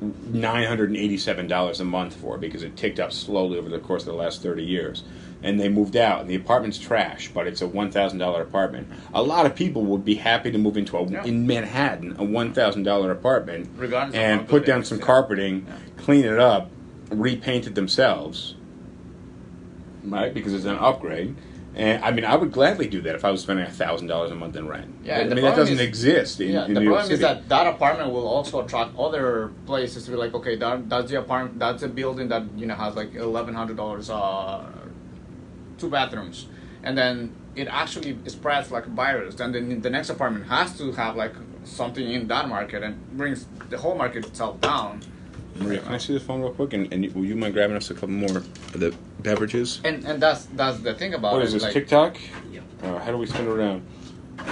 nine 0.00 0.66
hundred 0.66 0.88
and 0.88 0.96
eighty-seven 0.96 1.46
dollars 1.48 1.80
a 1.80 1.84
month 1.84 2.16
for 2.16 2.38
because 2.38 2.62
it 2.62 2.76
ticked 2.76 2.98
up 2.98 3.12
slowly 3.12 3.58
over 3.58 3.68
the 3.68 3.78
course 3.78 4.02
of 4.02 4.06
the 4.06 4.14
last 4.14 4.42
thirty 4.42 4.64
years, 4.64 5.04
and 5.42 5.58
they 5.58 5.68
moved 5.68 5.96
out, 5.96 6.20
and 6.20 6.30
the 6.30 6.34
apartment's 6.36 6.78
trash, 6.78 7.30
but 7.34 7.46
it's 7.46 7.60
a 7.62 7.66
one 7.66 7.90
thousand 7.90 8.18
dollar 8.18 8.42
apartment. 8.42 8.88
A 9.12 9.22
lot 9.22 9.44
of 9.46 9.54
people 9.54 9.84
would 9.86 10.04
be 10.04 10.14
happy 10.14 10.50
to 10.52 10.58
move 10.58 10.76
into 10.76 10.96
a 10.96 11.06
Yeah. 11.06 11.24
in 11.24 11.46
Manhattan 11.46 12.16
a 12.18 12.24
one 12.24 12.52
thousand 12.52 12.84
dollar 12.84 13.10
apartment 13.10 13.68
Regardless 13.76 14.14
and 14.16 14.46
put 14.48 14.64
down 14.64 14.84
some 14.84 14.98
carpeting, 14.98 15.66
Yeah. 15.66 15.74
clean 16.04 16.24
it 16.24 16.38
up, 16.38 16.70
repaint 17.10 17.66
it 17.66 17.74
themselves, 17.74 18.54
right? 20.04 20.32
Because 20.32 20.54
it's 20.54 20.64
an 20.64 20.78
upgrade, 20.78 21.34
And 21.74 22.04
I 22.04 22.10
mean, 22.10 22.26
I 22.26 22.36
would 22.36 22.52
gladly 22.52 22.86
do 22.86 23.00
that 23.00 23.14
if 23.14 23.24
I 23.24 23.30
was 23.30 23.40
spending 23.40 23.64
thousand 23.66 24.06
dollars 24.08 24.30
a 24.30 24.34
month 24.34 24.56
in 24.56 24.68
rent. 24.68 24.92
Yeah, 25.04 25.20
I 25.20 25.24
mean 25.24 25.36
that 25.42 25.56
doesn't 25.56 25.76
is- 25.76 25.80
exist 25.80 26.38
in, 26.42 26.50
yeah, 26.52 26.66
in 26.66 26.74
the 26.74 26.80
New 26.80 26.90
problem 26.90 27.10
is 27.10 27.20
that 27.20 27.48
that 27.48 27.66
apartment 27.66 28.12
will 28.12 28.28
also 28.28 28.60
attract 28.60 28.94
other 28.98 29.52
places 29.64 30.04
to 30.04 30.10
be 30.10 30.18
like, 30.18 30.34
okay, 30.34 30.54
that, 30.56 30.90
that's 30.90 31.10
the 31.10 31.18
apartment, 31.18 31.58
that's 31.58 31.82
a 31.82 31.88
building 31.88 32.28
that 32.28 32.42
you 32.58 32.66
know 32.66 32.74
has 32.74 32.94
like 32.94 33.14
eleven 33.14 33.54
hundred 33.54 33.78
dollars, 33.78 34.10
uh, 34.10 34.64
two 35.82 35.90
bathrooms, 35.90 36.46
and 36.84 36.96
then 36.96 37.34
it 37.56 37.68
actually 37.68 38.16
spreads 38.26 38.70
like 38.70 38.86
a 38.86 38.90
virus. 38.90 39.40
And 39.40 39.54
then 39.54 39.80
the 39.80 39.90
next 39.90 40.08
apartment 40.10 40.46
has 40.46 40.78
to 40.78 40.92
have 40.92 41.16
like 41.16 41.34
something 41.64 42.08
in 42.16 42.28
that 42.28 42.48
market 42.48 42.82
and 42.82 42.94
brings 43.16 43.46
the 43.68 43.78
whole 43.78 43.96
market 43.96 44.24
itself 44.24 44.60
down. 44.60 45.02
Maria, 45.56 45.80
can 45.80 45.92
I 45.92 45.98
see 45.98 46.14
the 46.14 46.20
phone 46.20 46.40
real 46.40 46.52
quick? 46.52 46.72
And, 46.72 46.90
and 46.92 47.12
will 47.14 47.26
you 47.26 47.36
mind 47.36 47.52
grabbing 47.52 47.76
us 47.76 47.90
a 47.90 47.94
couple 47.94 48.08
more 48.26 48.38
of 48.38 48.80
the 48.80 48.94
beverages? 49.20 49.80
And 49.84 50.04
and 50.06 50.22
that's 50.22 50.46
that's 50.60 50.78
the 50.78 50.94
thing 50.94 51.12
about 51.14 51.34
What 51.34 51.42
it. 51.42 51.46
is 51.46 51.52
this, 51.52 51.62
like, 51.62 51.74
TikTok? 51.74 52.16
Yep. 52.52 52.62
Uh, 52.82 52.98
how 53.00 53.10
do 53.10 53.18
we 53.18 53.26
spin 53.26 53.46
it 53.46 53.50
around? 53.50 53.80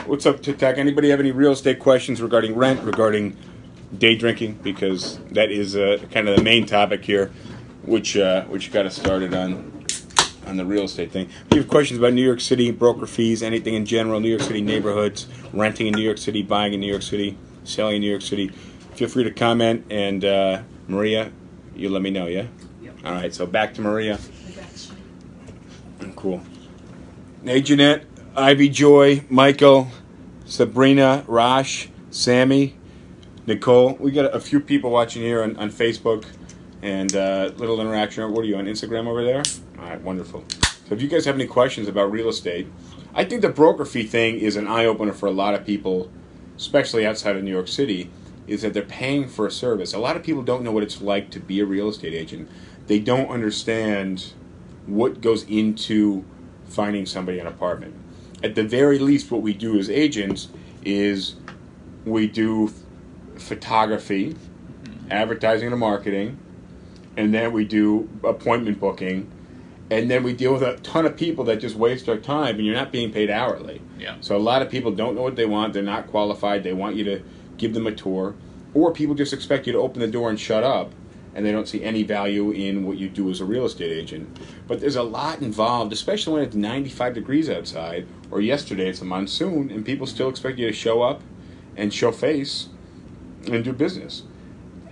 What's 0.07 0.27
up, 0.27 0.43
TikTok? 0.43 0.77
Anybody 0.77 1.09
have 1.11 1.21
any 1.21 1.33
real 1.33 1.53
estate 1.53 1.79
questions 1.79 2.21
regarding 2.21 2.55
rent, 2.55 2.83
regarding 2.83 3.37
day 3.97 4.15
drinking? 4.15 4.59
Because 4.63 5.19
that 5.31 5.51
is 5.51 5.75
uh, 5.75 5.99
kind 6.13 6.29
of 6.29 6.37
the 6.37 6.43
main 6.43 6.67
topic 6.67 7.05
here, 7.05 7.31
which 7.83 8.17
uh, 8.17 8.45
which 8.45 8.71
got 8.71 8.85
us 8.85 8.95
started 8.95 9.33
on 9.33 9.80
on 10.51 10.57
the 10.57 10.67
real 10.67 10.85
estate 10.85 11.13
thing. 11.13 11.31
If 11.47 11.55
you 11.55 11.61
have 11.61 11.69
questions 11.69 11.99
about 11.99 12.13
New 12.13 12.25
York 12.25 12.41
City, 12.41 12.71
broker 12.73 13.07
fees, 13.07 13.43
anything 13.43 13.75
in 13.75 13.87
general, 13.87 14.19
New 14.21 14.29
York 14.29 14.43
City 14.43 14.61
neighborhoods, 14.61 15.29
renting 15.53 15.87
in 15.87 15.95
New 15.95 16.03
York 16.03 16.19
City, 16.19 16.43
buying 16.43 16.75
in 16.75 16.81
New 16.81 16.89
York 16.89 17.03
City, 17.03 17.39
selling 17.63 17.97
in 17.97 18.01
New 18.03 18.11
York 18.11 18.23
City, 18.23 18.49
feel 18.95 19.09
free 19.09 19.25
to 19.25 19.31
comment. 19.31 19.87
And 19.91 20.25
uh, 20.25 20.63
Maria, 20.89 21.31
you 21.75 21.89
let 21.89 22.03
me 22.03 22.11
know, 22.11 22.27
yeah? 22.27 22.47
Yep. 22.83 22.95
All 23.05 23.13
right, 23.13 23.33
so 23.33 23.47
back 23.47 23.73
to 23.75 23.81
Maria. 23.81 24.19
Cool. 26.17 26.43
Hey, 27.45 27.63
Jeanette, 27.63 28.05
Ivy 28.37 28.69
Joy, 28.69 29.25
Michael, 29.31 29.89
Sabrina, 30.45 31.25
Rosh, 31.27 31.87
Sammy, 32.11 32.77
Nicole. 33.47 33.95
We 33.95 34.11
got 34.11 34.35
a 34.35 34.41
few 34.41 34.61
people 34.61 34.91
watching 34.91 35.23
here 35.23 35.43
on, 35.43 35.57
on 35.57 35.71
Facebook 35.71 36.27
and 36.83 37.15
uh, 37.15 37.53
little 37.57 37.81
interaction. 37.81 38.31
What 38.33 38.43
are 38.43 38.49
you 38.49 38.57
on 38.57 38.67
Instagram 38.67 39.07
over 39.07 39.25
there? 39.25 39.43
All 39.81 39.89
right, 39.89 40.01
wonderful. 40.03 40.45
So 40.89 40.95
if 40.95 41.01
you 41.01 41.09
guys 41.09 41.25
have 41.25 41.37
any 41.37 41.47
questions 41.47 41.89
about 41.89 42.13
real 42.13 42.29
estate, 42.29 42.67
I 43.15 43.25
think 43.25 43.41
the 43.41 43.49
broker 43.49 43.85
fee 43.85 44.05
thing 44.05 44.39
is 44.39 44.57
an 44.57 44.67
eye 44.67 44.85
opener 44.85 45.13
for 45.13 45.27
a 45.27 45.33
lot 45.33 45.55
of 45.55 45.65
people, 45.65 46.11
especially 46.57 47.07
outside 47.07 47.37
of 47.37 47.43
New 47.43 47.51
York 47.51 47.69
City. 47.69 48.11
Is 48.47 48.63
that 48.63 48.75
they're 48.75 48.83
paying 48.83 49.29
for 49.29 49.47
a 49.47 49.51
service. 49.51 49.95
A 49.95 49.99
lot 49.99 50.17
of 50.17 50.25
people 50.25 50.43
don't 50.43 50.65
know 50.65 50.73
what 50.73 50.83
it's 50.83 51.01
like 51.01 51.31
to 51.31 51.39
be 51.39 51.61
a 51.61 51.65
real 51.65 51.89
estate 51.89 52.15
agent. 52.15 52.49
They 52.89 52.99
don't 52.99 53.29
understand 53.29 54.33
what 54.87 55.21
goes 55.21 55.45
into 55.45 56.25
finding 56.69 57.07
somebody 57.07 57.39
an 57.39 57.47
apartment. 57.47 57.95
At 58.43 58.57
the 58.57 58.65
very 58.65 58.99
least, 58.99 59.31
what 59.31 59.43
we 59.43 59.55
do 59.55 59.79
as 59.79 59.89
agents 59.89 60.49
is 60.85 61.37
we 62.05 62.27
do 62.27 62.73
photography, 63.37 64.35
mm-hmm. 64.35 65.13
advertising 65.13 65.71
and 65.71 65.79
marketing, 65.79 66.37
and 67.17 67.33
then 67.33 67.53
we 67.53 67.65
do 67.65 68.09
appointment 68.25 68.81
booking, 68.81 69.31
and 69.91 70.11
then 70.11 70.23
we 70.23 70.33
deal 70.33 70.53
with 70.53 70.63
a 70.63 70.77
ton 70.79 71.05
of 71.05 71.17
people 71.17 71.45
that 71.45 71.57
just 71.57 71.75
waste 71.75 72.09
our 72.09 72.17
time, 72.17 72.57
and 72.57 72.67
you're 72.67 72.75
not 72.75 72.93
being 72.93 73.13
paid 73.13 73.31
hourly. 73.31 73.83
Yeah. 73.99 74.17
So 74.21 74.37
a 74.37 74.39
lot 74.39 74.63
of 74.63 74.71
people 74.71 74.93
don't 74.93 75.15
know 75.15 75.23
what 75.23 75.37
they 75.37 75.47
want. 75.47 75.73
They're 75.73 75.83
not 75.83 76.07
qualified. 76.07 76.63
They 76.63 76.73
want 76.73 76.97
you 76.97 77.05
to 77.05 77.23
give 77.57 77.75
them 77.75 77.87
a 77.87 77.93
tour, 77.93 78.35
or 78.73 78.93
people 78.93 79.15
just 79.15 79.33
expect 79.33 79.67
you 79.67 79.73
to 79.73 79.79
open 79.79 80.01
the 80.01 80.07
door 80.07 80.31
and 80.31 80.39
shut 80.39 80.63
up, 80.63 80.93
and 81.35 81.45
they 81.45 81.53
don't 81.53 81.69
see 81.69 81.83
any 81.83 82.03
value 82.03 82.51
in 82.51 82.87
what 82.87 82.99
you 82.99 83.09
do 83.09 83.31
as 83.31 83.41
a 83.41 83.45
real 83.45 83.65
estate 83.65 83.93
agent. 83.93 84.39
But 84.67 84.81
there's 84.81 84.97
a 84.97 85.03
lot 85.03 85.43
involved, 85.43 85.93
especially 85.93 86.35
when 86.35 86.43
it's 86.43 86.55
95 86.55 87.15
degrees 87.15 87.51
outside, 87.51 88.07
or 88.31 88.41
yesterday 88.41 88.89
it's 88.89 89.01
a 89.01 89.05
monsoon, 89.05 89.71
and 89.71 89.85
people 89.85 90.07
still 90.07 90.29
expect 90.29 90.59
you 90.59 90.67
to 90.67 90.73
show 90.73 91.03
up 91.03 91.23
and 91.77 91.93
show 91.93 92.13
face 92.13 92.69
and 93.47 93.65
do 93.65 93.73
business. 93.73 94.23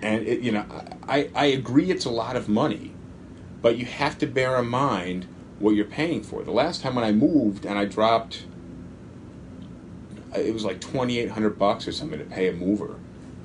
And 0.01 0.27
it, 0.27 0.41
you 0.41 0.53
know, 0.53 0.65
I, 1.09 1.31
I 1.35 1.47
agree 1.47 1.91
it's 1.91 2.05
a 2.05 2.11
lot 2.11 2.37
of 2.37 2.49
money, 2.49 2.93
but 3.63 3.77
you 3.77 3.85
have 3.87 4.19
to 4.19 4.27
bear 4.27 4.59
in 4.59 4.69
mind 4.69 5.27
what 5.59 5.75
you're 5.75 5.85
paying 5.85 6.23
for. 6.23 6.43
The 6.43 6.53
last 6.53 6.83
time 6.83 6.95
when 6.95 7.05
I 7.05 7.13
moved 7.13 7.65
and 7.65 7.79
I 7.79 7.85
dropped, 7.85 8.45
uh, 10.35 10.41
it 10.41 10.53
was 10.53 10.65
like 10.65 10.81
2,800 10.81 11.59
bucks 11.59 11.89
or 11.89 11.93
something 11.93 12.19
to 12.19 12.25
pay 12.25 12.49
a 12.49 12.53
mover. 12.53 12.97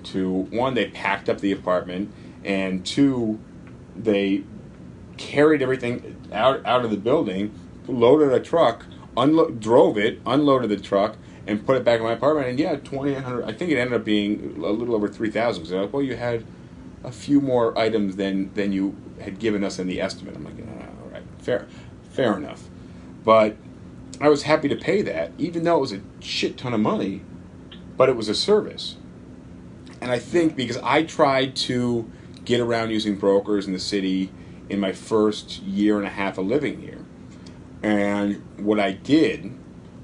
To 0.04 0.30
one, 0.30 0.74
they 0.74 0.90
packed 0.90 1.30
up 1.30 1.40
the 1.40 1.52
apartment, 1.52 2.14
and 2.44 2.86
two, 2.86 3.40
they 3.96 4.44
carried 5.18 5.62
everything 5.62 6.18
out 6.32 6.66
out 6.66 6.84
of 6.84 6.92
the 6.92 6.98
building, 6.98 7.58
loaded 7.88 8.34
a 8.34 8.40
truck, 8.40 8.86
unlo- 9.16 9.58
drove 9.60 9.98
it, 9.98 10.20
unloaded 10.26 10.70
the 10.70 10.78
truck, 10.78 11.16
and 11.48 11.66
put 11.66 11.78
it 11.78 11.86
back 11.86 12.00
in 12.00 12.06
my 12.06 12.14
apartment. 12.14 12.50
And 12.50 12.60
yeah, 12.60 12.76
twenty 12.76 13.14
eight 13.14 13.24
hundred. 13.24 13.46
I 13.46 13.54
think 13.54 13.72
it 13.72 13.78
ended 13.78 13.94
up 13.94 14.04
being 14.04 14.56
a 14.58 14.70
little 14.70 14.94
over 14.94 15.08
three 15.08 15.32
thousand. 15.32 15.66
So 15.66 15.82
like, 15.82 15.94
well, 15.94 16.04
you 16.04 16.18
had 16.18 16.44
a 17.04 17.12
few 17.12 17.42
more 17.42 17.78
items 17.78 18.16
than 18.16 18.54
than 18.54 18.72
you 18.72 18.96
had 19.22 19.40
given 19.40 19.64
us 19.64 19.80
in 19.80 19.88
the 19.88 20.02
estimate. 20.02 20.36
I'm 20.36 20.44
like, 20.44 20.56
ah, 20.68 21.04
all 21.04 21.10
right, 21.10 21.24
fair, 21.40 21.68
fair 22.12 22.36
enough. 22.38 22.64
But 23.24 23.58
I 24.20 24.30
was 24.30 24.44
happy 24.44 24.68
to 24.70 24.76
pay 24.76 25.02
that, 25.02 25.32
even 25.38 25.64
though 25.64 25.78
it 25.78 25.82
was 25.82 25.94
a 25.94 26.02
shit 26.20 26.58
ton 26.58 26.74
of 26.74 26.80
money. 26.80 27.22
But 27.96 28.10
it 28.10 28.16
was 28.16 28.28
a 28.28 28.36
service. 28.36 28.96
And 30.02 30.12
I 30.12 30.20
think 30.20 30.56
because 30.56 30.78
I 30.78 31.04
tried 31.04 31.56
to 31.58 32.10
get 32.44 32.60
around 32.60 32.90
using 32.90 33.16
brokers 33.16 33.68
in 33.68 33.74
the 33.74 33.80
city 33.80 34.32
in 34.70 34.80
my 34.80 34.92
first 34.92 35.62
year 35.62 35.98
and 35.98 36.06
a 36.06 36.10
half 36.10 36.38
of 36.38 36.46
living 36.46 36.82
here. 36.82 37.06
And 37.82 38.42
what 38.58 38.80
I 38.80 38.92
did 38.92 39.52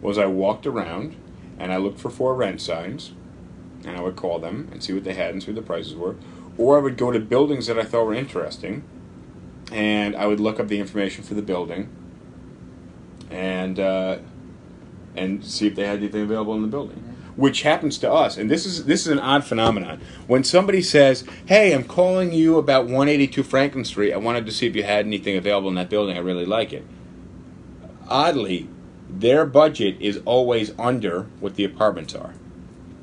was 0.01 0.17
I 0.17 0.25
walked 0.25 0.67
around 0.67 1.15
and 1.57 1.73
I 1.73 1.77
looked 1.77 1.99
for 1.99 2.09
four 2.09 2.35
rent 2.35 2.61
signs 2.61 3.13
and 3.85 3.97
I 3.97 4.01
would 4.01 4.15
call 4.15 4.39
them 4.39 4.69
and 4.71 4.83
see 4.83 4.93
what 4.93 5.03
they 5.03 5.13
had 5.13 5.31
and 5.31 5.41
see 5.41 5.51
what 5.51 5.55
the 5.55 5.61
prices 5.65 5.95
were. 5.95 6.15
Or 6.59 6.77
I 6.77 6.81
would 6.81 6.97
go 6.97 7.09
to 7.09 7.19
buildings 7.19 7.67
that 7.67 7.79
I 7.79 7.83
thought 7.83 8.05
were 8.05 8.13
interesting 8.13 8.83
and 9.71 10.15
I 10.15 10.27
would 10.27 10.41
look 10.41 10.59
up 10.59 10.67
the 10.67 10.79
information 10.79 11.23
for 11.23 11.33
the 11.33 11.41
building 11.41 11.89
and 13.31 13.79
uh, 13.79 14.17
and 15.15 15.43
see 15.45 15.67
if 15.67 15.75
they 15.75 15.87
had 15.87 15.99
anything 15.99 16.21
available 16.21 16.53
in 16.55 16.61
the 16.61 16.67
building. 16.67 16.97
Which 17.35 17.61
happens 17.61 17.97
to 17.99 18.11
us, 18.11 18.35
and 18.35 18.51
this 18.51 18.65
is 18.65 18.83
this 18.85 19.01
is 19.01 19.07
an 19.07 19.19
odd 19.19 19.45
phenomenon. 19.45 20.01
When 20.27 20.43
somebody 20.43 20.81
says, 20.81 21.23
"Hey, 21.45 21.73
I'm 21.73 21.85
calling 21.85 22.33
you 22.33 22.57
about 22.57 22.85
182 22.85 23.43
Franklin 23.43 23.85
Street. 23.85 24.11
I 24.11 24.17
wanted 24.17 24.45
to 24.45 24.51
see 24.51 24.67
if 24.67 24.75
you 24.75 24.83
had 24.83 25.05
anything 25.05 25.37
available 25.37 25.69
in 25.69 25.75
that 25.75 25.89
building. 25.89 26.17
I 26.17 26.19
really 26.19 26.45
like 26.45 26.73
it." 26.73 26.85
Oddly, 28.09 28.67
their 29.09 29.45
budget 29.45 29.95
is 30.01 30.19
always 30.25 30.73
under 30.77 31.27
what 31.39 31.55
the 31.55 31.63
apartments 31.63 32.13
are. 32.13 32.33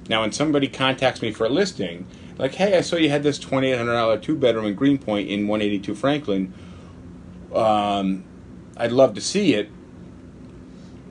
Now, 0.08 0.20
when 0.20 0.32
somebody 0.32 0.68
contacts 0.68 1.22
me 1.22 1.32
for 1.32 1.46
a 1.46 1.48
listing, 1.48 2.06
like, 2.38 2.54
"Hey, 2.54 2.76
I 2.76 2.80
saw 2.80 2.96
you 2.96 3.10
had 3.10 3.22
this 3.22 3.38
$2,800 3.38 4.22
two 4.22 4.36
bedroom 4.36 4.66
in 4.66 4.74
Greenpoint 4.74 5.28
in 5.28 5.46
182 5.48 5.94
Franklin. 5.94 6.52
Um, 7.54 8.24
I'd 8.76 8.92
love 8.92 9.14
to 9.14 9.20
see 9.20 9.54
it." 9.54 9.70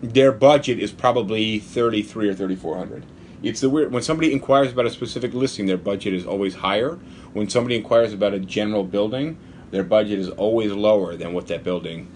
their 0.02 0.32
budget 0.32 0.80
is 0.80 0.92
probably 0.92 1.58
33 1.58 2.30
or 2.30 2.34
3400 2.36 3.06
it's 3.42 3.62
the 3.62 3.70
weird 3.70 3.92
when 3.92 4.04
somebody 4.04 4.32
inquires 4.32 4.72
about 4.72 4.86
a 4.86 4.90
specific 4.90 5.34
listing 5.34 5.66
their 5.66 5.78
budget 5.78 6.14
is 6.14 6.26
always 6.26 6.56
higher 6.56 7.00
when 7.34 7.50
somebody 7.50 7.76
inquires 7.76 8.14
about 8.14 8.34
a 8.34 8.40
general 8.40 8.84
building 8.84 9.38
their 9.72 9.84
budget 9.84 10.20
is 10.20 10.30
always 10.32 10.72
lower 10.72 11.16
than 11.16 11.34
what 11.34 11.48
that 11.48 11.64
building 11.64 12.08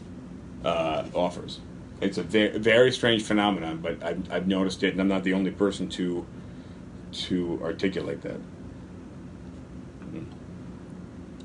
uh, 0.63 1.05
offers 1.15 1.61
it's 2.01 2.17
a 2.17 2.23
very, 2.23 2.57
very 2.57 2.91
strange 2.91 3.23
phenomenon 3.23 3.77
but 3.77 4.01
I've, 4.03 4.31
I've 4.31 4.47
noticed 4.47 4.83
it 4.83 4.91
and 4.91 5.01
i'm 5.01 5.07
not 5.07 5.23
the 5.23 5.33
only 5.33 5.51
person 5.51 5.89
to 5.89 6.25
to 7.11 7.59
articulate 7.63 8.21
that. 8.21 8.39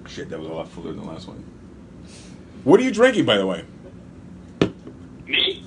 Shit 0.06 0.28
that 0.30 0.38
was 0.38 0.48
a 0.48 0.52
lot 0.52 0.68
fuller 0.68 0.92
than 0.92 1.04
the 1.04 1.10
last 1.10 1.26
one 1.28 1.42
what 2.64 2.78
are 2.80 2.82
you 2.82 2.90
drinking 2.92 3.24
by 3.24 3.36
the 3.36 3.46
way 3.46 3.64
Me, 5.26 5.64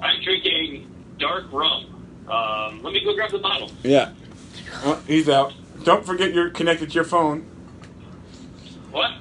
I'm 0.00 0.22
drinking 0.22 0.90
dark 1.18 1.50
rum. 1.52 1.86
Um, 2.28 2.82
let 2.82 2.92
me 2.92 3.04
go 3.04 3.14
grab 3.14 3.30
the 3.30 3.38
bottle. 3.38 3.70
Yeah. 3.84 4.12
Oh, 4.84 5.00
he's 5.06 5.28
out. 5.28 5.52
Don't 5.84 6.04
forget 6.04 6.32
you're 6.34 6.50
connected 6.50 6.88
to 6.90 6.94
your 6.94 7.04
phone. 7.04 7.42
What? 8.90 9.12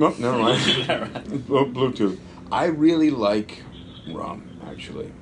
Oh, 0.00 0.14
never 0.18 0.38
mind. 0.38 0.60
Oh, 1.50 1.64
Bluetooth. 1.64 2.18
I 2.50 2.66
really 2.66 3.10
like 3.10 3.62
rum, 4.10 4.48
actually. 4.66 5.12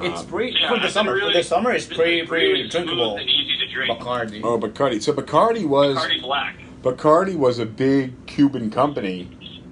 It's 0.00 0.20
Um, 0.22 0.26
pretty 0.28 0.56
Yeah, 0.58 0.68
for 0.74 0.80
the 0.80 0.88
summer. 0.88 1.14
really- 1.14 1.32
for 1.32 1.38
the 1.38 1.44
summer, 1.44 1.72
it's 1.72 1.86
it's 1.86 1.94
pretty 1.96 2.26
pretty 2.26 2.46
really 2.52 2.68
drinkable. 2.68 3.16
and 3.16 3.28
easy 3.28 3.58
to 3.58 3.72
drink. 3.72 3.98
Bacardi. 4.00 4.40
Oh, 4.42 4.58
Bacardi. 4.58 5.02
So 5.02 5.12
Bacardi 5.12 5.66
was 5.66 5.96
Bacardi 5.98 6.22
Black. 6.22 6.56
Bacardi 6.82 7.36
was 7.36 7.58
a 7.58 7.66
big 7.66 8.26
Cuban 8.26 8.70
company 8.70 9.30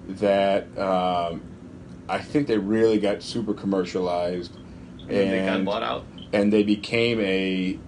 that 0.09 0.67
um, 0.79 1.43
I 2.09 2.19
think 2.19 2.47
they 2.47 2.59
really 2.59 2.99
got 2.99 3.23
super 3.23 3.55
commercialized, 3.55 4.57
and 5.01 5.09
they 5.11 5.45
got 5.45 5.65
bought 5.65 5.83
out. 5.83 6.05
and 6.33 6.53
they 6.53 6.63
became 6.63 7.21
a 7.21 7.79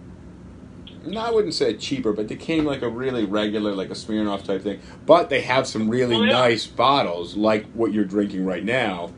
no, 1.04 1.20
I 1.20 1.30
wouldn't 1.32 1.54
say 1.54 1.74
cheaper, 1.74 2.12
but 2.12 2.28
they 2.28 2.36
came 2.36 2.64
like 2.64 2.82
a 2.82 2.88
really 2.88 3.24
regular, 3.24 3.74
like 3.74 3.90
a 3.90 3.94
Smirnoff 3.94 4.44
type 4.44 4.62
thing. 4.62 4.80
But 5.04 5.30
they 5.30 5.40
have 5.40 5.66
some 5.66 5.88
really 5.88 6.14
Oh, 6.14 6.22
yeah. 6.22 6.32
nice 6.32 6.64
bottles, 6.68 7.36
like 7.36 7.66
what 7.72 7.92
you're 7.92 8.04
drinking 8.04 8.44
right 8.46 8.64
now. 8.64 9.10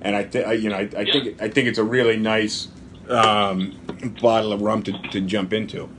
and 0.00 0.16
I, 0.16 0.24
th- 0.24 0.46
I 0.46 0.52
you 0.54 0.70
know, 0.70 0.76
I, 0.76 0.88
I 0.96 1.04
think 1.04 1.42
I 1.42 1.48
think 1.48 1.68
it's 1.68 1.78
a 1.78 1.84
really 1.84 2.16
nice 2.16 2.68
um, 3.10 3.78
bottle 4.22 4.52
of 4.52 4.62
rum 4.62 4.82
to, 4.84 4.92
to 5.10 5.20
jump 5.20 5.52
into. 5.52 5.90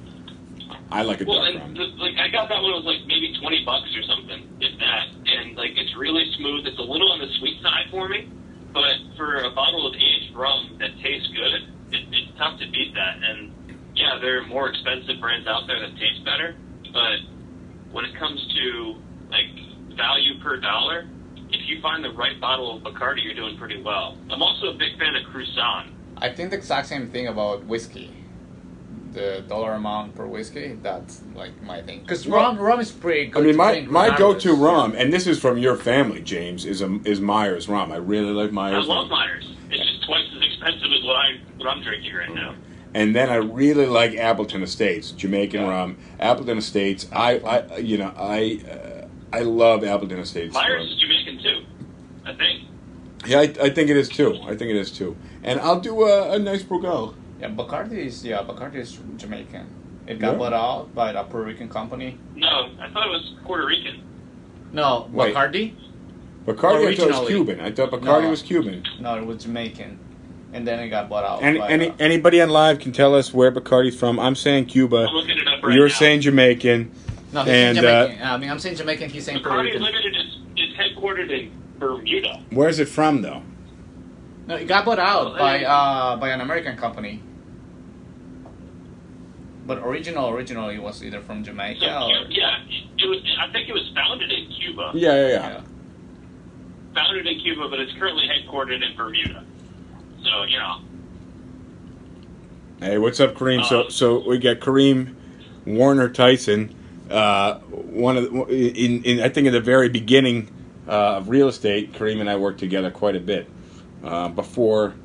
I 0.90 1.02
like 1.04 1.22
a 1.22 1.26
Well, 1.26 1.40
dark 1.44 1.56
and 1.56 1.60
rum. 1.60 1.74
the, 1.76 1.86
like 2.02 2.16
I 2.18 2.30
got 2.30 2.48
that 2.50 2.62
one 2.62 2.72
it 2.72 2.80
was 2.84 2.88
like 2.88 3.04
maybe 3.08 3.36
twenty 3.42 3.64
bucks 3.66 3.92
or 3.96 4.04
something, 4.04 4.48
if 4.60 4.74
that. 4.80 5.06
And 5.28 5.56
like 5.58 5.72
it's 5.76 5.96
really 5.98 6.24
smooth. 6.38 6.66
It's 6.66 6.80
a 6.80 6.86
little 6.88 7.12
on 7.12 7.20
the 7.20 7.28
sweet 7.40 7.62
side 7.62 7.92
for 7.92 8.08
me, 8.08 8.30
but 8.74 8.96
for 9.18 9.44
a 9.44 9.52
bottle 9.52 9.88
of 9.88 9.94
aged 9.96 10.36
rum 10.36 10.78
that 10.80 10.92
tastes 11.04 11.28
good, 11.36 11.54
it, 11.92 12.04
it's 12.12 12.32
tough 12.38 12.60
to 12.60 12.68
beat 12.72 12.94
that. 12.96 13.20
And 13.22 13.52
yeah, 13.96 14.18
there 14.22 14.40
are 14.40 14.46
more 14.48 14.70
expensive 14.70 15.20
brands 15.20 15.48
out 15.48 15.68
there 15.68 15.80
that 15.80 15.92
taste 16.00 16.24
better, 16.24 16.56
but 16.94 17.20
when 17.92 18.06
it 18.06 18.16
comes 18.16 18.40
to 18.56 18.96
like 19.30 19.52
value 19.98 20.40
per 20.42 20.58
dollar, 20.58 21.08
if 21.50 21.68
you 21.68 21.82
find 21.82 22.04
the 22.04 22.12
right 22.12 22.40
bottle 22.40 22.78
of 22.78 22.84
Bacardi, 22.84 23.24
you're 23.24 23.34
doing 23.36 23.58
pretty 23.58 23.82
well. 23.82 24.18
I'm 24.30 24.42
also 24.42 24.68
a 24.68 24.74
big 24.74 24.98
fan 24.98 25.16
of 25.16 25.24
Cruzan. 25.34 25.92
I 26.18 26.30
think 26.32 26.52
the 26.52 26.58
exact 26.58 26.88
same 26.88 27.10
thing 27.12 27.28
about 27.28 27.66
whiskey. 27.66 28.14
The 29.14 29.44
dollar 29.48 29.74
amount 29.74 30.16
per 30.16 30.26
whiskey, 30.26 30.78
that's 30.82 31.22
like 31.34 31.60
my 31.64 31.82
thing. 31.82 32.02
Because 32.02 32.28
Well, 32.28 32.42
rum, 32.42 32.60
rum 32.60 32.80
is 32.80 32.92
pretty 32.92 33.28
good. 33.28 33.44
I 33.44 33.48
mean, 33.48 33.56
my, 33.56 33.72
drink 33.74 33.90
my 33.90 34.16
go-to 34.18 34.54
rum, 34.54 34.94
and 34.96 35.12
this 35.12 35.26
is 35.28 35.40
from 35.40 35.58
your 35.58 35.76
family, 35.76 36.22
James, 36.22 36.66
is 36.66 36.82
a, 36.82 37.00
is 37.06 37.20
Myers 37.20 37.68
rum. 37.70 37.92
I 37.92 37.98
really 37.98 38.32
like 38.32 38.52
Myers. 38.52 38.86
I 38.86 38.88
love 38.94 39.10
rum. 39.10 39.20
Myers. 39.20 39.56
It's 39.70 39.86
just 39.90 40.06
twice 40.06 40.26
as 40.36 40.44
expensive 40.44 40.92
as 40.92 41.04
what 41.04 41.16
I 41.16 41.40
what 41.58 41.68
I'm 41.68 41.82
drinking 41.84 42.14
right 42.14 42.34
now. 42.34 42.56
And 42.94 43.16
then 43.16 43.30
I 43.30 43.36
really 43.36 43.86
like 43.86 44.16
Appleton 44.16 44.64
Estates, 44.64 45.12
Jamaican 45.12 45.62
Yeah. 45.62 45.70
rum. 45.70 45.98
Appleton 46.20 46.58
Estates, 46.58 47.08
I, 47.12 47.38
I 47.40 47.78
you 47.78 47.98
know, 47.98 48.14
I 48.16 48.62
uh, 48.70 49.08
I 49.34 49.42
love 49.42 49.84
Appleton 49.84 50.20
Estates. 50.20 50.54
Myers 50.54 50.80
rum. 50.80 50.88
is 50.88 50.96
Jamaican 51.00 51.44
too, 51.44 51.66
I 52.26 52.34
think. 52.34 52.64
Yeah, 53.26 53.40
I, 53.40 53.44
I 53.66 53.70
think 53.70 53.90
it 53.90 53.98
is 53.98 54.10
too. 54.10 54.36
I 54.44 54.56
think 54.56 54.70
it 54.72 54.76
is 54.78 54.92
too. 54.92 55.16
And 55.44 55.60
I'll 55.60 55.80
do 55.80 56.04
a, 56.04 56.34
a 56.34 56.40
nice 56.40 56.64
Brugal. 56.64 57.16
Yeah, 57.40 57.50
Bacardi 57.50 57.94
is 58.06 58.24
yeah, 58.26 58.40
Bacardi 58.44 58.76
is 58.76 58.98
Jamaican. 59.18 59.68
It 60.08 60.20
got 60.20 60.34
Yeah. 60.34 60.38
bought 60.38 60.54
out 60.54 60.96
by 60.96 61.12
a 61.12 61.24
Puerto 61.24 61.46
Rican 61.46 61.70
company. 61.70 62.18
No, 62.36 62.70
I 62.80 62.90
thought 62.90 63.06
it 63.06 63.10
was 63.12 63.34
Puerto 63.44 63.66
Rican. 63.66 64.02
No, 64.72 65.08
Wait. 65.12 65.34
Bacardi. 65.36 65.74
Bacardi, 66.46 66.48
I 66.48 66.56
thought 66.56 66.74
it 66.74 66.86
was 66.86 67.00
Originally. 67.00 67.28
Cuban. 67.28 67.60
I 67.60 67.72
thought 67.72 67.92
Bacardi 67.92 68.24
No. 68.24 68.30
was 68.30 68.42
Cuban. 68.42 68.84
No, 69.00 69.16
it 69.18 69.26
was 69.26 69.44
Jamaican, 69.44 70.00
and 70.54 70.66
then 70.68 70.80
it 70.80 70.90
got 70.90 71.10
bought 71.10 71.26
out. 71.26 71.44
Any, 71.44 71.60
by, 71.60 71.70
any 71.70 71.90
uh, 71.90 71.94
anybody 72.00 72.42
on 72.42 72.50
live 72.50 72.80
can 72.80 72.92
tell 72.94 73.14
us 73.14 73.34
where 73.34 73.52
Bacardi's 73.52 73.98
from. 74.00 74.20
I'm 74.20 74.36
saying 74.36 74.66
Cuba. 74.66 75.06
I'm 75.10 75.14
looking 75.14 75.38
it 75.38 75.48
up 75.48 75.62
right 75.64 75.76
You're 75.76 75.90
now. 75.90 75.94
saying 75.94 76.22
Jamaican. 76.22 76.92
no, 77.34 77.42
he's 77.44 77.50
and, 77.54 77.76
saying 77.78 77.86
uh, 77.86 78.04
Jamaican. 78.06 78.28
I 78.28 78.38
mean, 78.38 78.50
I'm 78.50 78.60
saying 78.60 78.76
Jamaican. 78.78 79.10
He's 79.10 79.26
saying 79.26 79.44
Puerto 79.44 79.58
Bacardi 79.60 79.64
Rican. 79.66 79.82
Limited 79.84 80.16
is, 80.16 80.38
is 80.56 80.76
headquartered 80.78 81.30
in 81.30 81.52
Bermuda. 81.80 82.42
Where's 82.52 82.80
it 82.80 82.88
from 82.88 83.22
though? 83.22 83.42
No, 84.48 84.56
it 84.56 84.66
got 84.68 84.86
bought 84.86 85.00
out 85.00 85.26
Well, 85.26 85.38
by 85.38 85.64
uh 85.64 86.16
by 86.18 86.30
an 86.30 86.42
American 86.42 86.78
company. 86.78 87.22
But 89.66 89.80
original, 89.80 90.30
originally 90.30 90.76
it 90.76 90.82
was 90.82 91.04
either 91.04 91.20
from 91.20 91.44
Jamaica 91.44 91.82
Cu- 91.82 91.86
or 91.86 92.26
yeah, 92.30 92.64
it 92.98 93.06
was. 93.06 93.20
I 93.40 93.52
think 93.52 93.68
it 93.68 93.74
was 93.74 93.92
founded 93.94 94.32
in 94.32 94.48
Cuba. 94.50 94.92
Yeah, 94.94 95.14
yeah, 95.14 95.28
yeah. 95.28 95.50
yeah. 95.50 95.62
Founded 96.96 97.28
in 97.28 97.40
Cuba, 97.42 97.68
but 97.70 97.80
it's 97.80 97.92
currently 98.00 98.28
headquartered 98.28 98.82
in 98.90 98.96
Bermuda. 98.96 99.44
So 100.24 100.44
you 100.44 100.58
know, 100.58 100.78
Hey, 102.80 102.98
what's 102.98 103.20
up, 103.20 103.34
Kareem? 103.36 103.66
So, 103.66 103.82
Um, 103.86 103.92
so 103.92 104.28
we 104.28 104.38
got 104.38 104.60
Kareem 104.60 105.16
Warner 105.66 106.08
Tyson. 106.08 106.74
Uh, 107.10 107.56
one 107.60 108.16
of 108.18 108.24
the, 108.32 108.44
in, 108.50 109.04
in 109.04 109.20
I 109.20 109.28
think 109.30 109.48
in 109.48 109.54
the 109.54 109.62
very 109.62 109.90
beginning 109.90 110.50
uh, 110.88 111.18
of 111.18 111.28
real 111.28 111.50
estate, 111.50 111.92
Kareem 111.94 112.22
and 112.22 112.30
I 112.30 112.38
worked 112.38 112.60
together 112.60 112.92
quite 112.92 113.16
a 113.18 113.20
bit 113.20 113.50
uh, 114.04 114.30
before 114.30 114.96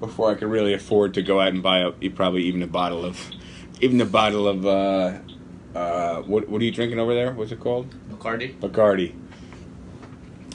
before 0.00 0.30
I 0.30 0.34
could 0.34 0.48
really 0.48 0.74
afford 0.74 1.14
to 1.14 1.22
go 1.22 1.40
out 1.40 1.48
and 1.48 1.62
buy 1.62 1.78
a, 1.78 2.08
probably 2.10 2.42
even 2.44 2.62
a 2.62 2.66
bottle 2.66 3.04
of 3.04 3.30
even 3.80 4.00
a 4.00 4.06
bottle 4.06 4.46
of 4.46 4.66
uh, 4.66 5.18
uh, 5.74 6.22
what 6.22 6.48
what 6.48 6.60
are 6.60 6.64
you 6.64 6.72
drinking 6.72 6.98
over 6.98 7.14
there? 7.14 7.32
What's 7.32 7.52
it 7.52 7.60
called? 7.60 7.94
Bacardi. 8.10 8.58
Bacardi. 8.58 9.14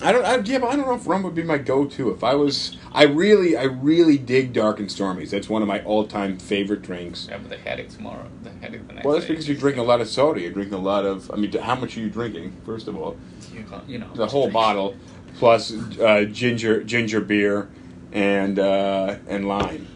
I 0.04 0.12
don't. 0.12 0.26
I, 0.26 0.38
yeah, 0.38 0.58
but 0.58 0.68
I 0.70 0.76
don't 0.76 0.88
know 0.88 0.96
if 0.96 1.06
rum 1.06 1.22
would 1.24 1.36
be 1.36 1.44
my 1.44 1.60
go-to. 1.60 2.10
If 2.10 2.24
I 2.24 2.34
was, 2.34 2.76
I 2.92 3.04
really, 3.04 3.56
I 3.56 3.66
really 3.66 4.18
dig 4.18 4.52
dark 4.52 4.80
and 4.80 4.90
stormies. 4.90 5.30
That's 5.30 5.48
one 5.48 5.62
of 5.62 5.68
my 5.68 5.84
all-time 5.84 6.40
favorite 6.40 6.82
drinks. 6.82 7.28
Yeah, 7.30 7.38
but 7.38 7.50
the 7.50 7.58
headache 7.58 7.90
tomorrow. 7.90 8.26
The 8.42 8.50
headache 8.50 8.88
the 8.88 8.94
next 8.94 9.04
day. 9.04 9.08
Well, 9.08 9.14
that's 9.14 9.28
because 9.28 9.48
you're 9.48 9.58
drinking 9.58 9.84
a 9.84 9.86
lot 9.86 10.02
of 10.02 10.08
soda. 10.08 10.42
You're 10.42 10.52
drinking 10.54 10.74
a 10.74 10.82
lot 10.82 11.06
of. 11.06 11.30
I 11.32 11.36
mean, 11.36 11.52
how 11.52 11.76
much 11.76 11.98
are 11.98 12.00
you 12.00 12.10
drinking? 12.10 12.60
First 12.66 12.88
of 12.88 12.98
all, 12.98 13.16
you, 13.54 13.64
you 13.88 14.00
know 14.00 14.12
the 14.16 14.26
whole 14.26 14.50
bottle, 14.50 14.96
plus 15.36 15.72
uh, 16.00 16.26
ginger, 16.32 16.84
ginger 16.84 17.22
beer, 17.22 17.70
and 18.12 18.60
uh, 18.60 19.16
and 19.28 19.48
lime. 19.48 19.88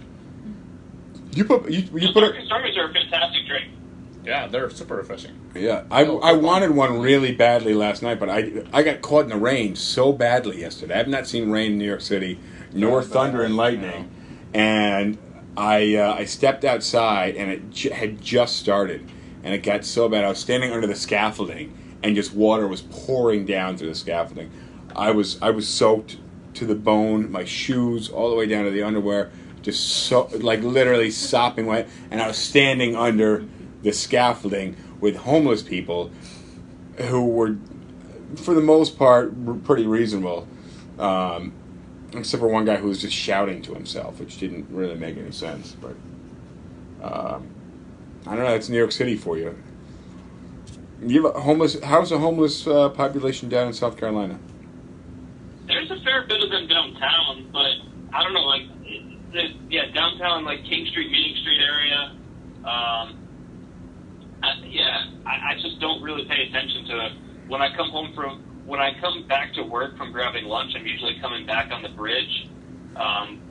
You 1.33 1.45
put 1.45 1.69
you, 1.69 1.79
you 1.93 2.13
put 2.13 2.21
Dark 2.21 2.35
it. 2.35 2.41
and 2.41 2.49
Stormies 2.49 2.77
are 2.77 2.89
a 2.89 2.93
fantastic 2.93 3.45
drink. 3.47 3.65
Yeah, 4.23 4.47
they're 4.47 4.69
super 4.71 4.95
refreshing. 4.95 5.39
Yeah, 5.53 5.83
I, 5.91 6.03
I 6.03 6.33
wanted 6.33 6.71
one 6.71 6.99
really 6.99 7.31
badly 7.35 7.73
last 7.75 8.01
night, 8.01 8.19
but 8.19 8.29
I 8.29 8.63
I 8.73 8.83
got 8.83 9.01
caught 9.01 9.23
in 9.25 9.29
the 9.29 9.37
rain 9.37 9.75
so 9.75 10.11
badly 10.13 10.61
yesterday. 10.61 10.99
I've 10.99 11.07
not 11.07 11.27
seen 11.27 11.51
rain 11.51 11.73
in 11.73 11.77
New 11.77 11.85
York 11.85 12.01
City, 12.01 12.39
nor 12.73 13.01
Yeah, 13.01 13.07
thunder 13.07 13.43
and 13.43 13.53
uh, 13.53 13.57
lightning, 13.57 14.09
and 14.53 15.17
I 15.57 15.95
uh, 15.95 16.13
I 16.15 16.25
stepped 16.25 16.65
outside 16.65 17.35
and 17.35 17.51
it 17.51 17.69
j- 17.71 17.91
had 17.91 18.21
just 18.21 18.57
started, 18.57 19.07
and 19.43 19.53
it 19.53 19.59
got 19.61 19.85
so 19.85 20.09
bad. 20.09 20.23
I 20.23 20.29
was 20.29 20.39
standing 20.39 20.71
under 20.71 20.87
the 20.87 20.95
scaffolding, 20.95 21.77
and 22.01 22.15
just 22.15 22.33
water 22.33 22.67
was 22.67 22.81
pouring 22.81 23.45
down 23.45 23.77
through 23.77 23.89
the 23.89 23.95
scaffolding. 23.95 24.49
I 24.95 25.11
was 25.11 25.39
I 25.41 25.51
was 25.51 25.67
soaked 25.67 26.17
to 26.55 26.65
the 26.65 26.75
bone, 26.75 27.31
my 27.31 27.43
shoes 27.43 28.09
all 28.09 28.29
the 28.29 28.35
way 28.35 28.45
down 28.45 28.65
to 28.65 28.71
the 28.71 28.83
underwear, 28.83 29.31
just 29.61 29.85
so 29.87 30.29
like 30.39 30.61
literally 30.61 31.11
sopping 31.11 31.65
wet, 31.65 31.87
and 32.11 32.21
I 32.21 32.27
was 32.27 32.37
standing 32.37 32.95
under 32.95 33.45
the 33.81 33.91
scaffolding 33.91 34.75
with 34.99 35.17
homeless 35.17 35.61
people 35.61 36.11
who 36.97 37.25
were, 37.25 37.57
for 38.35 38.53
the 38.53 38.61
most 38.61 38.97
part, 38.97 39.63
pretty 39.63 39.85
reasonable, 39.85 40.47
um, 40.97 41.53
except 42.13 42.41
for 42.41 42.47
one 42.47 42.65
guy 42.65 42.77
who 42.77 42.87
was 42.87 43.01
just 43.01 43.15
shouting 43.15 43.61
to 43.63 43.73
himself, 43.73 44.19
which 44.19 44.37
didn't 44.37 44.67
really 44.69 44.95
make 44.95 45.17
any 45.17 45.31
sense. 45.31 45.75
But 45.79 45.95
um, 47.03 47.49
I 48.25 48.35
don't 48.35 48.45
know. 48.45 48.51
That's 48.51 48.69
New 48.69 48.77
York 48.77 48.91
City 48.91 49.15
for 49.15 49.37
you. 49.37 49.55
You 51.05 51.25
have 51.25 51.35
a 51.35 51.41
homeless. 51.41 51.79
How's 51.83 52.09
the 52.09 52.17
homeless 52.17 52.65
uh, 52.65 52.89
population 52.89 53.49
down 53.49 53.67
in 53.67 53.73
South 53.73 53.97
Carolina? 53.97 54.39
There's 55.67 55.89
a 55.91 55.99
fair 56.03 56.27
bit 56.27 56.41
of 56.43 56.49
them 56.49 56.67
downtown, 56.67 57.49
but 57.51 58.15
I 58.15 58.23
don't 58.23 58.33
know, 58.33 58.45
like, 58.45 58.63
the, 59.33 59.43
yeah, 59.69 59.91
downtown, 59.93 60.45
like 60.45 60.63
King 60.63 60.85
Street, 60.91 61.11
Meeting 61.11 61.35
Street 61.41 61.59
area. 61.61 62.15
Um, 62.63 63.25
I, 64.41 64.61
yeah, 64.65 65.05
I, 65.25 65.53
I 65.53 65.53
just 65.61 65.79
don't 65.79 66.01
really 66.01 66.25
pay 66.25 66.47
attention 66.47 66.85
to 66.85 67.05
it. 67.05 67.11
When 67.47 67.61
I 67.61 67.75
come 67.75 67.89
home 67.89 68.13
from, 68.15 68.43
when 68.65 68.79
I 68.79 68.91
come 69.01 69.27
back 69.27 69.53
to 69.53 69.63
work 69.63 69.97
from 69.97 70.11
grabbing 70.11 70.45
lunch, 70.45 70.73
I'm 70.75 70.85
usually 70.85 71.19
coming 71.21 71.45
back 71.45 71.71
on 71.71 71.81
the 71.83 71.89
bridge, 71.89 72.49
um, 72.95 73.41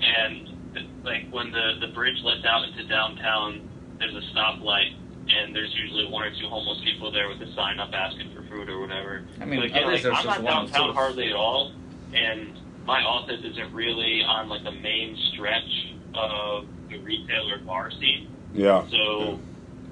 and 0.00 0.56
like 1.02 1.30
when 1.30 1.50
the 1.50 1.78
the 1.80 1.92
bridge 1.94 2.18
lets 2.22 2.44
out 2.44 2.68
into 2.68 2.86
downtown, 2.86 3.68
there's 3.98 4.14
a 4.14 4.22
stoplight. 4.36 4.94
And 5.28 5.54
there's 5.54 5.74
usually 5.74 6.06
one 6.08 6.22
or 6.22 6.30
two 6.30 6.46
homeless 6.48 6.80
people 6.84 7.10
there 7.10 7.28
with 7.28 7.40
a 7.42 7.52
sign 7.54 7.80
up 7.80 7.90
asking 7.92 8.32
for 8.34 8.42
food 8.42 8.68
or 8.68 8.80
whatever. 8.80 9.24
I 9.40 9.44
mean, 9.44 9.60
But 9.60 9.66
again, 9.66 9.82
at 9.82 9.86
like, 9.88 10.02
there's 10.02 10.14
I'm 10.16 10.24
just 10.24 10.26
not 10.26 10.42
one 10.42 10.66
downtown 10.66 10.88
two. 10.88 10.92
hardly 10.94 11.28
at 11.30 11.34
all, 11.34 11.72
and 12.14 12.56
my 12.86 13.02
office 13.02 13.40
isn't 13.44 13.74
really 13.74 14.22
on 14.22 14.48
like 14.48 14.62
the 14.62 14.70
main 14.72 15.16
stretch 15.32 15.94
of 16.14 16.66
the 16.88 16.98
retail 16.98 17.50
or 17.50 17.58
bar 17.58 17.90
scene. 17.90 18.28
Yeah. 18.54 18.86
So 18.88 19.40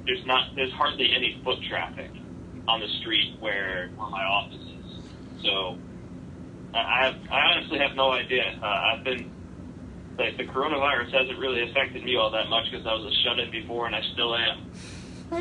there's 0.06 0.24
not 0.24 0.54
there's 0.54 0.72
hardly 0.72 1.12
any 1.14 1.40
foot 1.44 1.58
traffic 1.68 2.10
on 2.68 2.80
the 2.80 2.88
street 3.00 3.36
where, 3.40 3.90
where 3.96 4.08
my 4.10 4.22
office 4.24 4.60
is. 4.60 5.42
So 5.42 5.76
I 6.74 6.78
I, 6.78 7.04
have, 7.06 7.16
I 7.30 7.40
honestly 7.40 7.78
have 7.78 7.96
no 7.96 8.12
idea. 8.12 8.56
Uh, 8.62 8.66
I've 8.66 9.04
been 9.04 9.30
like 10.16 10.36
the 10.36 10.44
coronavirus 10.44 11.10
hasn't 11.12 11.38
really 11.40 11.68
affected 11.68 12.04
me 12.04 12.16
all 12.16 12.30
that 12.30 12.48
much 12.48 12.70
because 12.70 12.86
I 12.86 12.94
was 12.94 13.12
a 13.12 13.16
shut 13.24 13.40
in 13.40 13.50
before 13.50 13.86
and 13.86 13.96
I 13.96 14.02
still 14.12 14.34
am. 14.36 14.70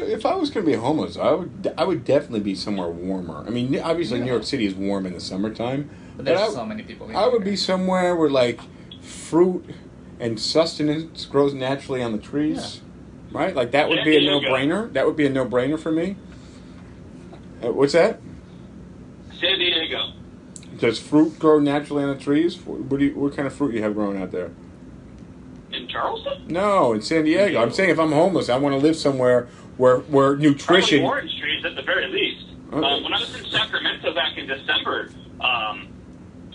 If 0.02 0.26
I 0.26 0.36
was 0.36 0.50
going 0.50 0.66
to 0.66 0.72
be 0.72 0.78
homeless, 0.78 1.18
I 1.18 1.32
would. 1.32 1.74
I 1.78 1.84
would 1.84 2.04
definitely 2.06 2.40
be 2.42 2.56
somewhere 2.56 2.90
warmer. 2.90 3.44
I 3.46 3.50
mean, 3.50 3.80
obviously, 3.80 4.20
New 4.20 4.28
York 4.32 4.44
City 4.44 4.66
is 4.66 4.74
warm 4.76 5.06
in 5.06 5.14
the 5.14 5.20
summertime, 5.20 5.90
But 6.16 6.26
there's 6.26 6.40
I- 6.42 6.50
so 6.50 6.66
many 6.66 6.84
people. 6.84 7.10
I 7.16 7.26
would 7.28 7.44
here. 7.44 7.52
be 7.52 7.56
somewhere 7.56 8.16
where 8.16 8.30
like 8.30 8.60
fruit 9.02 9.66
and 10.20 10.40
sustenance 10.40 11.26
grows 11.26 11.54
naturally 11.54 12.02
on 12.02 12.12
the 12.12 12.18
trees, 12.18 12.82
right? 13.32 13.56
Like 13.56 13.72
that 13.72 13.90
would 13.90 14.00
Yeah, 14.00 14.04
be 14.06 14.18
a 14.18 14.20
there 14.20 14.22
you 14.36 14.42
go. 14.42 14.48
no-brainer. 14.48 14.94
That 14.94 15.06
would 15.06 15.16
be 15.18 15.26
a 15.26 15.30
no-brainer 15.30 15.80
for 15.80 15.92
me. 15.92 16.16
Uh, 17.64 17.72
what's 17.72 17.94
that? 17.94 18.20
San 19.40 19.60
Diego. 19.60 20.14
Does 20.80 21.00
fruit 21.00 21.38
grow 21.40 21.60
naturally 21.60 22.04
on 22.04 22.10
the 22.10 22.22
trees? 22.22 22.58
What 22.66 22.90
do 23.00 23.06
you, 23.06 23.16
what 23.16 23.36
kind 23.36 23.48
of 23.48 23.54
fruit 23.54 23.74
you 23.76 23.82
have 23.84 23.94
growing 23.94 24.22
out 24.22 24.32
there? 24.32 24.52
In 25.72 25.88
Charleston? 25.88 26.48
No, 26.48 26.94
in 26.94 27.02
San 27.02 27.26
Diego. 27.26 27.62
I'm 27.62 27.72
saying 27.72 27.90
if 27.90 28.00
I'm 28.00 28.12
homeless, 28.12 28.48
I 28.50 28.58
want 28.58 28.74
to 28.74 28.80
live 28.80 28.96
somewhere 28.96 29.48
where 29.78 29.98
where 30.00 30.32
Probably 30.32 30.50
nutrition. 30.50 31.04
orange 31.04 31.40
trees 31.40 31.66
at 31.66 31.76
the 31.76 31.82
very 31.82 32.08
least. 32.08 32.46
Okay. 32.72 32.86
Um, 32.86 33.04
when 33.04 33.14
I 33.14 33.20
was 33.20 33.36
in 33.40 33.46
Sacramento 33.52 34.14
back 34.14 34.38
in 34.38 34.48
December, 34.48 35.10
um, 35.42 35.88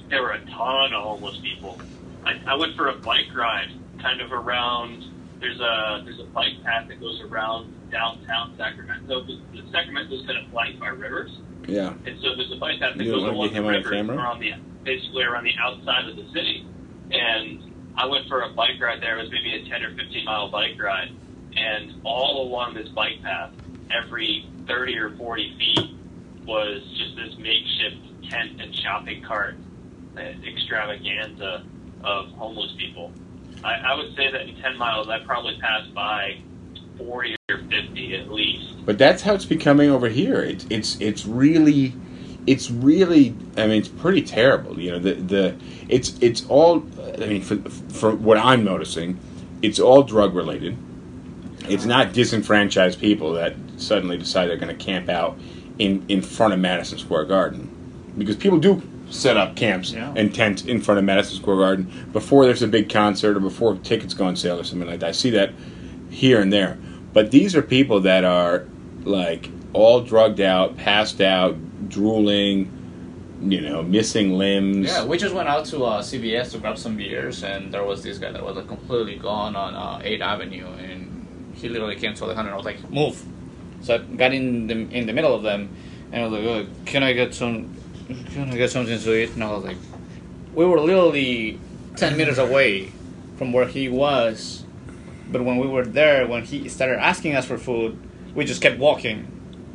there 0.09 0.23
were 0.23 0.33
a 0.33 0.41
ton 0.47 0.93
of 0.93 1.03
homeless 1.03 1.39
people. 1.43 1.81
I, 2.25 2.41
I 2.47 2.55
went 2.57 2.75
for 2.77 2.89
a 2.89 2.95
bike 2.97 3.29
ride, 3.35 3.71
kind 4.01 4.21
of 4.21 4.33
around. 4.33 5.05
There's 5.41 5.61
a 5.61 6.03
there's 6.05 6.19
a 6.21 6.25
bike 6.25 6.63
path 6.65 6.89
that 6.89 7.01
goes 7.01 7.21
around 7.23 7.73
downtown 7.91 8.55
Sacramento. 8.57 9.23
The, 9.25 9.41
the 9.53 9.71
Sacramento 9.71 10.13
is 10.15 10.27
kind 10.27 10.39
of 10.45 10.51
flanked 10.51 10.81
by 10.81 10.89
rivers, 10.89 11.31
Yeah. 11.69 11.95
and 12.07 12.21
so 12.21 12.35
there's 12.35 12.53
a 12.53 12.57
bike 12.57 12.81
path 12.81 12.97
that 12.97 13.05
You 13.05 13.13
goes 13.13 13.23
along 13.23 13.53
the 13.53 13.59
on 13.61 13.67
river 13.67 13.91
camera? 13.91 14.17
around 14.17 14.41
the 14.41 14.53
basically 14.85 15.23
around 15.23 15.45
the 15.45 15.55
outside 15.61 16.09
of 16.09 16.17
the 16.17 16.27
city. 16.33 16.67
And 17.13 17.93
I 17.97 18.07
went 18.07 18.27
for 18.29 18.41
a 18.43 18.51
bike 18.51 18.81
ride 18.81 19.01
there. 19.01 19.19
It 19.19 19.23
was 19.23 19.31
maybe 19.31 19.55
a 19.55 19.69
10 19.69 19.83
or 19.83 19.95
15 19.95 20.25
mile 20.25 20.51
bike 20.51 20.81
ride, 20.81 21.11
and 21.59 22.01
all 22.05 22.47
along 22.49 22.75
this 22.75 22.89
bike 22.91 23.23
path, 23.23 23.53
every 23.91 24.49
30 24.67 24.99
or 24.99 25.11
40 25.17 25.57
feet 25.59 25.91
was 26.47 26.83
just 26.97 27.17
this 27.17 27.37
makeshift 27.39 28.31
tent 28.31 28.61
and 28.61 28.75
shopping 28.75 29.23
cart 29.23 29.57
uh, 30.17 30.21
extravaganza 30.21 31.65
of 32.05 32.31
homeless 32.33 32.73
people. 32.79 33.13
I, 33.65 33.75
I 33.75 33.95
would 33.95 34.15
say 34.17 34.31
that 34.31 34.43
in 34.43 34.57
10 34.61 34.77
miles, 34.77 35.09
I 35.09 35.19
probably 35.25 35.59
passed 35.61 35.93
by 35.95 36.39
40 36.99 37.37
or 37.51 37.59
50 37.59 38.15
at 38.17 38.31
least. 38.31 38.85
But 38.85 38.99
that's 38.99 39.23
how 39.23 39.35
it's 39.35 39.45
becoming 39.45 39.91
over 39.91 40.09
here. 40.09 40.43
It's 40.43 40.67
it's 40.71 41.01
it's 41.01 41.27
really 41.27 41.95
it's 42.47 42.71
really 42.71 43.35
I 43.57 43.67
mean 43.67 43.79
it's 43.79 43.89
pretty 43.89 44.23
terrible. 44.23 44.79
You 44.81 44.93
know 44.93 44.99
the 44.99 45.15
the 45.15 45.57
it's 45.89 46.17
it's 46.21 46.47
all 46.47 46.87
I 46.99 47.27
mean 47.27 47.43
for 47.43 47.57
for 47.91 48.15
what 48.15 48.39
I'm 48.39 48.65
noticing, 48.65 49.19
it's 49.63 49.79
all 49.79 50.03
drug 50.03 50.35
related. 50.35 50.77
It's 51.69 51.85
not 51.85 52.13
disenfranchised 52.13 52.99
people 53.01 53.33
that 53.35 53.55
suddenly 53.77 54.19
decide 54.19 54.49
they're 54.49 54.57
going 54.57 54.77
to 54.77 54.85
camp 54.85 55.09
out 55.09 55.39
in 55.79 56.05
in 56.09 56.23
front 56.23 56.53
of 56.55 56.61
Madison 56.61 56.99
Square 56.99 57.27
Garden 57.27 57.71
because 58.19 58.37
people 58.37 58.59
do 58.59 58.83
set 59.11 59.37
up 59.37 59.57
camps 59.57 59.93
Yeah. 59.93 60.13
and 60.17 60.35
tents 60.35 60.65
in 60.65 60.81
front 60.83 60.99
of 60.99 61.05
Madison 61.05 61.37
Square 61.37 61.57
Garden 61.57 62.09
before 62.13 62.45
there's 62.45 62.63
a 62.63 62.69
big 62.69 62.91
concert 62.91 63.37
or 63.37 63.41
before 63.41 63.77
tickets 63.77 64.13
go 64.13 64.25
on 64.27 64.37
sale 64.37 64.59
or 64.61 64.65
something 64.65 64.89
like 64.89 65.01
that. 65.01 65.09
I 65.09 65.13
see 65.13 65.31
that 65.31 65.53
here 66.11 66.41
and 66.41 66.53
there. 66.53 66.79
But 67.15 67.31
these 67.31 67.57
are 67.57 67.63
people 67.63 68.01
that 68.01 68.25
are 68.25 68.67
like 69.05 69.49
all 69.73 70.01
drugged 70.03 70.41
out, 70.41 70.77
passed 70.77 71.21
out, 71.21 71.57
drooling, 71.89 72.71
you 73.41 73.61
know, 73.61 73.83
missing 73.83 74.37
limbs. 74.37 74.89
Yeah, 74.89 75.05
we 75.05 75.17
just 75.17 75.35
went 75.35 75.49
out 75.49 75.65
to 75.67 75.85
uh, 75.85 76.03
CVS 76.03 76.51
to 76.53 76.59
grab 76.59 76.77
some 76.77 76.97
beers, 76.97 77.45
and 77.45 77.73
there 77.73 77.85
was 77.85 78.03
this 78.03 78.19
guy 78.19 78.33
that 78.33 78.45
was 78.45 78.57
like, 78.57 78.67
completely 78.67 79.17
gone 79.17 79.55
on 79.57 79.75
uh, 79.75 80.03
8th 80.05 80.21
Avenue, 80.21 80.67
and 80.67 81.08
he 81.59 81.69
literally 81.69 81.97
came 81.97 82.15
to 82.15 82.27
the 82.27 82.35
hundred. 82.35 82.53
I 82.53 82.57
was 82.57 82.65
like, 82.65 82.91
"Move!" 82.91 83.23
So 83.83 83.95
I 83.95 83.99
got 83.99 84.33
in 84.33 84.67
the 84.67 84.75
in 84.75 85.07
the 85.07 85.13
middle 85.13 85.35
of 85.35 85.43
them, 85.43 85.69
and 86.13 86.23
I 86.23 86.27
was 86.27 86.33
like, 86.33 86.45
oh, 86.45 86.67
"Can 86.87 87.03
I 87.03 87.13
get 87.13 87.35
some? 87.35 87.75
Can 88.33 88.51
I 88.51 88.57
get 88.57 88.71
something 88.71 88.99
to 88.99 89.15
eat?" 89.15 89.31
And 89.35 89.45
I 89.45 89.51
was 89.53 89.65
like, 89.65 89.77
"We 90.55 90.65
were 90.65 90.81
literally 90.81 91.61
ten 91.97 92.17
meters 92.17 92.39
away 92.39 92.93
from 93.37 93.53
where 93.53 93.67
he 93.67 93.89
was, 93.89 94.65
but 95.31 95.43
when 95.45 95.59
we 95.59 95.67
were 95.67 95.85
there, 95.85 96.27
when 96.27 96.45
he 96.45 96.69
started 96.69 96.99
asking 97.01 97.37
us 97.37 97.45
for 97.45 97.59
food, 97.59 97.99
we 98.35 98.45
just 98.45 98.63
kept 98.63 98.79
walking, 98.79 99.27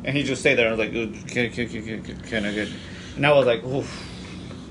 and 0.04 0.16
he 0.16 0.22
just 0.22 0.40
stayed 0.40 0.56
there. 0.56 0.72
And 0.72 0.80
I 0.80 0.86
was 0.86 0.88
like, 0.88 0.96
"Uh, 0.96 1.26
"Can, 1.28 1.50
can, 1.50 1.68
can, 1.68 2.02
can, 2.02 2.20
can 2.22 2.44
I 2.46 2.52
get?" 2.52 2.68
And 3.16 3.26
I 3.26 3.32
was 3.32 3.46
like, 3.46 3.62
"Oof." 3.64 4.10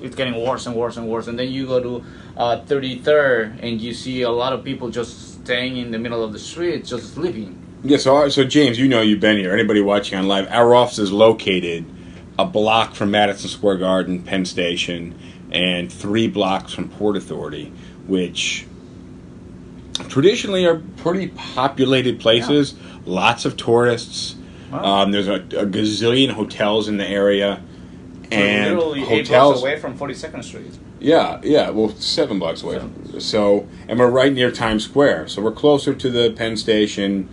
it's 0.03 0.17
getting 0.17 0.35
worse 0.35 0.67
and 0.67 0.75
worse 0.75 0.97
and 0.97 1.07
worse. 1.07 1.27
And 1.27 1.39
then 1.39 1.49
you 1.49 1.65
go 1.65 1.79
to 1.81 2.05
uh, 2.35 2.61
33rd 2.65 3.63
and 3.63 3.81
you 3.81 3.93
see 3.93 4.21
a 4.21 4.29
lot 4.29 4.51
of 4.51 4.63
people 4.63 4.89
just 4.89 5.32
staying 5.43 5.77
in 5.77 5.91
the 5.91 5.99
middle 5.99 6.23
of 6.23 6.31
the 6.33 6.39
street, 6.39 6.85
just 6.85 7.13
sleeping. 7.13 7.59
Yeah, 7.83 7.97
so, 7.97 8.15
our- 8.15 8.29
so 8.29 8.43
James, 8.45 8.79
you 8.79 8.87
know 8.87 9.01
you've 9.01 9.19
been 9.19 9.37
here. 9.37 9.53
Anybody 9.53 9.81
watching 9.81 10.17
on 10.17 10.27
live, 10.27 10.47
our 10.49 10.73
office 10.73 10.99
is 10.99 11.11
located 11.11 11.85
a 12.39 12.45
block 12.45 12.95
from 12.95 13.11
Madison 13.11 13.49
Square 13.49 13.77
Garden, 13.77 14.23
Penn 14.23 14.45
Station, 14.45 15.13
and 15.51 15.91
three 15.91 16.27
blocks 16.27 16.73
from 16.73 16.89
Port 16.89 17.15
Authority, 17.17 17.71
which 18.07 18.65
traditionally 20.07 20.65
are 20.65 20.81
pretty 20.97 21.27
populated 21.27 22.19
places. 22.19 22.73
Lots 23.05 23.45
of 23.45 23.57
tourists. 23.57 24.35
Wow. 24.71 24.83
Um, 25.03 25.11
there's 25.11 25.27
a, 25.27 25.35
a 25.35 25.65
gazillion 25.67 26.31
hotels 26.31 26.87
in 26.87 26.97
the 26.97 27.07
area, 27.07 27.61
and 28.31 28.75
literally 28.75 29.01
eight 29.01 29.05
blocks 29.27 29.29
hotels 29.29 29.61
away 29.61 29.77
from 29.77 29.95
42nd 29.95 30.43
Street. 30.43 30.71
Yeah, 31.03 31.41
yeah. 31.43 31.69
Well, 31.69 31.89
seven 31.89 32.39
blocks 32.39 32.63
away. 32.63 32.81
So, 33.19 33.67
and 33.89 33.99
we're 33.99 34.09
right 34.09 34.31
near 34.31 34.51
Times 34.51 34.85
Square. 34.85 35.27
So 35.27 35.41
we're 35.41 35.51
closer 35.51 35.93
to 35.93 36.09
the 36.09 36.31
Penn 36.31 36.55
Station, 36.55 37.27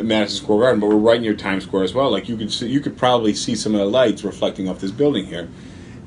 Madison 0.00 0.44
Square 0.44 0.60
Garden, 0.60 0.80
but 0.80 0.86
we're 0.86 0.96
right 0.96 1.20
near 1.20 1.34
Times 1.34 1.64
Square 1.64 1.82
as 1.82 1.94
well. 1.94 2.10
Like 2.12 2.28
you 2.28 2.36
could 2.36 2.52
see, 2.52 2.68
you 2.68 2.80
could 2.80 2.96
probably 2.96 3.34
see 3.34 3.56
some 3.56 3.74
of 3.74 3.80
the 3.80 3.86
lights 3.86 4.22
reflecting 4.22 4.68
off 4.68 4.80
this 4.80 4.92
building 4.92 5.26
here. 5.26 5.48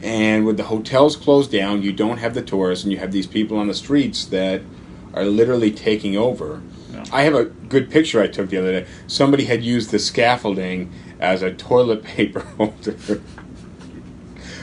And 0.02 0.46
with 0.46 0.56
the 0.56 0.64
hotels 0.64 1.18
closed 1.18 1.52
down, 1.52 1.82
you 1.82 1.92
don't 1.92 2.18
have 2.18 2.34
the 2.34 2.42
tourists, 2.42 2.86
and 2.86 2.94
you 2.94 3.00
have 3.00 3.12
these 3.12 3.28
people 3.28 3.58
on 3.58 3.68
the 3.68 3.74
streets 3.74 4.26
that 4.28 4.62
are 5.14 5.26
literally 5.26 5.72
taking 5.72 6.16
over. 6.16 6.62
Yeah. 6.94 7.04
I 7.12 7.24
have 7.24 7.36
a 7.36 7.46
good 7.46 7.90
picture 7.92 8.22
I 8.22 8.28
took 8.28 8.50
the 8.50 8.58
other 8.58 8.72
day. 8.72 8.88
Somebody 9.08 9.46
had 9.46 9.64
used 9.64 9.92
the 9.92 10.00
scaffolding 10.00 10.94
as 11.20 11.42
a 11.42 11.54
toilet 11.54 12.04
paper 12.16 12.40
holder. 12.40 13.22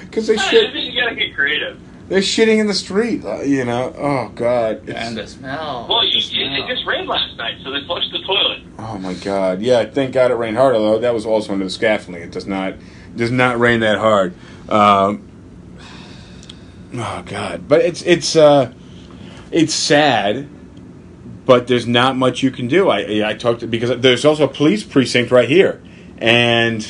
Because 0.00 0.26
they 0.28 0.36
I 0.36 0.42
shit, 0.48 0.72
think 0.72 0.94
you 0.94 1.00
gotta 1.00 1.14
get 1.14 1.34
creative. 1.34 1.78
They're 2.08 2.20
shitting 2.20 2.58
in 2.58 2.66
the 2.66 2.74
street, 2.74 3.24
uh, 3.24 3.40
you 3.42 3.64
know. 3.64 3.94
Oh 3.96 4.28
God, 4.34 4.88
it's, 4.88 4.98
And 4.98 5.16
the 5.16 5.26
smell. 5.26 5.86
Well, 5.88 6.04
you, 6.04 6.16
you, 6.16 6.20
smell. 6.20 6.64
it 6.64 6.74
just 6.74 6.86
rained 6.86 7.08
last 7.08 7.36
night, 7.36 7.56
so 7.62 7.70
they 7.70 7.84
flushed 7.84 8.12
the 8.12 8.20
toilet. 8.20 8.62
oh 8.78 8.98
my 8.98 9.14
God, 9.14 9.62
yeah. 9.62 9.84
Thank 9.84 10.12
God 10.12 10.30
it 10.30 10.34
rained 10.34 10.56
hard. 10.56 10.74
Although 10.74 10.98
that 10.98 11.14
was 11.14 11.24
also 11.24 11.52
under 11.52 11.64
the 11.64 11.70
scaffolding. 11.70 12.22
It 12.22 12.32
does 12.32 12.46
not 12.46 12.74
does 13.16 13.30
not 13.30 13.58
rain 13.58 13.80
that 13.80 13.98
hard. 13.98 14.34
Um, 14.68 15.28
oh 16.94 17.22
God, 17.26 17.68
but 17.68 17.80
it's 17.80 18.02
it's 18.02 18.36
uh, 18.36 18.72
it's 19.50 19.74
sad. 19.74 20.48
But 21.44 21.66
there's 21.66 21.88
not 21.88 22.16
much 22.16 22.42
you 22.44 22.52
can 22.52 22.68
do. 22.68 22.88
I 22.88 23.28
I 23.28 23.34
talked 23.34 23.60
to, 23.60 23.66
because 23.66 24.00
there's 24.00 24.24
also 24.24 24.44
a 24.44 24.48
police 24.48 24.84
precinct 24.84 25.32
right 25.32 25.48
here, 25.48 25.82
and 26.18 26.86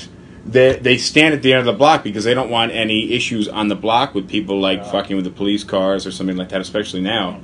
they 0.47 0.77
they 0.77 0.99
stand 0.99 1.35
at 1.35 1.43
the 1.43 1.53
end 1.53 1.61
of 1.61 1.67
the 1.67 1.73
block 1.79 2.03
because 2.03 2.25
they 2.25 2.35
don't 2.35 2.51
want 2.51 2.73
any 2.73 3.13
issues 3.13 3.49
on 3.49 3.69
the 3.69 3.77
block 3.77 4.15
with 4.15 4.29
people 4.29 4.59
like 4.61 4.79
Yeah. 4.81 4.91
fucking 4.91 5.17
with 5.17 5.25
the 5.25 5.31
police 5.31 5.65
cars 5.65 6.07
or 6.07 6.11
something 6.11 6.37
like 6.37 6.49
that, 6.51 6.61
especially 6.61 7.01
now. 7.01 7.41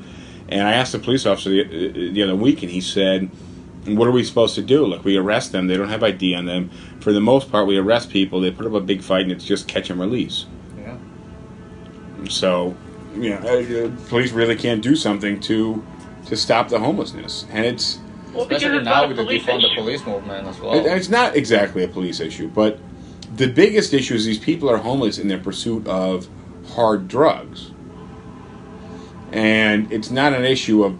And 0.48 0.62
I 0.66 0.72
asked 0.72 0.92
the 0.92 0.98
police 0.98 1.26
officer 1.26 1.50
the, 1.50 2.10
the 2.10 2.22
other 2.22 2.34
week, 2.34 2.62
and 2.62 2.72
he 2.72 2.80
said, 2.80 3.30
"What 3.86 4.08
are 4.08 4.10
we 4.10 4.24
supposed 4.24 4.54
to 4.56 4.62
do? 4.62 4.86
Like 4.86 5.04
we 5.04 5.16
arrest 5.16 5.52
them? 5.52 5.66
They 5.68 5.76
don't 5.76 5.90
have 5.90 6.02
ID 6.02 6.34
on 6.34 6.46
them. 6.46 6.70
For 7.00 7.12
the 7.12 7.20
most 7.20 7.52
part, 7.52 7.66
we 7.66 7.76
arrest 7.76 8.10
people. 8.10 8.40
They 8.40 8.50
put 8.50 8.66
up 8.66 8.72
a 8.72 8.80
big 8.80 9.02
fight, 9.02 9.22
and 9.22 9.32
it's 9.32 9.44
just 9.44 9.68
catch 9.68 9.90
and 9.90 10.00
release. 10.00 10.46
Yeah. 10.78 10.96
So, 12.28 12.74
yeah, 13.16 13.36
uh, 13.44 13.90
police 14.08 14.32
really 14.32 14.56
can't 14.56 14.82
do 14.82 14.96
something 14.96 15.38
to 15.40 15.84
to 16.26 16.36
stop 16.36 16.68
the 16.68 16.78
homelessness, 16.78 17.46
and 17.52 17.64
it's." 17.64 17.98
Well, 18.34 18.42
Especially 18.42 18.82
now 18.84 19.08
with 19.08 19.16
the 19.16 19.24
defund 19.24 19.62
the 19.62 19.70
police 19.74 20.04
movement 20.06 20.46
as 20.46 20.60
well. 20.60 20.74
It- 20.74 20.84
It's 20.86 21.08
not 21.08 21.34
exactly 21.34 21.82
a 21.84 21.88
police 21.88 22.20
issue, 22.20 22.48
but 22.54 22.78
the 23.34 23.48
biggest 23.48 23.92
issue 23.92 24.14
is 24.14 24.24
these 24.24 24.38
people 24.38 24.70
are 24.70 24.78
homeless 24.78 25.18
in 25.18 25.28
their 25.28 25.38
pursuit 25.38 25.86
of 25.86 26.28
hard 26.74 27.08
drugs. 27.08 27.72
And 29.32 29.90
it's 29.92 30.10
not 30.10 30.32
an 30.32 30.44
issue 30.44 30.84
of 30.84 30.98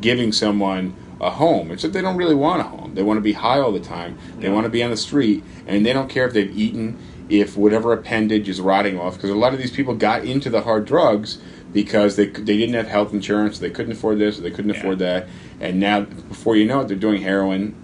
giving 0.00 0.32
someone 0.32 0.96
a 1.20 1.30
home. 1.30 1.70
It's 1.70 1.82
that 1.82 1.92
they 1.92 2.00
don't 2.00 2.16
really 2.16 2.34
want 2.34 2.60
a 2.60 2.64
home. 2.64 2.94
They 2.94 3.02
want 3.02 3.18
to 3.18 3.22
be 3.22 3.34
high 3.34 3.60
all 3.60 3.72
the 3.72 3.80
time. 3.80 4.18
They 4.38 4.48
want 4.48 4.64
to 4.64 4.70
be 4.70 4.82
on 4.82 4.90
the 4.90 4.96
street, 4.96 5.44
and 5.66 5.84
they 5.84 5.92
don't 5.92 6.08
care 6.08 6.26
if 6.26 6.32
they've 6.32 6.56
eaten, 6.56 6.98
if 7.28 7.56
whatever 7.56 7.92
appendage 7.92 8.48
is 8.48 8.60
rotting 8.60 8.98
off. 8.98 9.14
Because 9.14 9.30
a 9.30 9.34
lot 9.34 9.52
of 9.52 9.58
these 9.58 9.70
people 9.70 9.94
got 9.94 10.24
into 10.24 10.50
the 10.50 10.62
hard 10.62 10.86
drugs 10.86 11.38
because 11.72 12.16
they 12.16 12.26
they 12.26 12.56
didn't 12.56 12.74
have 12.74 12.88
health 12.88 13.12
insurance, 13.12 13.58
they 13.58 13.70
couldn't 13.70 13.92
afford 13.92 14.18
this, 14.18 14.38
they 14.38 14.50
couldn't 14.50 14.72
afford 14.72 14.98
that, 14.98 15.28
and 15.60 15.78
now 15.78 16.00
before 16.00 16.56
you 16.56 16.66
know 16.66 16.80
it, 16.80 16.88
they're 16.88 16.96
doing 16.96 17.22
heroin, 17.22 17.76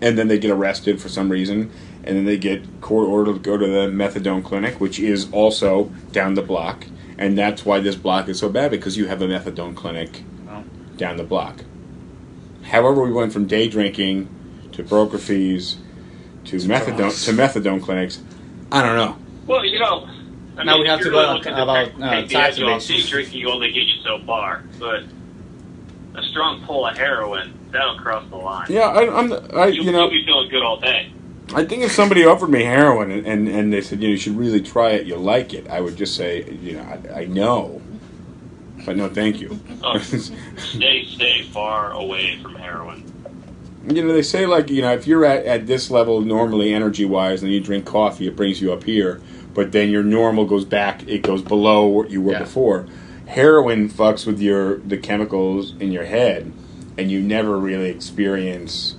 and 0.00 0.16
then 0.16 0.28
they 0.28 0.38
get 0.38 0.50
arrested 0.52 1.00
for 1.00 1.08
some 1.08 1.28
reason, 1.28 1.70
and 2.04 2.16
then 2.16 2.24
they 2.24 2.36
get 2.36 2.80
court 2.80 3.08
ordered 3.08 3.34
to 3.34 3.38
go 3.40 3.56
to 3.56 3.66
the 3.66 3.86
methadone 3.88 4.42
clinic, 4.44 4.80
which 4.80 4.98
is 4.98 5.30
also 5.32 5.84
down 6.12 6.34
the 6.34 6.42
block, 6.42 6.86
and 7.18 7.36
that's 7.38 7.64
why 7.64 7.80
this 7.80 7.94
block 7.96 8.28
is 8.28 8.38
so 8.38 8.48
bad 8.48 8.70
because 8.70 8.96
you 8.96 9.06
have 9.06 9.22
a 9.22 9.26
methadone 9.26 9.74
clinic 9.74 10.22
Oh. 10.50 10.64
down 10.96 11.16
the 11.16 11.24
block. 11.24 11.64
However, 12.64 13.02
we 13.02 13.12
went 13.12 13.32
from 13.32 13.46
day 13.46 13.68
drinking 13.68 14.28
to 14.72 14.82
broker 14.82 15.18
fees 15.18 15.76
to 16.46 16.56
methadone 16.56 16.96
drugs. 16.96 17.24
to 17.26 17.32
methadone 17.32 17.82
clinics. 17.82 18.20
I 18.70 18.82
don't 18.82 18.96
know. 18.96 19.16
Well, 19.46 19.64
you 19.64 19.78
know. 19.78 20.08
I 20.56 20.64
Now 20.64 20.74
mean, 20.74 20.82
we 20.82 20.88
have 20.88 21.00
to 21.00 21.10
go 21.10 21.18
really 21.18 21.40
about, 21.40 21.84
take- 21.86 21.94
uh, 22.00 22.22
tax 22.28 22.56
edge 22.58 22.62
off, 22.62 22.68
basis. 22.80 23.04
day 23.04 23.10
drinking 23.10 23.38
you 23.38 23.50
only 23.50 23.72
get 23.72 23.84
you 23.84 24.02
so 24.04 24.18
far, 24.26 24.62
but 24.78 25.02
a 26.14 26.22
strong 26.24 26.62
pull 26.66 26.86
of 26.86 26.96
heroin 26.96 27.54
that'll 27.70 27.98
cross 27.98 28.24
the 28.28 28.36
line. 28.36 28.66
Yeah, 28.68 28.80
I, 28.82 29.18
I'm. 29.18 29.32
I 29.56 29.66
you, 29.68 29.82
you 29.84 29.92
know. 29.92 30.02
will 30.04 30.10
be 30.10 30.24
feeling 30.26 30.50
good 30.50 30.62
all 30.62 30.78
day. 30.78 31.10
I 31.54 31.64
think 31.64 31.82
if 31.82 31.92
somebody 31.92 32.24
offered 32.24 32.50
me 32.50 32.62
heroin 32.62 33.10
and, 33.10 33.26
and, 33.26 33.48
and 33.48 33.72
they 33.72 33.80
said, 33.82 34.00
you 34.00 34.08
know, 34.08 34.12
you 34.12 34.16
should 34.18 34.36
really 34.38 34.60
try 34.62 34.90
it, 34.92 35.06
you'll 35.06 35.20
like 35.20 35.52
it, 35.52 35.68
I 35.68 35.80
would 35.80 35.96
just 35.96 36.16
say, 36.16 36.50
you 36.50 36.74
know, 36.74 36.82
I, 37.14 37.20
I 37.20 37.24
know. 37.26 37.82
But 38.86 38.96
no, 38.96 39.08
thank 39.08 39.40
you. 39.40 39.60
Oh, 39.84 39.98
stay, 40.56 41.04
stay 41.04 41.42
far 41.42 41.92
away 41.92 42.38
from 42.42 42.54
heroin. 42.54 43.04
You 43.86 44.02
know, 44.04 44.12
they 44.12 44.22
say 44.22 44.46
like 44.46 44.70
you 44.70 44.80
know 44.82 44.92
if 44.92 45.06
you're 45.08 45.24
at, 45.24 45.44
at 45.44 45.66
this 45.66 45.90
level 45.90 46.20
normally 46.20 46.72
energy 46.72 47.04
wise, 47.04 47.42
and 47.42 47.52
you 47.52 47.60
drink 47.60 47.84
coffee, 47.84 48.28
it 48.28 48.36
brings 48.36 48.60
you 48.60 48.72
up 48.72 48.84
here. 48.84 49.20
But 49.54 49.72
then 49.72 49.90
your 49.90 50.04
normal 50.04 50.44
goes 50.46 50.64
back; 50.64 51.06
it 51.08 51.22
goes 51.22 51.42
below 51.42 51.86
what 51.86 52.10
you 52.10 52.22
were 52.22 52.32
Yeah. 52.32 52.38
before. 52.40 52.86
Heroin 53.26 53.88
fucks 53.88 54.24
with 54.26 54.40
your 54.40 54.78
the 54.78 54.96
chemicals 54.96 55.74
in 55.80 55.90
your 55.90 56.04
head, 56.04 56.52
and 56.96 57.10
you 57.10 57.20
never 57.20 57.58
really 57.58 57.88
experience 57.90 58.96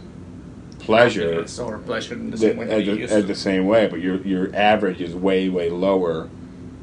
pleasure 0.86 1.46
or 1.62 1.78
pleasure 1.80 2.14
in 2.14 2.32
the 2.32 2.38
the, 2.38 2.38
same 2.38 2.58
way 2.58 2.70
at, 2.70 2.86
the, 2.86 3.04
at 3.16 3.28
the 3.28 3.36
same 3.36 3.66
way, 3.68 3.88
but 3.88 4.00
your 4.02 4.18
your 4.22 4.56
average 4.56 5.02
is 5.02 5.16
way 5.16 5.50
way 5.50 5.70
lower 5.70 6.30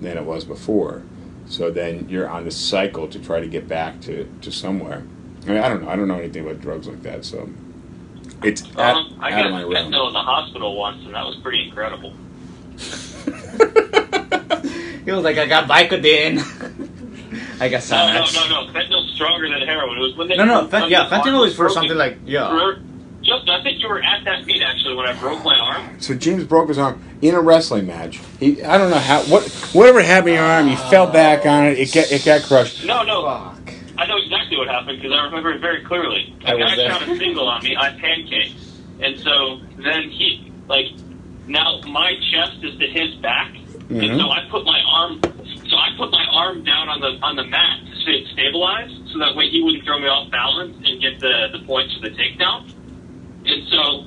than 0.01 0.17
it 0.17 0.25
was 0.25 0.45
before. 0.45 1.03
So 1.47 1.71
then 1.71 2.09
you're 2.09 2.29
on 2.29 2.45
the 2.45 2.51
cycle 2.51 3.09
to 3.09 3.19
try 3.19 3.41
to 3.41 3.49
get 3.49 3.67
back 3.67 4.01
to, 4.03 4.25
to 4.43 4.53
somewhere. 4.53 5.03
I, 5.45 5.49
mean, 5.49 5.57
I 5.59 5.69
don't 5.69 5.83
know. 5.83 5.89
I 5.91 5.97
don't 5.97 6.07
know 6.09 6.19
anything 6.19 6.45
about 6.45 6.61
drugs 6.61 6.87
like 6.87 7.03
that, 7.03 7.25
so 7.25 7.49
it's 8.43 8.63
out, 8.77 8.97
Um, 8.97 9.19
I 9.21 9.33
out 9.33 9.37
got 9.37 9.47
of 9.47 9.53
my 9.53 9.63
realm. 9.63 9.93
fentanyl 9.93 10.07
in 10.09 10.13
the 10.13 10.21
hospital 10.21 10.77
once, 10.77 11.05
and 11.05 11.15
that 11.15 11.27
was 11.27 11.37
pretty 11.37 11.67
incredible. 11.69 12.15
He 15.05 15.13
was 15.13 15.25
like, 15.25 15.39
I 15.39 15.47
got 15.47 15.67
Vicodin. 15.69 16.39
I 17.61 17.69
got 17.69 17.91
No, 17.91 18.13
no, 18.13 18.25
no, 18.49 18.67
no. 18.67 18.73
Fentanyl's 18.73 19.15
stronger 19.15 19.49
than 19.49 19.67
heroin. 19.67 19.97
It 19.99 20.03
was 20.03 20.15
when 20.17 20.29
they 20.29 20.37
No, 20.37 20.45
no, 20.45 20.61
when 20.61 20.71
fen- 20.71 20.83
the 20.83 20.89
yeah, 20.91 21.09
fentanyl 21.09 21.47
is 21.47 21.55
for 21.55 21.65
broken. 21.65 21.75
something 21.75 21.97
like 21.97 22.19
yeah. 22.27 22.75
Remember- 23.31 23.47
Justin, 23.47 23.61
I 23.61 23.63
think 23.63 23.83
you 23.83 23.89
were 23.89 24.03
at 24.03 24.25
that 24.25 24.45
meet 24.47 24.63
actually 24.63 24.95
when 24.95 25.07
I 25.07 25.13
broke 25.15 25.45
my 25.45 25.59
arm. 25.59 26.01
So 26.01 26.15
James 26.15 26.45
broke 26.45 26.69
his 26.69 26.79
arm 26.79 27.03
in 27.23 27.35
a 27.35 27.41
wrestling 27.41 27.87
match. 27.87 28.21
He 28.39 28.63
I 28.63 28.79
don't 28.79 28.91
know 28.91 28.99
how 28.99 29.23
what 29.25 29.45
whatever 29.73 30.03
happened 30.03 30.27
to 30.29 30.33
your 30.35 30.43
arm. 30.45 30.69
He 30.69 30.77
fell 30.91 31.07
back 31.07 31.47
on 31.47 31.67
it. 31.67 31.79
It 31.79 31.93
got 31.93 32.11
it 32.11 32.25
got 32.25 32.43
crushed. 32.43 32.85
No, 32.85 33.03
no, 33.03 33.25
Fuck. 33.25 33.75
I 33.99 34.07
know 34.07 34.17
exactly 34.17 34.57
what 34.57 34.69
happened 34.69 34.99
because 35.01 35.13
I 35.17 35.25
remember 35.25 35.53
it 35.53 35.61
very 35.61 35.83
clearly. 35.85 36.35
A 36.47 36.51
I 36.51 36.55
was 36.55 36.65
guy 36.71 36.77
there. 36.77 36.91
shot 36.91 37.03
a 37.09 37.17
single 37.17 37.49
on 37.49 37.63
me. 37.63 37.77
I 37.77 37.91
pancaked, 37.91 38.55
and 39.03 39.19
so 39.21 39.61
then 39.83 40.09
he 40.11 40.51
like 40.69 40.87
now 41.47 41.81
my 41.87 42.15
chest 42.33 42.63
is 42.63 42.79
to 42.79 42.87
his 42.87 43.15
back, 43.17 43.53
Mhm. 43.91 44.11
and 44.11 44.21
so 44.21 44.31
I 44.31 44.41
put 44.51 44.65
my 44.65 44.81
arm. 44.89 45.21
So 45.69 45.77
I 45.77 45.91
put 45.97 46.11
my 46.11 46.25
arm 46.33 46.65
down 46.65 46.89
on 46.89 47.01
the 47.01 47.19
on 47.23 47.37
the 47.37 47.45
mat 47.45 47.81
to 48.05 48.27
stabilize, 48.33 48.91
so 49.13 49.19
that 49.19 49.37
way 49.37 49.49
he 49.51 49.63
wouldn't 49.63 49.85
throw 49.85 49.99
me 50.01 50.07
off 50.09 50.31
balance 50.31 50.77
and 50.85 51.01
get 51.01 51.21
the 51.21 51.49
the 51.53 51.61
points 51.67 51.95
for 51.95 52.01
the 52.09 52.11
takedown. 52.17 52.65
And 53.45 53.69
so 53.69 54.07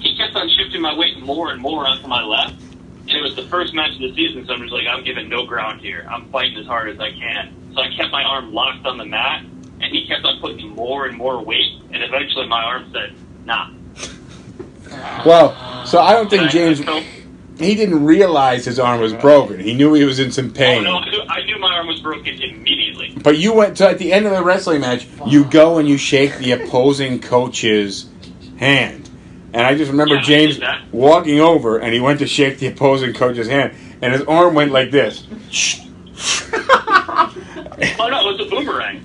he 0.00 0.16
kept 0.16 0.36
on 0.36 0.48
shifting 0.50 0.80
my 0.80 0.96
weight 0.96 1.18
more 1.18 1.50
and 1.50 1.60
more 1.60 1.86
onto 1.86 2.06
my 2.06 2.22
left. 2.22 2.60
And 3.06 3.12
it 3.12 3.22
was 3.22 3.34
the 3.36 3.44
first 3.44 3.74
match 3.74 3.92
of 3.92 4.00
the 4.00 4.14
season, 4.14 4.46
so 4.46 4.54
I'm 4.54 4.60
just 4.60 4.72
like, 4.72 4.86
I'm 4.86 5.04
giving 5.04 5.28
no 5.28 5.44
ground 5.44 5.80
here. 5.80 6.06
I'm 6.10 6.30
fighting 6.30 6.56
as 6.56 6.66
hard 6.66 6.88
as 6.88 6.98
I 6.98 7.10
can. 7.10 7.72
So 7.74 7.80
I 7.80 7.94
kept 7.94 8.10
my 8.10 8.22
arm 8.22 8.52
locked 8.52 8.86
on 8.86 8.96
the 8.96 9.04
mat, 9.04 9.44
and 9.80 9.84
he 9.92 10.06
kept 10.06 10.24
on 10.24 10.40
putting 10.40 10.70
more 10.70 11.06
and 11.06 11.16
more 11.16 11.42
weight. 11.42 11.80
And 11.92 12.02
eventually 12.02 12.46
my 12.46 12.62
arm 12.62 12.90
said, 12.92 13.14
nah. 13.44 13.70
Well, 15.26 15.86
so 15.86 15.98
I 15.98 16.12
don't 16.12 16.30
think 16.30 16.50
James. 16.50 16.80
He 17.58 17.74
didn't 17.74 18.04
realize 18.04 18.64
his 18.64 18.78
arm 18.78 19.00
was 19.00 19.12
broken. 19.12 19.60
He 19.60 19.74
knew 19.74 19.94
he 19.94 20.04
was 20.04 20.18
in 20.18 20.32
some 20.32 20.50
oh, 20.50 20.58
pain. 20.58 20.84
no, 20.84 20.96
I 20.96 21.10
knew, 21.10 21.22
I 21.22 21.44
knew 21.44 21.58
my 21.58 21.74
arm 21.74 21.86
was 21.86 22.00
broken 22.00 22.40
immediately. 22.42 23.16
But 23.22 23.38
you 23.38 23.54
went 23.54 23.76
to 23.78 23.88
at 23.88 23.98
the 23.98 24.12
end 24.12 24.26
of 24.26 24.32
the 24.32 24.42
wrestling 24.42 24.80
match, 24.80 25.06
you 25.26 25.44
go 25.44 25.78
and 25.78 25.88
you 25.88 25.96
shake 25.96 26.36
the 26.38 26.52
opposing 26.52 27.20
coach's 27.20 28.06
hand. 28.58 29.08
And 29.52 29.62
I 29.62 29.74
just 29.76 29.90
remember 29.90 30.16
Yeah, 30.16 30.22
James 30.22 30.60
walking 30.92 31.40
over 31.40 31.78
and 31.78 31.94
he 31.94 32.00
went 32.00 32.18
to 32.20 32.26
shake 32.26 32.58
the 32.58 32.66
opposing 32.66 33.12
coach's 33.14 33.46
hand 33.46 33.74
and 34.02 34.12
his 34.12 34.22
arm 34.22 34.54
went 34.54 34.72
like 34.72 34.90
this. 34.90 35.26
Oh 37.98 38.08
no, 38.08 38.30
it 38.30 38.38
was 38.38 38.46
a 38.46 38.50
boomerang. 38.50 39.02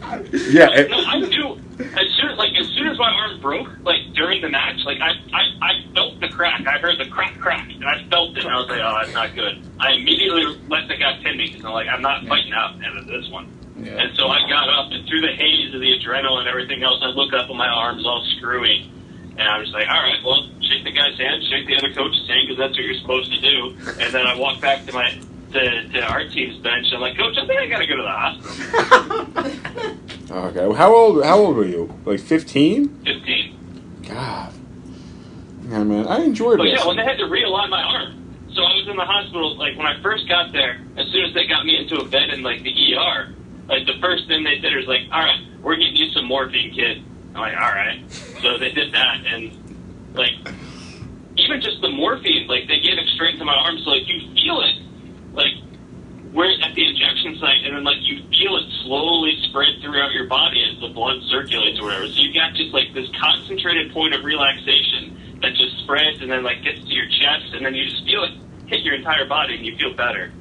Yeah, 0.51 0.69
it- 0.71 0.89
no, 0.91 0.97
I 0.97 1.19
knew 1.19 1.57
as 1.79 2.07
soon 2.19 2.35
like 2.37 2.51
as 2.59 2.67
soon 2.69 2.87
as 2.87 2.97
my 2.99 3.09
arm 3.11 3.39
broke, 3.41 3.67
like 3.83 4.13
during 4.13 4.41
the 4.41 4.49
match, 4.49 4.77
like 4.85 4.99
I, 5.01 5.11
I, 5.33 5.41
I 5.61 5.93
felt 5.93 6.19
the 6.19 6.27
crack. 6.29 6.65
I 6.67 6.77
heard 6.79 6.99
the 6.99 7.09
crack 7.09 7.37
crack, 7.39 7.69
and 7.71 7.85
I 7.85 8.03
felt 8.09 8.37
it. 8.37 8.43
And 8.45 8.53
I 8.53 8.59
was 8.59 8.69
like, 8.69 8.81
oh, 8.81 8.97
that's 9.01 9.13
not 9.13 9.33
good. 9.35 9.61
I 9.79 9.93
immediately 9.93 10.45
let 10.67 10.87
the 10.87 10.97
guy 10.97 11.19
pin 11.23 11.37
me 11.37 11.47
because 11.47 11.65
I'm 11.65 11.71
like, 11.73 11.87
I'm 11.87 12.01
not 12.01 12.25
fighting 12.27 12.53
out 12.53 12.75
of 12.97 13.07
this 13.07 13.27
one. 13.29 13.47
Yeah. 13.77 13.93
And 13.97 14.15
so 14.17 14.27
I 14.27 14.39
got 14.47 14.69
up, 14.69 14.91
and 14.91 15.07
through 15.07 15.21
the 15.21 15.33
haze 15.35 15.73
of 15.73 15.79
the 15.81 15.97
adrenaline 15.97 16.39
and 16.41 16.47
everything 16.47 16.83
else, 16.83 16.99
I 17.01 17.07
look 17.07 17.33
up 17.33 17.49
and 17.49 17.57
my 17.57 17.67
arm's 17.67 18.05
all 18.05 18.23
screwy. 18.37 18.91
And 19.39 19.47
I 19.47 19.57
was 19.57 19.71
like, 19.71 19.87
all 19.87 20.03
right, 20.03 20.19
well, 20.23 20.49
shake 20.61 20.83
the 20.83 20.91
guy's 20.91 21.17
hand, 21.17 21.41
shake 21.49 21.65
the 21.65 21.77
other 21.77 21.93
coach's 21.93 22.27
hand, 22.27 22.47
because 22.47 22.57
that's 22.57 22.75
what 22.77 22.83
you're 22.83 22.99
supposed 22.99 23.31
to 23.31 23.39
do. 23.39 23.77
And 24.03 24.13
then 24.13 24.27
I 24.27 24.35
walk 24.35 24.59
back 24.59 24.85
to 24.85 24.93
my 24.93 25.17
to, 25.53 25.87
to 25.89 26.01
our 26.03 26.27
team's 26.27 26.57
bench. 26.61 26.87
I'm 26.93 26.99
like, 26.99 27.17
Coach, 27.17 27.37
I 27.37 27.47
think 27.47 27.59
I 27.59 27.67
got 27.67 27.79
to 27.79 27.87
go 27.87 27.95
to 27.95 28.03
the 28.03 28.09
hospital. 28.09 29.95
Okay. 30.31 30.67
Well, 30.67 30.75
How 30.75 30.93
old 30.93 31.23
how 31.25 31.39
old 31.39 31.55
were 31.55 31.65
you? 31.65 31.91
Like 32.05 32.19
15? 32.19 33.03
15. 33.03 34.03
God. 34.07 34.53
Yeah, 35.67 35.83
man. 35.83 36.07
I 36.07 36.21
enjoyed 36.21 36.59
it 36.59 36.67
yeah, 36.67 36.85
when 36.85 36.97
they 36.97 37.03
had 37.03 37.17
to 37.17 37.23
realign 37.23 37.69
my 37.69 37.81
arm. 37.81 38.15
So 38.53 38.61
I 38.61 38.75
was 38.75 38.87
in 38.87 38.95
the 38.95 39.05
hospital, 39.05 39.57
like 39.57 39.75
when 39.75 39.87
I 39.87 39.99
first 40.03 40.27
got 40.27 40.51
there, 40.51 40.81
as 40.97 41.07
soon 41.11 41.25
as 41.25 41.33
they 41.33 41.47
got 41.47 41.65
me 41.65 41.77
into 41.77 41.97
a 41.97 42.05
bed 42.05 42.29
in 42.29 42.43
like 42.43 42.61
the 42.61 42.73
ER, 42.95 43.33
like 43.67 43.85
the 43.87 43.97
first 44.01 44.27
thing 44.27 44.43
they 44.43 44.59
did 44.59 44.75
was 44.75 44.85
like, 44.87 45.01
all 45.11 45.19
right, 45.19 45.41
we're 45.61 45.77
getting 45.77 45.95
you 45.95 46.11
some 46.11 46.25
morphine, 46.25 46.73
kid. 46.73 47.03
I'm 47.33 47.41
like, 47.41 47.57
all 47.57 47.73
right. 47.73 48.01
So 48.41 48.57
they 48.57 48.71
did 48.71 48.93
that, 48.93 49.25
and 49.25 49.51
like 50.13 50.33
even 51.35 51.61
just 51.61 51.81
the 51.81 51.89
morphine, 51.89 52.47
like 52.47 52.67
they 52.67 52.79
gave 52.79 52.97
it 52.97 53.07
straight 53.15 53.37
to 53.39 53.45
my 53.45 53.53
arm, 53.53 53.77
so 53.83 53.91
like 53.91 54.07
you 54.07 54.19
feel 54.33 54.61
it, 54.61 54.75
like 55.33 55.53
we're 56.33 56.51
at 56.61 56.75
the 56.75 56.87
injection 56.87 57.37
site, 57.39 57.65
and 57.65 57.75
then 57.75 57.83
like 57.83 57.97
you 58.01 58.23
feel 58.29 58.55
it 58.57 58.65
slowly 58.83 59.35
spread 59.49 59.81
throughout 59.81 60.11
your 60.11 60.27
body 60.27 60.63
as 60.63 60.79
the 60.79 60.89
blood 60.89 61.21
circulates 61.29 61.79
or 61.79 61.85
whatever. 61.85 62.07
So 62.07 62.21
you 62.21 62.33
got 62.33 62.53
just 62.53 62.73
like 62.73 62.93
this 62.93 63.09
concentrated 63.19 63.91
point 63.91 64.13
of 64.13 64.23
relaxation 64.23 65.39
that 65.41 65.53
just 65.55 65.77
spreads 65.83 66.21
and 66.21 66.31
then 66.31 66.43
like 66.43 66.63
gets 66.63 66.79
to 66.79 66.93
your 66.93 67.07
chest, 67.07 67.53
and 67.53 67.65
then 67.65 67.75
you 67.75 67.89
just 67.89 68.05
feel 68.05 68.23
it 68.23 68.33
hit 68.67 68.81
your 68.81 68.95
entire 68.95 69.25
body, 69.25 69.55
and 69.55 69.65
you 69.65 69.75
feel 69.75 69.93
better. 69.93 70.31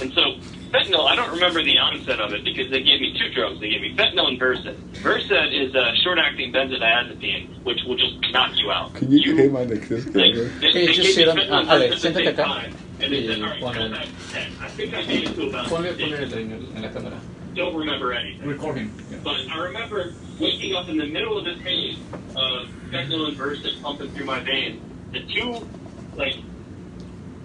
And 0.00 0.12
so 0.14 0.34
fentanyl, 0.76 1.06
I 1.08 1.16
don't 1.16 1.30
remember 1.30 1.62
the 1.62 1.78
onset 1.78 2.20
of 2.20 2.32
it 2.32 2.44
because 2.44 2.70
they 2.70 2.82
gave 2.82 3.00
me 3.00 3.16
two 3.18 3.30
drugs. 3.30 3.60
They 3.60 3.70
gave 3.70 3.80
me 3.80 3.94
fentanyl 3.96 4.28
and 4.28 4.38
Versed. 4.38 4.66
Versed 5.02 5.30
is 5.30 5.74
a 5.74 5.92
short-acting 6.02 6.52
benzodiazepine, 6.52 7.64
which 7.64 7.80
will 7.86 7.96
just 7.96 8.16
knock 8.32 8.52
you 8.56 8.70
out. 8.70 8.94
Can 8.94 9.10
you 9.10 9.34
get 9.34 9.52
my 9.52 9.62
like 9.64 9.88
this 9.88 10.04
Like, 10.06 10.14
they, 10.14 10.48
Hey, 10.72 10.86
they 10.86 10.92
just 10.92 11.02
gave 11.02 11.14
sit 11.14 11.34
me 11.34 11.48
on- 11.48 11.48
fentanyl 11.48 11.60
and 11.60 11.68
ah, 11.70 11.72
Ale, 11.74 11.88
Versed 11.88 12.04
at 12.06 12.14
the 12.14 12.20
siéntate 12.20 12.24
same 12.24 12.34
acá. 12.34 12.44
time. 12.44 12.76
And 13.00 13.12
they 13.12 13.26
said, 13.26 13.38
Y 13.38 13.44
all 13.44 13.50
right, 13.50 13.60
pon 13.62 13.74
go 13.74 13.80
el- 13.82 13.90
back 13.90 14.04
to 14.06 14.32
10. 14.32 14.52
I 14.60 14.68
think 14.68 14.94
I 14.94 15.06
made 15.06 15.24
it 15.28 15.34
to 15.34 15.48
about 15.48 15.66
Ponle, 15.66 15.92
ponle 15.96 16.18
el 16.20 16.34
en, 16.34 16.52
en 16.76 16.82
la 16.82 16.88
cámara. 16.88 17.20
Don't 17.54 17.74
remember 17.76 18.12
anything. 18.12 18.46
Record 18.48 18.76
him. 18.78 18.92
Yeah. 19.10 19.18
But 19.24 19.36
I 19.50 19.58
remember 19.58 20.12
waking 20.38 20.74
up 20.74 20.88
in 20.88 20.98
the 20.98 21.06
middle 21.06 21.38
of 21.38 21.44
this 21.44 21.58
haze 21.60 21.96
of 22.34 22.68
fentanyl 22.90 23.28
and 23.28 23.36
Versed 23.36 23.82
pumping 23.82 24.10
through 24.12 24.26
my 24.26 24.40
veins. 24.40 24.82
The 25.12 25.20
two, 25.32 25.66
like, 26.16 26.36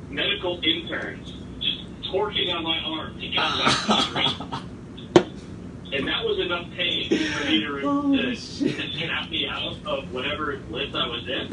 medical 0.09 0.59
interns 0.63 1.34
torquing 2.12 2.53
on 2.53 2.64
my 2.64 2.80
arm 2.80 3.20
to 3.20 3.28
get 3.28 3.36
back 3.36 3.82
to 3.82 3.88
the 3.88 4.01
street. 4.01 4.64
And 5.93 6.07
that 6.07 6.24
was 6.24 6.39
enough 6.39 6.68
pain 6.78 7.09
for 7.09 7.45
me 7.47 7.59
to, 7.66 7.82
Oh, 7.84 8.16
to, 8.16 8.24
to 8.32 8.36
snap 8.38 9.30
me 9.30 9.45
out 9.45 9.76
of 9.86 10.09
whatever 10.14 10.55
bliss 10.70 10.95
I 10.95 11.05
was 11.05 11.28
in. 11.28 11.49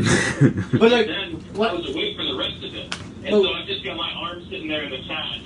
But 0.79 0.93
like, 0.93 1.07
then 1.09 1.33
what- 1.55 1.71
I 1.71 1.75
was 1.75 1.91
awake 1.93 2.17
for 2.17 2.23
the 2.25 2.37
rest 2.39 2.59
of 2.63 2.73
it. 2.73 2.95
And 3.25 3.35
Oh. 3.35 3.43
so 3.43 3.53
I 3.53 3.65
just 3.67 3.83
got 3.85 3.97
my 3.97 4.09
arm 4.13 4.45
sitting 4.45 4.69
there 4.69 4.85
in 4.85 4.91
the 4.91 5.03
cast, 5.09 5.41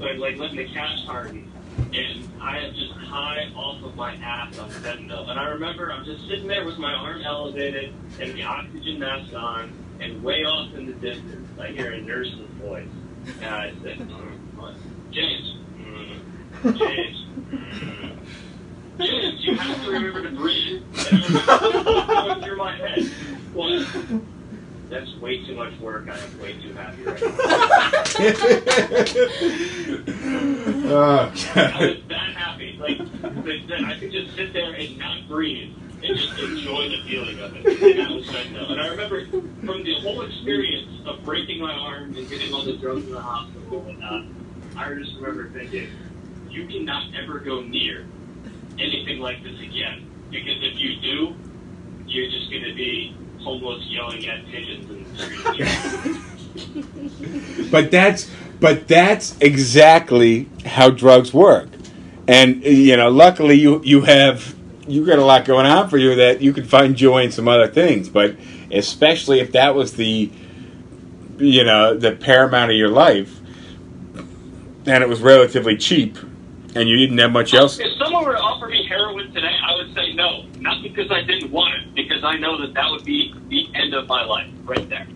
like, 0.00 0.18
like 0.18 0.38
letting 0.38 0.56
the 0.56 0.66
cast 0.74 1.04
harden. 1.04 1.52
And 1.94 2.28
I 2.40 2.58
am 2.58 2.74
just 2.74 2.90
high 2.94 3.46
off 3.54 3.80
of 3.84 3.94
my 3.94 4.16
ass 4.16 4.58
on 4.58 4.68
fentanyl. 4.70 5.30
And 5.30 5.38
I 5.38 5.44
remember 5.50 5.92
I'm 5.92 6.04
just 6.04 6.26
sitting 6.26 6.48
there 6.48 6.64
with 6.64 6.78
my 6.78 6.92
arm 6.92 7.22
elevated 7.24 7.94
and 8.18 8.32
the 8.34 8.42
oxygen 8.42 8.98
mask 8.98 9.32
on, 9.34 9.72
and 10.00 10.20
way 10.20 10.42
off 10.44 10.74
in 10.74 10.86
the 10.86 10.94
distance, 10.94 11.48
I 11.60 11.68
hear 11.68 11.92
a 11.92 12.00
nurse's 12.00 12.40
voice. 12.60 12.88
And 13.40 13.54
I 13.54 13.72
said, 13.84 13.98
mm, 13.98 14.32
what? 14.62 14.74
James. 15.10 15.56
Mm, 15.76 16.20
James. 16.78 17.24
Mm, 17.50 18.16
James, 18.98 19.44
you 19.44 19.56
have 19.56 19.84
to 19.84 19.90
remember 19.90 20.22
to 20.22 20.30
breathe. 20.30 20.82
And 21.10 21.24
remember 21.24 22.06
going 22.06 22.42
through 22.42 22.56
my 22.56 22.76
head. 22.76 23.04
What? 23.52 23.86
That's 24.88 25.12
way 25.16 25.44
too 25.44 25.54
much 25.56 25.76
work. 25.80 26.08
I 26.08 26.16
am 26.18 26.40
way 26.40 26.52
too 26.60 26.72
happy 26.74 27.02
right 27.02 27.20
now. 27.22 27.28
I 31.54 31.80
was 31.80 31.96
that 32.08 32.34
happy. 32.36 32.76
Like, 32.78 33.00
I 33.00 33.98
could 33.98 34.12
just 34.12 34.36
sit 34.36 34.52
there 34.52 34.72
and 34.74 34.98
not 34.98 35.26
breathe 35.28 35.72
and 36.04 36.16
just 36.18 36.38
enjoy 36.38 36.88
the 36.90 37.00
feeling 37.08 37.38
of 37.40 37.56
it. 37.56 37.64
And 37.66 37.98
that 38.00 38.10
was 38.10 38.26
fentanyl. 38.26 38.70
And 38.70 38.80
I 38.80 38.88
remember 38.88 39.24
from 39.26 39.82
the 39.82 39.94
whole 40.00 40.20
experience 40.22 40.90
of 41.06 41.24
breaking 41.24 41.60
my 41.60 41.72
arm 41.72 42.14
and 42.14 42.28
getting 42.28 42.52
all 42.52 42.62
the 42.64 42.76
drugs 42.76 43.06
in 43.06 43.12
the 43.12 43.20
hospital 43.20 43.78
and 43.78 43.86
whatnot, 43.86 44.24
I 44.76 44.94
just 44.94 45.14
remember 45.16 45.50
thinking, 45.50 45.88
you 46.50 46.66
cannot 46.66 47.14
ever 47.14 47.38
go 47.38 47.62
near 47.62 48.06
anything 48.78 49.20
like 49.20 49.42
this 49.42 49.58
again. 49.60 50.08
Because 50.30 50.62
if 50.62 50.78
you 50.78 51.00
do, 51.00 51.34
you're 52.06 52.30
just 52.30 52.50
going 52.50 52.64
to 52.64 52.74
be 52.74 53.16
homeless 53.40 53.84
yelling 53.86 54.26
at 54.26 54.46
pigeons 54.46 54.90
in 54.90 55.04
the 55.04 55.66
street. 55.66 56.22
But 57.70 57.90
that's 57.90 58.30
but 58.60 58.86
that's 58.86 59.38
exactly 59.40 60.48
how 60.66 60.90
drugs 60.90 61.32
work. 61.32 61.70
And 62.28 62.62
you 62.62 62.96
know, 62.96 63.08
luckily 63.08 63.54
you 63.54 63.80
you 63.82 64.02
have 64.02 64.54
you 64.86 65.06
got 65.06 65.18
a 65.18 65.24
lot 65.24 65.44
going 65.44 65.66
on 65.66 65.88
for 65.88 65.96
you 65.96 66.14
that 66.16 66.42
you 66.42 66.52
can 66.52 66.64
find 66.64 66.96
joy 66.96 67.22
in 67.24 67.32
some 67.32 67.48
other 67.48 67.68
things. 67.68 68.08
But 68.08 68.36
especially 68.70 69.40
if 69.40 69.52
that 69.52 69.74
was 69.74 69.94
the, 69.94 70.30
you 71.38 71.64
know, 71.64 71.96
the 71.96 72.12
paramount 72.12 72.70
of 72.70 72.76
your 72.76 72.88
life, 72.88 73.40
and 74.86 75.02
it 75.02 75.08
was 75.08 75.20
relatively 75.20 75.76
cheap, 75.76 76.16
and 76.74 76.88
you 76.88 76.96
didn't 76.96 77.18
have 77.18 77.32
much 77.32 77.54
else. 77.54 77.78
If 77.78 77.96
someone 77.98 78.24
were 78.24 78.32
to 78.32 78.40
offer 78.40 78.66
me 78.66 78.84
heroin 78.86 79.32
today, 79.32 79.56
I 79.64 79.74
would 79.76 79.94
say 79.94 80.12
no. 80.14 80.44
Not 80.58 80.82
because 80.82 81.10
I 81.10 81.22
didn't 81.22 81.50
want 81.50 81.74
it, 81.74 81.94
because 81.94 82.24
I 82.24 82.36
know 82.36 82.60
that 82.60 82.74
that 82.74 82.90
would 82.90 83.04
be 83.04 83.34
the 83.48 83.68
end 83.74 83.94
of 83.94 84.08
my 84.08 84.24
life 84.24 84.48
right 84.64 84.88
there. 84.88 85.06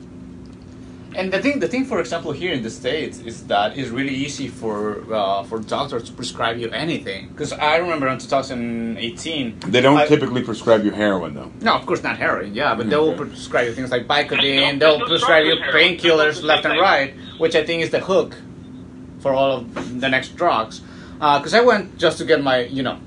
And 1.15 1.33
the 1.33 1.41
thing, 1.41 1.61
the 1.61 1.69
thing, 1.69 1.87
for 1.87 1.99
example, 1.99 2.33
here 2.33 2.53
in 2.53 2.63
the 2.63 2.69
states 2.69 3.21
is 3.21 3.47
that 3.47 3.79
it's 3.79 3.89
really 3.89 4.15
easy 4.15 4.49
for 4.49 5.03
uh, 5.15 5.45
for 5.45 5.59
doctors 5.59 6.05
to 6.05 6.13
prescribe 6.13 6.59
you 6.59 6.69
anything. 6.71 7.29
Because 7.29 7.55
I 7.55 7.77
remember 7.77 8.07
in 8.09 8.19
2018, 8.19 9.61
They 9.61 9.81
don't 9.81 9.97
I- 9.97 10.07
typically 10.07 10.43
prescribe 10.43 10.85
you 10.85 10.91
heroin 10.91 11.33
though. 11.33 11.51
No, 11.63 11.75
of 11.75 11.87
course 11.87 12.03
not 12.03 12.19
heroin. 12.19 12.55
Yeah, 12.55 12.75
but 12.75 12.91
they 12.91 12.97
will 12.97 13.15
prescribe 13.15 13.67
you 13.67 13.73
things 13.73 13.91
like 13.91 14.07
Vicodin. 14.07 14.79
They'll 14.79 15.01
prescribe 15.07 15.47
you 15.47 15.57
painkillers 15.57 16.43
left 16.43 16.67
and 16.67 16.79
right, 16.79 17.15
which 17.39 17.55
I 17.55 17.65
think 17.65 17.83
is 17.83 17.89
the 17.91 18.01
hook 18.01 18.37
for 19.27 19.35
all 19.35 19.51
of 19.59 20.01
the 20.01 20.09
next 20.09 20.37
drugs. 20.37 20.81
Because 21.15 21.53
I 21.53 21.61
went 21.61 21.99
just 21.99 22.19
to 22.19 22.25
get 22.25 22.41
my, 22.43 22.59
you 22.79 22.85
know, 22.85 22.99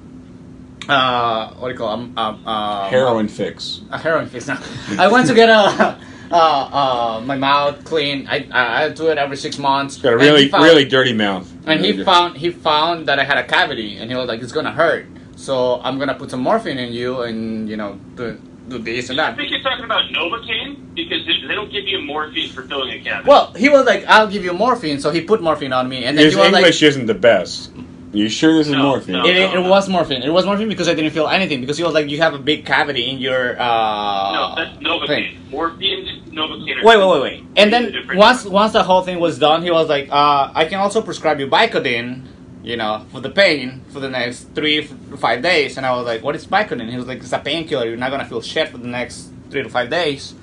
uh, 0.90 1.54
what 1.54 1.68
do 1.70 1.74
you 1.74 1.78
call 1.78 1.92
it? 1.92 1.94
Um, 1.94 2.18
um, 2.18 2.44
uh, 2.46 2.90
Heroin 2.90 3.30
fix. 3.30 3.82
a 3.90 3.98
heroin 3.98 4.28
fix. 4.28 4.48
Now, 4.48 4.60
I 4.98 5.08
went 5.08 5.28
to 5.28 5.34
get 5.34 5.50
a. 5.50 5.98
Uh, 6.32 6.36
uh, 6.38 7.22
my 7.26 7.36
mouth 7.36 7.84
clean. 7.86 8.28
I, 8.30 8.48
I 8.52 8.84
I 8.84 8.90
do 8.90 9.08
it 9.10 9.18
every 9.18 9.36
six 9.36 9.58
months. 9.58 9.98
Got 9.98 10.14
a 10.14 10.18
really 10.18 10.48
found- 10.48 10.64
really 10.64 10.86
dirty 10.86 11.12
mouth. 11.12 11.52
and 11.66 11.84
he 11.84 12.04
found 12.04 12.38
he 12.38 12.52
found 12.52 13.08
that 13.08 13.18
I 13.18 13.24
had 13.24 13.40
a 13.40 13.44
cavity, 13.44 13.98
and 13.98 14.12
he 14.12 14.16
was 14.16 14.28
like, 14.28 14.40
"It's 14.44 14.52
gonna 14.52 14.72
hurt, 14.72 15.08
so 15.36 15.82
I'm 15.82 15.98
gonna 15.98 16.14
put 16.14 16.30
some 16.30 16.42
morphine 16.42 16.78
in 16.78 16.94
you, 16.94 17.22
and 17.24 17.68
you 17.68 17.78
know, 17.78 17.98
do, 18.16 18.38
do 18.70 18.78
this 18.80 19.10
and 19.10 19.20
I 19.20 19.36
think 19.36 19.52
you're 19.52 19.62
talking 19.62 19.86
about 19.86 20.10
Novocaine 20.12 20.96
because 20.96 21.26
they 21.26 21.48
they 21.48 21.56
don't 21.56 21.72
give 21.72 21.86
you 21.88 22.02
morphine 22.02 22.50
for 22.52 22.64
filling 22.64 22.92
a 22.92 23.04
cavity. 23.04 23.28
Well, 23.30 23.54
he 23.54 23.70
was 23.70 23.86
like, 23.86 24.06
"I'll 24.08 24.28
give 24.28 24.44
you 24.44 24.54
morphine," 24.54 25.00
so 25.00 25.12
he 25.12 25.22
put 25.22 25.42
morphine 25.42 25.74
on 25.74 25.90
me, 25.90 26.06
and 26.06 26.18
then 26.18 26.26
His 26.26 26.34
he 26.36 26.40
was 26.40 26.54
English 26.54 26.84
isn't 26.84 27.06
the 27.08 27.14
best. 27.14 27.72
You 28.12 28.28
sure 28.28 28.54
this 28.58 28.68
is 28.68 28.74
No, 28.74 28.84
morphine? 28.84 29.14
no. 29.14 29.20
like, 29.20 29.30
it, 29.36 29.54
it 29.54 29.70
was 29.70 29.88
morphine. 29.88 30.24
It 30.24 30.32
was 30.32 30.44
morphine 30.44 30.68
because 30.68 30.90
I 30.90 30.96
didn't 30.96 31.12
feel 31.12 31.28
anything 31.28 31.62
because 31.62 31.78
he 31.78 31.84
was 31.84 31.94
like, 31.94 32.10
"You 32.10 32.18
have 32.20 32.34
a 32.34 32.40
big 32.40 32.66
cavity 32.66 33.10
in 33.10 33.20
your 33.20 33.60
uh." 33.60 34.32
no, 34.34 34.54
that's 34.56 34.76
thing." 34.78 34.84
Novocaine. 34.86 35.52
Morphine 35.52 36.24
Novocaine. 36.32 36.84
Wait, 36.84 36.98
wait, 36.98 37.08
wait, 37.08 37.22
wait. 37.22 37.44
And 37.56 37.72
then 37.72 37.94
once 38.16 38.46
once 38.46 38.74
the 38.74 38.82
whole 38.84 39.04
thing 39.04 39.20
was 39.20 39.38
done, 39.38 39.62
he 39.62 39.70
was 39.70 39.90
like, 39.90 40.10
uh, 40.12 40.52
"I 40.56 40.66
can 40.66 40.80
also 40.80 41.02
prescribe 41.02 41.40
you 41.40 41.48
Vicodin." 41.48 42.26
You 42.70 42.78
know, 42.78 43.04
for 43.12 43.20
the 43.20 43.32
pain 43.32 43.82
for 43.90 44.00
the 44.00 44.10
next 44.10 44.54
three 44.54 44.86
to 44.86 45.18
five 45.18 45.42
days, 45.42 45.78
and 45.78 45.88
I 45.88 45.92
was 45.98 46.06
like, 46.06 46.22
"What 46.22 46.36
is 46.36 46.46
Vicodin?" 46.46 46.88
He 46.88 46.98
was 46.98 47.08
like, 47.08 47.18
"It's 47.18 47.34
a 47.34 47.40
painkiller. 47.40 47.88
You're 47.88 47.98
not 47.98 48.12
gonna 48.12 48.26
feel 48.26 48.44
shit 48.44 48.70
for 48.70 48.78
the 48.78 48.88
next 48.88 49.32
three 49.50 49.64
to 49.64 49.70
five 49.70 49.90
days." 49.90 50.36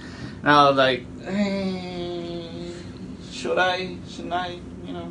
And 0.43 0.51
I 0.51 0.69
was 0.69 0.77
like, 0.77 1.07
eh, 1.25 2.73
"Should 3.31 3.59
I? 3.59 3.95
Should 4.11 4.33
I? 4.33 4.59
You 4.85 4.93
know?" 4.95 5.09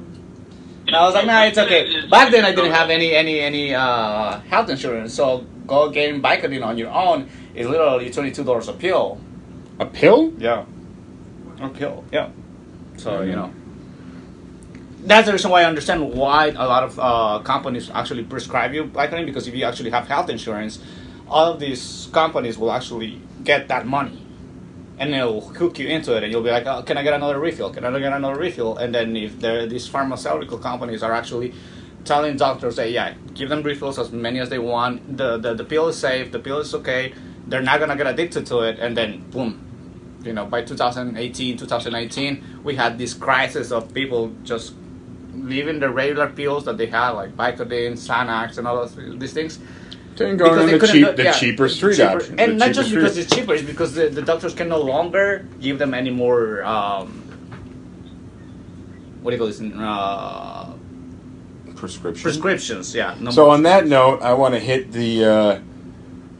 And 0.87 0.93
I 0.93 1.05
was 1.05 1.15
like, 1.15 1.25
"Nah, 1.25 1.43
it's 1.43 1.57
okay." 1.57 2.05
Back 2.09 2.31
then, 2.31 2.43
I 2.43 2.53
didn't 2.53 2.73
have 2.73 2.89
any 2.89 3.15
any 3.15 3.39
any 3.39 3.73
uh, 3.73 4.41
health 4.51 4.69
insurance, 4.69 5.13
so 5.13 5.45
go 5.65 5.89
getting 5.89 6.21
Vicodin 6.21 6.65
on 6.65 6.77
your 6.77 6.91
own 6.91 7.29
is 7.55 7.65
literally 7.65 8.09
twenty 8.11 8.31
two 8.31 8.43
dollars 8.43 8.67
a 8.67 8.73
pill. 8.73 9.21
A 9.79 9.85
pill? 9.85 10.33
Yeah. 10.37 10.65
A 11.61 11.69
pill. 11.69 12.03
Yeah. 12.11 12.27
So 12.97 13.21
you 13.21 13.37
know. 13.37 13.53
That's 15.05 15.27
the 15.27 15.33
reason 15.33 15.51
why 15.51 15.61
I 15.61 15.65
understand 15.65 16.13
why 16.13 16.47
a 16.47 16.65
lot 16.65 16.83
of 16.83 16.99
uh, 16.99 17.39
companies 17.43 17.91
actually 17.93 18.23
prescribe 18.23 18.73
you 18.73 18.85
Vicodin 18.85 19.27
because 19.27 19.47
if 19.47 19.53
you 19.53 19.63
actually 19.63 19.91
have 19.91 20.07
health 20.07 20.31
insurance, 20.31 20.79
all 21.27 21.53
of 21.53 21.59
these 21.59 22.09
companies 22.11 22.57
will 22.57 22.71
actually 22.71 23.21
get 23.43 23.67
that 23.67 23.85
money, 23.85 24.19
and 24.97 25.13
they'll 25.13 25.41
hook 25.41 25.77
you 25.77 25.87
into 25.87 26.17
it, 26.17 26.23
and 26.23 26.31
you'll 26.31 26.41
be 26.41 26.49
like, 26.49 26.65
oh, 26.65 26.81
"Can 26.81 26.97
I 26.97 27.03
get 27.03 27.13
another 27.13 27.39
refill? 27.39 27.71
Can 27.71 27.85
I 27.85 27.99
get 27.99 28.13
another 28.13 28.39
refill?" 28.39 28.77
And 28.77 28.95
then 28.95 29.15
if 29.15 29.39
these 29.39 29.87
pharmaceutical 29.87 30.57
companies 30.57 31.03
are 31.03 31.13
actually 31.13 31.53
telling 32.03 32.35
doctors 32.37 32.77
that 32.77 32.89
yeah, 32.91 33.13
give 33.35 33.49
them 33.49 33.61
refills 33.61 33.99
as 33.99 34.11
many 34.11 34.39
as 34.39 34.49
they 34.49 34.59
want. 34.59 35.17
The, 35.17 35.37
the 35.37 35.53
the 35.53 35.65
pill 35.65 35.87
is 35.87 35.97
safe. 35.99 36.31
The 36.31 36.39
pill 36.39 36.59
is 36.59 36.73
okay. 36.73 37.13
They're 37.47 37.61
not 37.61 37.79
gonna 37.79 37.95
get 37.95 38.07
addicted 38.07 38.47
to 38.47 38.61
it, 38.61 38.79
and 38.79 38.97
then 38.97 39.29
boom, 39.29 39.61
you 40.23 40.33
know, 40.33 40.45
by 40.47 40.63
2018, 40.63 41.57
2019, 41.57 42.61
we 42.63 42.75
had 42.75 42.97
this 42.97 43.13
crisis 43.13 43.71
of 43.71 43.93
people 43.93 44.33
just 44.43 44.73
leaving 45.35 45.79
the 45.79 45.89
regular 45.89 46.27
pills 46.27 46.65
that 46.65 46.77
they 46.77 46.87
had, 46.87 47.11
like 47.11 47.35
Vicodin, 47.35 47.93
Xanax, 47.93 48.57
and 48.57 48.67
all 48.67 48.77
those, 48.77 48.95
these 49.19 49.33
things. 49.33 49.59
Then 50.15 50.37
going 50.37 50.57
on 50.59 50.67
the 50.67 50.87
cheap, 50.87 51.15
the 51.15 51.23
yeah, 51.23 51.31
cheaper 51.33 51.67
street 51.67 51.97
cheaper- 51.97 52.17
option. 52.17 52.39
And 52.39 52.57
not 52.57 52.71
just 52.71 52.87
street- 52.87 53.01
because 53.01 53.17
it's 53.17 53.33
cheaper, 53.35 53.53
it's 53.53 53.63
because 53.63 53.95
the, 53.95 54.07
the 54.09 54.21
doctors 54.21 54.53
can 54.53 54.69
no 54.69 54.79
longer 54.79 55.45
give 55.59 55.77
them 55.77 55.93
any 55.93 56.09
more, 56.09 56.63
um, 56.63 57.21
what 59.21 59.31
do 59.31 59.35
you 59.35 59.39
call 59.39 59.47
this, 59.47 59.61
uh, 59.61 60.73
prescription. 61.75 62.23
prescriptions, 62.23 62.95
yeah. 62.95 63.15
No 63.19 63.31
So 63.31 63.49
on 63.49 63.63
that 63.63 63.87
note, 63.87 64.21
I 64.21 64.33
want 64.33 64.53
to 64.53 64.59
hit 64.59 64.91
the 64.91 65.25
uh, 65.25 65.59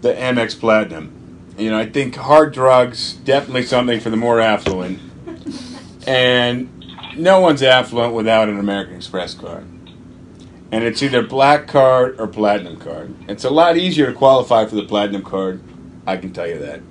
the 0.01 0.13
Amex 0.13 0.57
Platinum. 0.57 1.11
You 1.57 1.71
know, 1.71 1.77
I 1.77 1.89
think 1.89 2.15
hard 2.15 2.53
drugs 2.53 3.13
definitely 3.13 3.63
something 3.63 3.99
for 3.99 4.09
the 4.09 4.17
more 4.17 4.39
affluent, 4.39 4.99
and 6.07 6.74
no 7.17 7.39
one's 7.39 7.61
affluent 7.63 8.13
without 8.13 8.49
an 8.49 8.59
American 8.59 8.95
Express 8.95 9.33
card. 9.33 9.65
And 10.71 10.83
it's 10.83 11.01
either 11.03 11.21
black 11.21 11.67
card 11.67 12.19
or 12.19 12.27
platinum 12.27 12.77
card. 12.77 13.13
It's 13.29 13.43
a 13.43 13.49
lot 13.49 13.77
easier 13.77 14.07
to 14.07 14.13
qualify 14.13 14.65
for 14.65 14.75
the 14.75 14.83
platinum 14.83 15.21
card, 15.23 15.61
I 16.05 16.17
can 16.17 16.33
tell 16.33 16.47
you 16.47 16.59
that. 16.59 16.81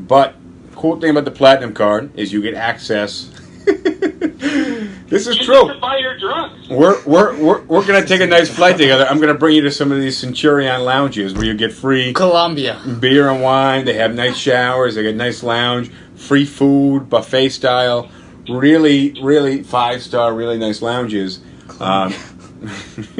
But 0.00 0.34
cool 0.74 0.98
thing 1.00 1.10
about 1.10 1.24
the 1.24 1.30
platinum 1.30 1.74
card 1.74 2.16
is 2.18 2.32
you 2.32 2.42
get 2.42 2.54
access. 2.54 3.30
this 3.64 5.26
is 5.26 5.38
You 5.38 5.44
true. 5.44 5.66
get 5.68 5.74
to 5.74 5.80
buy 5.80 5.98
your 5.98 6.18
drugs. 6.18 6.68
We're 6.68 7.00
we're 7.04 7.36
we're, 7.40 7.60
we're 7.62 7.86
gonna 7.86 8.04
take 8.04 8.20
a 8.20 8.26
nice 8.26 8.48
flight 8.48 8.76
together. 8.76 9.06
I'm 9.06 9.20
gonna 9.20 9.34
bring 9.34 9.54
you 9.54 9.62
to 9.62 9.70
some 9.70 9.92
of 9.92 10.00
these 10.00 10.16
Centurion 10.18 10.82
lounges 10.84 11.34
where 11.34 11.44
you 11.44 11.54
get 11.54 11.72
free 11.72 12.12
Colombia. 12.12 12.80
beer 13.00 13.28
and 13.30 13.42
wine. 13.42 13.84
They 13.84 13.94
have 13.94 14.14
nice 14.14 14.36
showers. 14.36 14.94
They 14.96 15.04
got 15.04 15.14
nice 15.14 15.42
lounge, 15.42 15.90
free 16.16 16.44
food, 16.46 17.08
buffet 17.08 17.50
style. 17.50 18.10
Really, 18.52 19.20
really 19.22 19.62
five 19.62 20.02
star, 20.02 20.34
really 20.34 20.58
nice 20.58 20.82
lounges. 20.82 21.40
Um, 21.80 22.14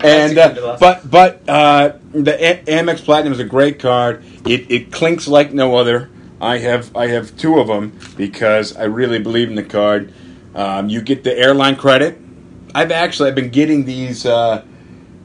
and 0.00 0.38
uh, 0.38 0.76
but 0.80 1.08
but 1.08 1.48
uh, 1.48 1.92
the 2.12 2.36
A- 2.40 2.64
Amex 2.64 3.04
Platinum 3.04 3.32
is 3.32 3.38
a 3.38 3.44
great 3.44 3.78
card. 3.78 4.24
It 4.46 4.70
it 4.70 4.92
clinks 4.92 5.28
like 5.28 5.52
no 5.52 5.76
other. 5.76 6.10
I 6.40 6.58
have 6.58 6.94
I 6.96 7.08
have 7.08 7.36
two 7.36 7.58
of 7.58 7.68
them 7.68 7.98
because 8.16 8.76
I 8.76 8.84
really 8.84 9.18
believe 9.18 9.48
in 9.48 9.54
the 9.54 9.62
card. 9.62 10.12
Um, 10.54 10.88
you 10.88 11.00
get 11.00 11.22
the 11.24 11.36
airline 11.36 11.76
credit. 11.76 12.18
I've 12.74 12.90
actually 12.90 13.28
I've 13.28 13.34
been 13.34 13.50
getting 13.50 13.84
these 13.84 14.26
uh, 14.26 14.64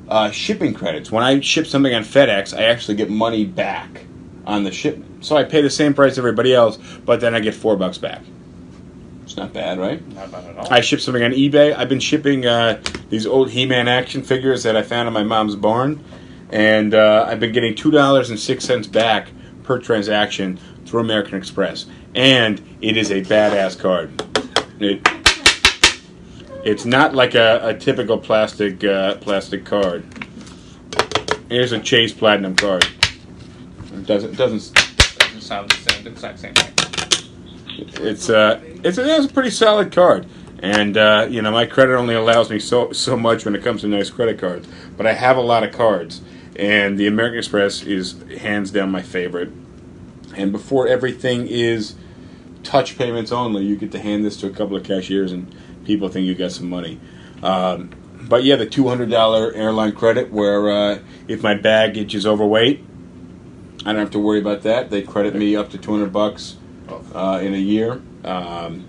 uh, 0.08 0.32
shipping 0.32 0.74
credits. 0.74 1.12
When 1.12 1.24
I 1.24 1.40
ship 1.40 1.68
something 1.68 1.94
on 1.94 2.04
FedEx, 2.04 2.58
I 2.58 2.64
actually 2.64 2.96
get 2.96 3.10
money 3.10 3.46
back 3.46 4.06
on 4.46 4.64
the 4.64 4.72
shipment. 4.72 5.26
So 5.26 5.36
I 5.38 5.44
pay 5.44 5.62
the 5.62 5.70
same 5.70 5.94
price 5.94 6.18
everybody 6.18 6.54
else, 6.54 6.78
but 7.06 7.22
then 7.22 7.36
I 7.36 7.40
get 7.40 7.56
four 7.56 7.76
bucks 7.76 7.98
back. 7.98 8.22
It's 9.32 9.38
not 9.38 9.54
bad, 9.54 9.80
right? 9.80 10.06
Not 10.14 10.30
bad 10.30 10.44
at 10.44 10.58
all. 10.58 10.68
I 10.74 10.82
ship 10.82 11.00
something 11.00 11.24
on 11.24 11.32
eBay. 11.32 11.74
I've 11.74 11.88
been 11.88 12.02
shipping 12.02 12.46
uh, 12.46 12.84
these 13.10 13.26
old 13.26 13.52
He-Man 13.52 13.88
action 13.88 14.24
figures 14.24 14.64
that 14.64 14.76
I 14.76 14.82
found 14.82 15.08
in 15.08 15.14
my 15.14 15.24
mom's 15.24 15.56
barn, 15.56 16.04
and 16.50 16.94
uh, 16.94 17.24
I've 17.30 17.40
been 17.40 17.54
getting 17.54 17.74
two 17.74 17.92
dollars 17.92 18.30
and 18.30 18.38
six 18.38 18.66
cents 18.66 18.88
back 18.88 19.30
per 19.64 19.80
transaction 19.80 20.60
through 20.86 21.00
American 21.00 21.38
Express, 21.38 21.86
and 22.14 22.62
it 22.82 22.98
is 22.98 23.10
a 23.10 23.22
badass 23.22 23.80
card. 23.80 24.22
It, 24.82 25.08
it's 26.66 26.84
not 26.84 27.16
like 27.16 27.34
a, 27.34 27.62
a 27.70 27.74
typical 27.74 28.18
plastic 28.18 28.84
uh, 28.84 29.16
plastic 29.16 29.64
card. 29.64 30.04
Here's 31.48 31.72
a 31.72 31.80
Chase 31.80 32.12
Platinum 32.12 32.58
card. 32.58 32.86
It 33.94 34.06
doesn't 34.06 34.36
doesn't 34.36 34.74
Doesn't 34.74 35.40
sound 35.40 35.72
the 35.72 35.90
same, 35.90 36.04
the 36.04 36.10
exact 36.10 36.40
same 36.40 36.54
thing. 36.54 36.71
It's 37.82 38.30
uh 38.30 38.60
it's 38.84 38.98
a, 38.98 39.18
it's 39.18 39.26
a 39.26 39.34
pretty 39.34 39.50
solid 39.50 39.92
card. 39.92 40.28
And 40.60 40.96
uh, 40.96 41.28
you 41.30 41.42
know 41.42 41.52
my 41.52 41.66
credit 41.66 41.96
only 41.96 42.16
allows 42.16 42.50
me 42.50 42.60
so 42.60 42.92
so 42.92 43.18
much 43.18 43.46
when 43.46 43.56
it 43.56 43.64
comes 43.64 43.82
to 43.82 43.88
nice 43.88 44.10
credit 44.10 44.40
cards. 44.40 44.68
But 44.96 45.06
i 45.06 45.14
have 45.14 45.38
a 45.38 45.42
lot 45.42 45.64
of 45.64 45.72
cards. 45.72 46.22
And 46.56 46.98
the 46.98 47.08
american 47.08 47.40
express 47.40 47.84
is 47.84 48.22
hands 48.40 48.72
down 48.72 48.92
my 48.92 49.02
favorite. 49.02 49.52
And 50.36 50.52
before 50.52 50.88
everything 50.88 51.48
is 51.48 51.96
touch 52.64 52.98
payments 52.98 53.32
only 53.32 53.66
you 53.66 53.76
get 53.76 53.92
to 53.92 54.00
hand 54.00 54.24
this 54.24 54.38
to 54.38 54.48
a 54.48 54.52
couple 54.52 54.76
of 54.76 54.84
cashiers 54.84 55.32
and 55.32 55.54
people 55.84 56.08
think 56.10 56.28
you 56.28 56.36
got 56.36 56.52
some 56.52 56.70
money. 56.70 57.00
Um, 57.42 57.90
but 58.22 58.44
yeah 58.44 58.56
the 58.56 58.68
$200 58.68 59.56
airline 59.56 59.94
credit 59.94 60.32
where 60.32 60.70
uh, 60.72 61.00
if 61.28 61.42
my 61.42 61.56
baggage 61.56 62.14
is 62.14 62.28
overweight 62.28 62.86
i 63.84 63.92
don't 63.92 64.00
have 64.00 64.12
to 64.12 64.20
worry 64.20 64.40
about 64.40 64.62
that. 64.62 64.92
They 64.92 65.02
credit 65.02 65.34
me 65.34 65.56
up 65.56 65.72
to 65.72 65.78
200 65.80 66.14
bucks 66.14 66.58
uh, 67.14 67.40
in 67.42 67.54
a 67.54 67.58
year. 67.58 68.02
Um, 68.24 68.86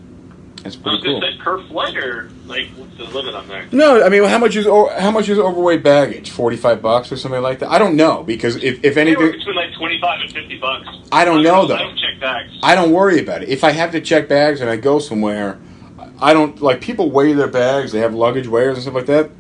That's 0.63 0.77
pretty 0.77 1.03
cool. 1.03 1.21
say 1.21 1.37
per 1.39 1.63
flight 1.69 1.97
or 1.97 2.31
like 2.47 2.69
what's 2.77 2.97
the 2.97 3.05
limit 3.05 3.35
on 3.35 3.49
there? 3.49 3.67
No, 3.73 4.03
I 4.03 4.09
mean, 4.09 4.25
how 4.25 4.39
much 4.39 4.57
is 4.57 4.67
how 4.67 5.11
much 5.11 5.29
is 5.29 5.39
overweight 5.39 5.83
baggage? 5.83 6.31
Forty 6.31 6.57
five 6.57 6.83
bucks 6.83 7.11
or 7.11 7.17
something 7.17 7.43
like 7.43 7.59
that. 7.61 7.71
I 7.71 7.79
don't 7.79 7.97
know 7.97 8.23
because 8.23 8.57
if, 8.57 8.85
if 8.85 8.97
anything, 8.97 9.33
between 9.33 9.57
like 9.57 9.73
twenty 9.75 10.01
five 10.01 10.21
and 10.21 10.33
fifty 10.33 10.59
bucks. 10.59 10.89
I 11.11 11.25
don't 11.25 11.43
know, 11.43 11.67
though. 11.67 11.75
I 11.75 11.79
don't 11.79 11.99
check 11.99 12.21
bags. 12.21 12.59
I 12.63 12.75
don't 12.75 12.93
worry 12.93 13.21
about 13.21 13.43
it. 13.43 13.49
If 13.49 13.65
I 13.65 13.71
have 13.73 13.93
to 13.93 14.01
check 14.01 14.29
bags 14.29 14.61
and 14.61 14.69
I 14.71 14.77
go 14.77 14.99
somewhere, 14.99 15.59
I 16.21 16.33
don't 16.33 16.61
like 16.63 16.81
people 16.81 17.11
weigh 17.11 17.33
their 17.33 17.49
bags. 17.49 17.93
They 17.93 18.01
have 18.01 18.15
luggage 18.15 18.47
weighers 18.47 18.75
and 18.75 18.83
stuff 18.83 18.95
like 18.95 19.07
that. 19.07 19.31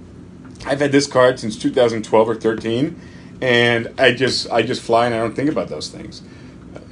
I've 0.64 0.80
had 0.80 0.92
this 0.92 1.06
card 1.06 1.38
since 1.40 1.58
2012 1.58 2.28
or 2.28 2.34
13, 2.34 3.00
and 3.40 3.92
I 3.98 4.12
just 4.12 4.50
I 4.50 4.62
just 4.62 4.82
fly 4.82 5.06
and 5.06 5.14
I 5.14 5.18
don't 5.18 5.34
think 5.34 5.50
about 5.50 5.68
those 5.68 5.88
things. 5.88 6.22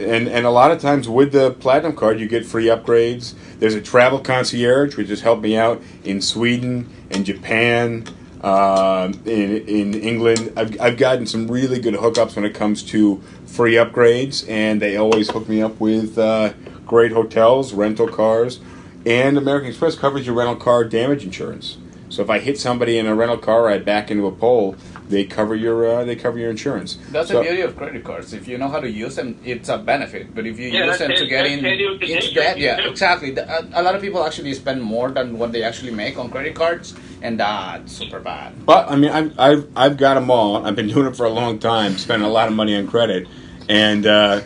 And 0.01 0.29
and 0.29 0.47
a 0.47 0.51
lot 0.51 0.71
of 0.71 0.81
times 0.81 1.09
with 1.09 1.33
the 1.33 1.53
platinum 1.53 1.95
card, 1.95 2.19
you 2.19 2.29
get 2.29 2.47
free 2.47 2.67
upgrades. 2.67 3.35
There's 3.59 3.75
a 3.75 3.81
travel 3.81 4.19
concierge, 4.19 4.97
which 4.97 5.09
has 5.09 5.21
helped 5.21 5.43
me 5.43 5.57
out 5.57 5.83
in 6.05 6.23
Sweden 6.23 6.89
and 7.11 7.27
Japan, 7.27 8.07
um, 8.43 9.13
in 9.27 9.67
in 9.69 9.95
England. 9.95 10.53
I've 10.57 10.81
I've 10.81 10.97
gotten 10.97 11.27
some 11.27 11.49
really 11.49 11.79
good 11.81 11.95
hookups 11.95 12.37
when 12.37 12.45
it 12.45 12.55
comes 12.55 12.83
to 12.85 13.23
free 13.47 13.75
upgrades, 13.75 14.49
and 14.49 14.81
they 14.81 14.97
always 14.97 15.31
hook 15.31 15.49
me 15.49 15.61
up 15.61 15.79
with 15.79 16.19
uh, 16.19 16.55
great 16.87 17.13
hotels, 17.13 17.73
rental 17.73 18.09
cars, 18.09 18.61
and 19.05 19.37
American 19.37 19.69
Express 19.69 19.97
covers 19.97 20.27
your 20.27 20.35
rental 20.35 20.57
car 20.57 20.85
damage 20.85 21.25
insurance. 21.25 21.77
So 22.09 22.23
if 22.23 22.31
I 22.31 22.41
hit 22.41 22.59
somebody 22.59 22.99
in 22.99 23.07
a 23.07 23.15
rental 23.15 23.39
car, 23.39 23.69
I 23.69 23.79
back 23.79 24.11
into 24.11 24.27
a 24.27 24.33
pole, 24.33 24.75
they 25.11 25.25
cover 25.25 25.55
your 25.55 25.85
uh, 25.87 26.05
they 26.05 26.17
cover 26.17 26.39
your 26.39 26.51
insurance. 26.51 26.97
That's 27.11 27.29
So- 27.29 27.35
the 27.39 27.43
beauty 27.43 27.61
of 27.63 27.77
credit 27.77 28.05
cards. 28.05 28.33
If 28.33 28.47
you 28.49 28.57
know 28.57 28.69
how 28.69 28.81
to 28.81 28.89
use 28.91 29.17
them, 29.17 29.37
it's 29.45 29.69
a 29.69 29.77
benefit. 29.77 30.35
But 30.35 30.47
if 30.47 30.59
you 30.59 30.69
Yeah, 30.71 30.87
use 30.87 30.99
them 30.99 31.13
to 31.15 31.27
get 31.27 31.47
in 31.47 31.59
handy 31.65 31.87
with 31.89 32.01
the 32.01 32.13
into 32.15 32.33
debt, 32.35 32.59
yeah, 32.59 32.77
too. 32.81 32.89
exactly. 32.91 33.33
The- 33.33 33.49
A, 33.51 33.81
a 33.81 33.83
lot 33.83 33.95
of 33.95 34.01
people 34.01 34.25
actually 34.25 34.55
spend 34.55 34.81
more 34.83 35.11
than 35.11 35.37
what 35.39 35.53
they 35.53 35.63
actually 35.65 35.91
make 35.93 36.17
on 36.19 36.31
credit 36.31 36.55
cards, 36.55 36.95
and 37.23 37.39
that's 37.41 37.93
super 37.93 38.21
bad. 38.21 38.53
But 38.65 38.91
I 38.91 38.97
mean, 38.97 39.11
I've, 39.11 39.39
I've 39.39 39.67
I've 39.77 39.97
got 39.97 40.15
them 40.15 40.31
all. 40.31 40.65
I've 40.65 40.77
been 40.77 40.89
doing 40.89 41.07
it 41.09 41.17
for 41.17 41.27
a 41.27 41.31
long 41.31 41.59
time, 41.59 41.99
spending 41.99 42.27
a 42.27 42.33
lot 42.33 42.47
of 42.49 42.55
money 42.55 42.77
on 42.77 42.87
credit, 42.87 43.27
and 43.69 44.07
uh, 44.07 44.41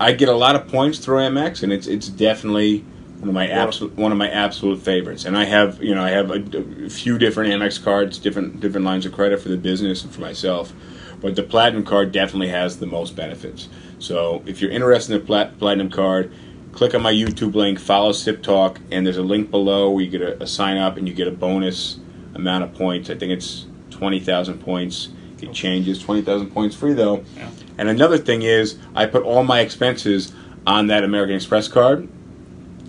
I 0.00 0.12
get 0.12 0.28
a 0.28 0.34
lot 0.36 0.56
of 0.56 0.66
points 0.68 0.98
through 0.98 1.18
Amex, 1.18 1.62
and 1.62 1.72
it's 1.72 1.86
it's 1.86 2.08
definitely 2.08 2.84
one 3.18 3.28
of 3.28 3.34
my 3.34 3.48
absolute 3.48 3.96
one 3.96 4.12
of 4.12 4.18
my 4.18 4.28
absolute 4.28 4.80
favorites. 4.80 5.24
And 5.24 5.36
I 5.36 5.44
have 5.44 5.82
you 5.82 5.94
know 5.94 6.02
I 6.02 6.10
have 6.10 6.30
a, 6.30 6.86
a 6.86 6.90
few 6.90 7.18
different 7.18 7.52
Amex 7.52 7.82
cards, 7.82 8.18
different 8.18 8.60
different 8.60 8.86
lines 8.86 9.06
of 9.06 9.12
credit 9.12 9.40
for 9.40 9.48
the 9.48 9.56
business 9.56 10.04
and 10.04 10.12
for 10.12 10.20
myself, 10.20 10.72
but 11.20 11.36
the 11.36 11.42
platinum 11.42 11.84
card 11.84 12.12
definitely 12.12 12.48
has 12.48 12.78
the 12.78 12.86
most 12.86 13.16
benefits. 13.16 13.68
So 13.98 14.42
if 14.46 14.60
you're 14.60 14.70
interested 14.70 15.14
in 15.14 15.20
the 15.20 15.26
plat- 15.26 15.58
platinum 15.58 15.90
card. 15.90 16.32
Click 16.72 16.94
on 16.94 17.00
my 17.00 17.12
YouTube 17.12 17.54
link, 17.54 17.78
follow 17.78 18.12
Sip 18.12 18.42
Talk, 18.42 18.80
and 18.90 19.06
there's 19.06 19.16
a 19.16 19.22
link 19.22 19.50
below 19.50 19.88
where 19.88 20.04
you 20.04 20.10
get 20.10 20.20
a, 20.20 20.42
a 20.42 20.46
sign 20.46 20.76
up 20.76 20.98
and 20.98 21.08
you 21.08 21.14
get 21.14 21.26
a 21.26 21.30
bonus 21.30 21.98
amount 22.34 22.64
of 22.64 22.74
points. 22.74 23.08
I 23.08 23.14
think 23.14 23.32
it's 23.32 23.64
20,000 23.92 24.58
points. 24.60 25.08
It 25.40 25.52
changes. 25.52 26.02
20,000 26.02 26.50
points 26.50 26.76
free, 26.76 26.92
though. 26.92 27.24
Yeah. 27.36 27.50
And 27.78 27.88
another 27.88 28.18
thing 28.18 28.42
is, 28.42 28.78
I 28.94 29.06
put 29.06 29.22
all 29.22 29.42
my 29.42 29.60
expenses 29.60 30.32
on 30.66 30.86
that 30.88 31.04
American 31.04 31.36
Express 31.36 31.68
card, 31.68 32.08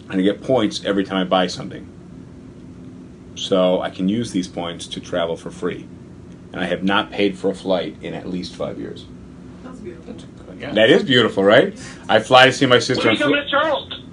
and 0.09 0.19
I 0.19 0.23
get 0.23 0.41
points 0.41 0.83
every 0.85 1.03
time 1.03 1.17
I 1.17 1.23
buy 1.23 1.47
something. 1.47 1.87
So 3.35 3.81
I 3.81 3.89
can 3.89 4.09
use 4.09 4.31
these 4.31 4.47
points 4.47 4.87
to 4.87 4.99
travel 4.99 5.35
for 5.37 5.51
free. 5.51 5.87
And 6.51 6.61
I 6.61 6.65
have 6.65 6.83
not 6.83 7.11
paid 7.11 7.37
for 7.37 7.49
a 7.51 7.55
flight 7.55 7.95
in 8.01 8.13
at 8.13 8.27
least 8.27 8.55
five 8.55 8.79
years. 8.79 9.05
That's 9.63 9.79
beautiful. 9.79 10.15
Yeah. 10.59 10.71
That 10.73 10.89
is 10.89 11.03
beautiful, 11.03 11.43
right? 11.43 11.77
I 12.09 12.19
fly 12.19 12.47
to 12.47 12.51
see 12.51 12.65
my 12.65 12.79
sister. 12.79 13.07
When 13.07 13.09
are 13.09 13.11
you 13.11 13.17
Fl- 13.17 13.23
coming 13.25 13.43
to 13.43 13.49
Charleston? 13.49 14.03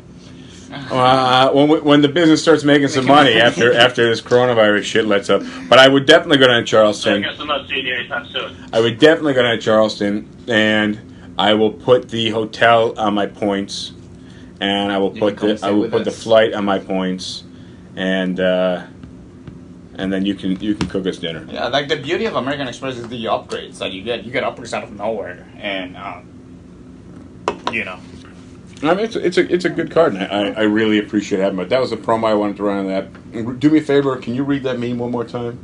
uh, 0.90 1.50
when, 1.52 1.68
we- 1.68 1.80
when 1.80 2.02
the 2.02 2.08
business 2.08 2.42
starts 2.42 2.64
making 2.64 2.88
some 2.88 3.06
money 3.06 3.34
after 3.40 3.72
after 3.72 4.06
this 4.08 4.20
coronavirus 4.20 4.82
shit 4.82 5.06
lets 5.06 5.30
up. 5.30 5.42
But 5.70 5.78
I 5.78 5.88
would 5.88 6.04
definitely 6.04 6.38
go 6.38 6.48
down 6.48 6.62
to 6.62 6.66
So 6.68 6.76
I 6.78 6.82
Charleston. 6.82 7.22
guess 7.22 7.40
I'm 7.40 7.46
not 7.46 7.66
seeing 7.68 7.86
you 7.86 7.94
anytime 7.94 8.26
soon. 8.26 8.56
I 8.74 8.80
would 8.80 8.98
definitely 8.98 9.32
go 9.34 9.42
down 9.42 9.56
to 9.56 9.62
Charleston, 9.62 10.28
and 10.48 11.32
I 11.38 11.54
will 11.54 11.72
put 11.72 12.10
the 12.10 12.28
hotel 12.30 12.92
on 12.98 13.14
my 13.14 13.26
points, 13.26 13.92
and 14.60 14.92
I 14.92 14.98
will 14.98 15.14
You 15.14 15.20
put 15.20 15.38
the 15.38 15.58
I 15.62 15.70
will 15.70 15.82
with 15.82 15.92
put 15.92 16.04
the 16.04 16.10
flight 16.10 16.54
on 16.54 16.64
my 16.64 16.78
points, 16.78 17.44
and 17.96 18.38
uh, 18.40 18.84
and 19.96 20.12
then 20.12 20.24
you 20.24 20.34
can 20.34 20.58
you 20.60 20.74
can 20.74 20.88
cook 20.88 21.06
us 21.06 21.18
dinner. 21.18 21.46
Yeah, 21.50 21.68
like 21.68 21.88
the 21.88 21.96
beauty 21.96 22.26
of 22.26 22.36
American 22.36 22.68
Express 22.68 22.96
is 22.96 23.08
the 23.08 23.24
upgrades 23.24 23.78
that 23.78 23.92
you 23.92 24.02
get. 24.02 24.24
You 24.24 24.32
get 24.32 24.44
upgrades 24.44 24.72
out 24.72 24.84
of 24.84 24.92
nowhere, 24.92 25.46
and 25.56 25.96
um, 25.96 26.28
you 27.72 27.84
know, 27.84 27.98
I 28.82 28.94
mean, 28.94 29.04
it's 29.04 29.16
a, 29.16 29.26
it's 29.26 29.38
a 29.38 29.52
it's 29.52 29.64
a 29.64 29.70
good 29.70 29.90
card, 29.90 30.14
and 30.14 30.22
I, 30.24 30.26
I, 30.26 30.50
I 30.50 30.62
really 30.62 30.98
appreciate 30.98 31.40
having 31.40 31.58
it. 31.58 31.68
That 31.68 31.80
was 31.80 31.92
a 31.92 31.96
promo 31.96 32.28
I 32.28 32.34
wanted 32.34 32.56
to 32.58 32.62
run 32.62 32.78
on 32.78 32.86
that. 32.86 33.60
Do 33.60 33.70
me 33.70 33.78
a 33.78 33.82
favor, 33.82 34.16
can 34.16 34.34
you 34.34 34.44
read 34.44 34.62
that 34.62 34.78
meme 34.78 34.98
one 34.98 35.10
more 35.10 35.24
time? 35.24 35.58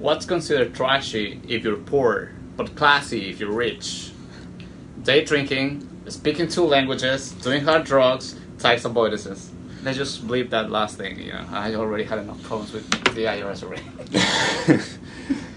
what's 0.00 0.24
considered 0.24 0.74
trashy 0.74 1.40
if 1.46 1.62
you're 1.62 1.76
poor, 1.76 2.32
but 2.56 2.74
classy 2.74 3.30
if 3.30 3.38
you're 3.38 3.52
rich? 3.52 4.10
Day 5.02 5.24
drinking, 5.24 5.88
speaking 6.08 6.48
two 6.48 6.64
languages, 6.64 7.32
doing 7.32 7.62
hard 7.64 7.84
drugs, 7.84 8.38
tax 8.58 8.82
avoidances. 8.84 9.48
Let's 9.82 9.96
just 9.96 10.26
bleep 10.26 10.50
that 10.50 10.70
last 10.70 10.98
thing. 10.98 11.18
You 11.18 11.32
know, 11.32 11.46
I 11.50 11.74
already 11.74 12.04
had 12.04 12.18
enough 12.18 12.42
problems 12.42 12.72
with 12.72 12.88
the 13.14 13.24
IRS 13.24 13.62
already. 13.62 13.82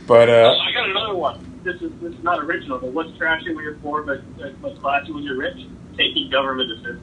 but 0.07 0.29
Oh, 0.29 0.45
uh, 0.45 0.57
I 0.57 0.71
got 0.73 0.89
another 0.89 1.15
one. 1.15 1.59
This 1.63 1.81
is 1.81 1.91
this 2.01 2.13
is 2.13 2.23
not 2.23 2.39
original, 2.43 2.79
but 2.79 2.91
what's 2.93 3.17
trashy 3.17 3.53
when 3.53 3.63
you're 3.63 3.75
poor, 3.75 4.03
but 4.03 4.19
uh, 4.41 4.49
what's 4.61 4.79
classy 4.79 5.11
when 5.11 5.23
you're 5.23 5.37
rich? 5.37 5.67
Taking 5.97 6.29
government 6.29 6.71
assistance. 6.71 7.01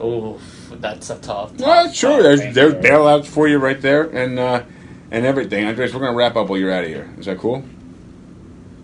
Oh, 0.00 0.40
that's 0.72 1.10
a 1.10 1.18
tough. 1.18 1.52
well, 1.58 1.86
tough, 1.86 1.94
sure, 1.94 2.22
tough 2.22 2.22
there's 2.22 2.54
there's 2.54 2.74
bailouts 2.74 3.26
for 3.26 3.48
you 3.48 3.58
right 3.58 3.80
there, 3.80 4.04
and 4.04 4.38
uh, 4.38 4.62
and 5.10 5.26
everything. 5.26 5.64
Andres, 5.64 5.92
we're 5.94 6.00
gonna 6.00 6.16
wrap 6.16 6.36
up 6.36 6.48
while 6.48 6.58
you're 6.58 6.72
out 6.72 6.84
of 6.84 6.90
here. 6.90 7.10
Is 7.18 7.26
that 7.26 7.38
cool? 7.38 7.64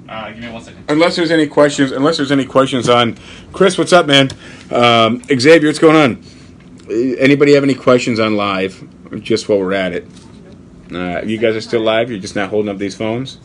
Uh, 0.09 0.31
give 0.31 0.39
me 0.39 0.51
one 0.51 0.63
second. 0.63 0.85
Unless 0.89 1.17
there's 1.17 1.31
any 1.31 1.47
questions, 1.47 1.91
unless 1.93 2.17
there's 2.17 2.31
any 2.31 2.45
questions 2.45 2.89
on 2.89 3.17
Chris, 3.53 3.77
what's 3.77 3.93
up, 3.93 4.07
man? 4.07 4.31
Um, 4.71 5.23
Xavier, 5.25 5.69
what's 5.69 5.79
going 5.81 5.97
on? 5.97 6.23
Uh, 6.89 7.17
Anybody 7.19 7.55
have 7.55 7.65
any 7.65 7.75
questions 7.75 8.21
on 8.21 8.37
live? 8.37 8.87
Just 9.21 9.49
while 9.49 9.59
we're 9.59 9.73
at 9.73 9.93
it, 9.93 10.07
uh, 10.93 11.23
you 11.25 11.39
guys 11.39 11.57
are 11.57 11.61
still 11.61 11.81
live. 11.81 12.11
You're 12.11 12.21
just 12.21 12.37
not 12.37 12.51
holding 12.51 12.69
up 12.69 12.79
these 12.79 12.97
phones. 12.97 13.39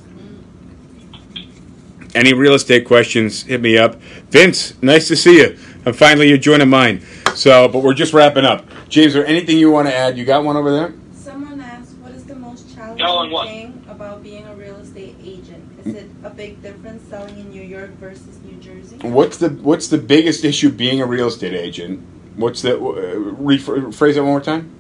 Any 2.14 2.34
real 2.34 2.54
estate 2.56 2.86
questions? 2.86 3.44
Hit 3.44 3.62
me 3.62 3.78
up, 3.78 3.96
Vince. 4.30 4.74
Nice 4.84 5.08
to 5.08 5.16
see 5.16 5.38
you. 5.38 5.58
And 5.86 5.96
finally, 5.96 6.28
you're 6.28 6.38
joining 6.38 6.70
mine. 6.70 7.02
So, 7.36 7.68
but 7.70 7.80
we're 7.84 7.94
just 7.94 8.14
wrapping 8.14 8.44
up. 8.44 8.66
James, 8.90 9.14
there 9.14 9.26
anything 9.26 9.58
you 9.58 9.72
want 9.72 9.88
to 9.88 9.96
add? 9.96 10.18
You 10.18 10.26
got 10.26 10.44
one 10.44 10.58
over 10.58 10.72
there? 10.72 10.94
Someone 11.14 11.62
asked, 11.62 11.94
what 12.00 12.12
is 12.12 12.26
the 12.26 12.36
most 12.36 12.76
Go 12.76 12.82
on, 12.84 12.98
challenging 12.98 13.34
what? 13.34 13.48
thing 13.48 13.86
about 13.88 14.22
being 14.22 14.46
a 14.46 14.56
real 14.56 14.76
estate 14.76 15.16
agent? 15.24 15.70
Is 15.86 15.96
it 15.96 16.10
a 16.24 16.30
big 16.30 16.62
difference 16.62 17.01
selling 17.12 17.38
in 17.38 17.50
New 17.52 17.62
York 17.62 17.92
versus 18.00 18.40
New 18.42 18.58
Jersey? 18.60 18.96
What's 19.08 19.38
the 19.38 19.50
What's 19.50 19.90
the 19.90 19.98
biggest 19.98 20.46
issue 20.46 20.70
being 20.72 21.02
a 21.02 21.06
real 21.06 21.28
estate 21.28 21.54
agent? 21.54 22.02
What's 22.38 22.62
the 22.62 22.78
uh, 22.78 22.80
rephrase 22.80 24.16
that 24.16 24.24
one 24.24 24.32
more 24.32 24.42
time? 24.42 24.72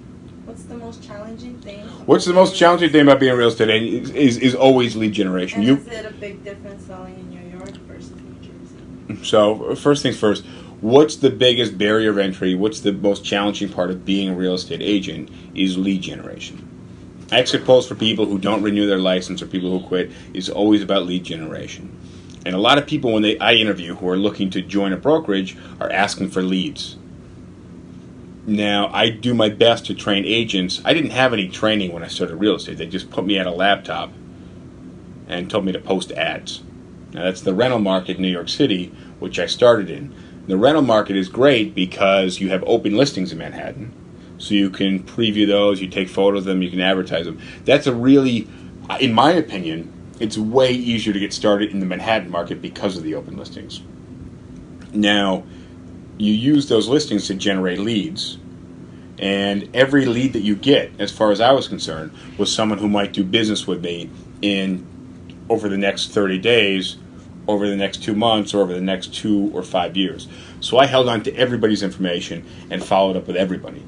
What's 0.46 0.64
the 0.64 0.76
most 0.76 1.04
challenging 1.04 1.60
thing? 1.60 1.86
What's 2.06 2.26
the 2.26 2.34
most 2.34 2.56
challenging 2.56 2.90
thing 2.90 3.02
about 3.02 3.20
being 3.20 3.34
a 3.34 3.36
real 3.36 3.50
estate 3.50 3.70
agent? 3.70 4.04
Is, 4.04 4.10
is, 4.12 4.38
is 4.38 4.56
always 4.56 4.96
lead 4.96 5.12
generation. 5.12 5.60
And 5.60 5.68
You 5.68 5.76
is 5.76 5.88
it 5.88 6.06
a 6.06 6.12
big 6.12 6.44
difference 6.44 6.86
selling 6.86 7.16
in 7.16 7.30
New 7.30 7.58
York 7.58 7.76
versus 7.86 8.16
New 8.16 9.16
Jersey? 9.16 9.26
so 9.26 9.76
first 9.76 10.02
things 10.02 10.18
first. 10.18 10.46
What's 10.80 11.18
the 11.18 11.30
biggest 11.30 11.78
barrier 11.78 12.10
of 12.10 12.18
entry? 12.18 12.56
What's 12.56 12.80
the 12.80 12.94
most 12.94 13.24
challenging 13.24 13.70
part 13.70 13.92
of 13.92 14.04
being 14.04 14.30
a 14.30 14.34
real 14.34 14.56
estate 14.56 14.82
agent? 14.82 15.30
Is 15.54 15.78
lead 15.78 16.02
generation. 16.02 16.68
Exit 17.32 17.64
polls 17.66 17.88
for 17.88 17.96
people 17.96 18.26
who 18.26 18.38
don't 18.38 18.62
renew 18.62 18.88
their 18.88 18.98
license 18.98 19.42
or 19.42 19.48
people 19.48 19.78
who 19.78 19.86
quit 19.86 20.12
is 20.34 20.50
always 20.50 20.82
about 20.82 21.06
lead 21.06 21.24
generation. 21.24 21.98
And 22.46 22.56
a 22.56 22.60
lot 22.60 22.78
of 22.78 22.88
people, 22.88 23.14
when 23.14 23.22
they 23.22 23.38
I 23.40 23.54
interview, 23.54 23.96
who 23.96 24.10
are 24.10 24.18
looking 24.18 24.50
to 24.52 24.62
join 24.62 24.94
a 24.94 24.98
brokerage, 24.98 25.58
are 25.80 25.92
asking 25.92 26.30
for 26.30 26.42
leads. 26.42 26.98
Now, 28.48 28.90
I 28.92 29.10
do 29.10 29.36
my 29.36 29.50
best 29.50 29.86
to 29.86 29.94
train 29.94 30.26
agents. 30.26 30.82
I 30.84 30.94
didn't 30.94 31.12
have 31.12 31.34
any 31.34 31.48
training 31.48 31.94
when 31.94 32.04
I 32.04 32.08
started 32.08 32.38
real 32.38 32.56
estate. 32.56 32.78
They 32.78 32.88
just 32.88 33.12
put 33.12 33.26
me 33.26 33.38
at 33.38 33.46
a 33.46 33.52
laptop 33.52 34.12
and 35.28 35.50
told 35.50 35.66
me 35.66 35.72
to 35.72 35.80
post 35.80 36.12
ads. 36.14 36.64
Now, 37.14 37.26
that's 37.26 37.42
the 37.42 37.54
rental 37.54 37.80
market 37.80 38.16
in 38.16 38.24
New 38.24 38.30
York 38.30 38.50
City, 38.50 38.92
which 39.20 39.38
I 39.38 39.46
started 39.46 39.92
in. 39.92 40.14
The 40.48 40.58
rental 40.58 40.82
market 40.82 41.16
is 41.16 41.30
great 41.30 41.76
because 41.76 42.40
you 42.40 42.50
have 42.50 42.64
open 42.66 42.98
listings 42.98 43.32
in 43.32 43.38
Manhattan. 43.38 43.94
So 44.40 44.56
you 44.56 44.72
can 44.72 45.04
preview 45.04 45.46
those, 45.46 45.80
you 45.80 45.88
take 45.88 46.10
photos 46.10 46.40
of 46.40 46.46
them, 46.46 46.64
you 46.64 46.72
can 46.72 46.82
advertise 46.82 47.26
them. 47.26 47.40
That's 47.64 47.86
a 47.86 47.94
really, 47.94 48.48
in 49.00 49.14
my 49.14 49.34
opinion, 49.34 49.94
it's 50.22 50.38
way 50.38 50.72
easier 50.72 51.14
to 51.14 51.20
get 51.20 51.34
started 51.34 51.72
in 51.72 51.80
the 51.80 51.86
Manhattan 51.86 52.30
market 52.30 52.62
because 52.62 52.98
of 52.98 53.04
the 53.04 53.16
open 53.16 53.38
listings. 53.38 53.82
Now, 54.94 55.44
you 56.18 56.34
use 56.34 56.70
those 56.70 56.88
listings 56.88 57.28
to 57.28 57.36
generate 57.36 57.80
leads. 57.80 58.38
And 59.18 59.70
every 59.76 60.06
lead 60.06 60.34
that 60.34 60.42
you 60.42 60.56
get, 60.56 60.92
as 61.00 61.12
far 61.12 61.32
as 61.32 61.42
I 61.42 61.52
was 61.52 61.68
concerned, 61.68 62.12
was 62.38 62.54
someone 62.54 62.80
who 62.80 62.90
might 62.90 63.14
do 63.14 63.24
business 63.24 63.68
with 63.68 63.84
me 63.84 64.10
in 64.42 64.88
over 65.50 65.70
the 65.70 65.78
next 65.78 66.12
30 66.12 66.40
days 66.40 66.98
over 67.48 67.68
the 67.68 67.76
next 67.76 68.04
two 68.04 68.16
months 68.16 68.54
or 68.54 68.62
over 68.62 68.74
the 68.74 68.82
next 68.82 69.14
two 69.14 69.52
or 69.54 69.64
five 69.64 69.98
years. 69.98 70.28
So 70.60 70.78
I 70.78 70.86
held 70.86 71.10
on 71.10 71.24
to 71.24 71.36
everybody's 71.36 71.84
information 71.84 72.46
and 72.70 72.84
followed 72.84 73.18
up 73.18 73.28
with 73.28 73.36
everybody. 73.36 73.86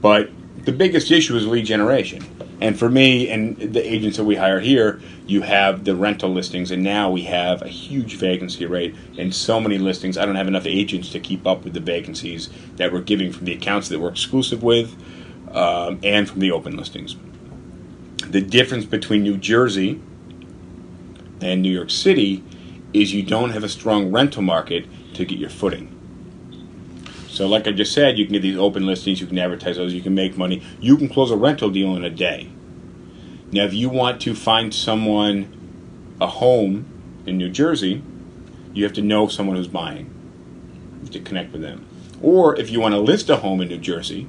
But 0.00 0.30
the 0.64 0.72
biggest 0.72 1.10
issue 1.10 1.36
is 1.36 1.46
lead 1.46 1.66
generation. 1.66 2.24
And 2.60 2.78
for 2.78 2.88
me 2.88 3.28
and 3.30 3.56
the 3.58 3.86
agents 3.86 4.16
that 4.16 4.24
we 4.24 4.36
hire 4.36 4.60
here, 4.60 5.00
you 5.26 5.42
have 5.42 5.84
the 5.84 5.94
rental 5.94 6.30
listings, 6.30 6.70
and 6.70 6.82
now 6.82 7.10
we 7.10 7.22
have 7.22 7.62
a 7.62 7.68
huge 7.68 8.16
vacancy 8.16 8.64
rate 8.64 8.94
and 9.18 9.34
so 9.34 9.60
many 9.60 9.78
listings. 9.78 10.16
I 10.16 10.24
don't 10.24 10.36
have 10.36 10.48
enough 10.48 10.66
agents 10.66 11.10
to 11.10 11.20
keep 11.20 11.46
up 11.46 11.64
with 11.64 11.74
the 11.74 11.80
vacancies 11.80 12.48
that 12.76 12.92
we're 12.92 13.02
giving 13.02 13.32
from 13.32 13.44
the 13.44 13.52
accounts 13.52 13.88
that 13.88 13.98
we're 13.98 14.10
exclusive 14.10 14.62
with 14.62 14.96
um, 15.52 16.00
and 16.02 16.28
from 16.28 16.40
the 16.40 16.50
open 16.52 16.76
listings. 16.76 17.16
The 18.28 18.40
difference 18.40 18.84
between 18.84 19.22
New 19.22 19.36
Jersey 19.36 20.00
and 21.40 21.60
New 21.60 21.70
York 21.70 21.90
City 21.90 22.42
is 22.92 23.12
you 23.12 23.22
don't 23.22 23.50
have 23.50 23.64
a 23.64 23.68
strong 23.68 24.10
rental 24.10 24.42
market 24.42 24.86
to 25.14 25.24
get 25.24 25.38
your 25.38 25.50
footing. 25.50 25.90
So, 27.34 27.48
like 27.48 27.66
I 27.66 27.72
just 27.72 27.92
said, 27.92 28.16
you 28.16 28.26
can 28.26 28.34
get 28.34 28.42
these 28.42 28.56
open 28.56 28.86
listings, 28.86 29.20
you 29.20 29.26
can 29.26 29.40
advertise 29.40 29.74
those, 29.74 29.92
you 29.92 30.02
can 30.02 30.14
make 30.14 30.36
money. 30.38 30.62
You 30.78 30.96
can 30.96 31.08
close 31.08 31.32
a 31.32 31.36
rental 31.36 31.68
deal 31.68 31.96
in 31.96 32.04
a 32.04 32.10
day. 32.10 32.48
Now, 33.50 33.64
if 33.64 33.74
you 33.74 33.88
want 33.88 34.20
to 34.20 34.36
find 34.36 34.72
someone 34.72 36.16
a 36.20 36.28
home 36.28 36.86
in 37.26 37.36
New 37.36 37.50
Jersey, 37.50 38.04
you 38.72 38.84
have 38.84 38.92
to 38.92 39.02
know 39.02 39.26
someone 39.26 39.56
who's 39.56 39.66
buying 39.66 40.08
to 41.10 41.18
connect 41.18 41.50
with 41.50 41.60
them. 41.60 41.84
Or 42.22 42.54
if 42.56 42.70
you 42.70 42.78
want 42.78 42.94
to 42.94 43.00
list 43.00 43.28
a 43.28 43.38
home 43.38 43.60
in 43.60 43.66
New 43.66 43.78
Jersey, 43.78 44.28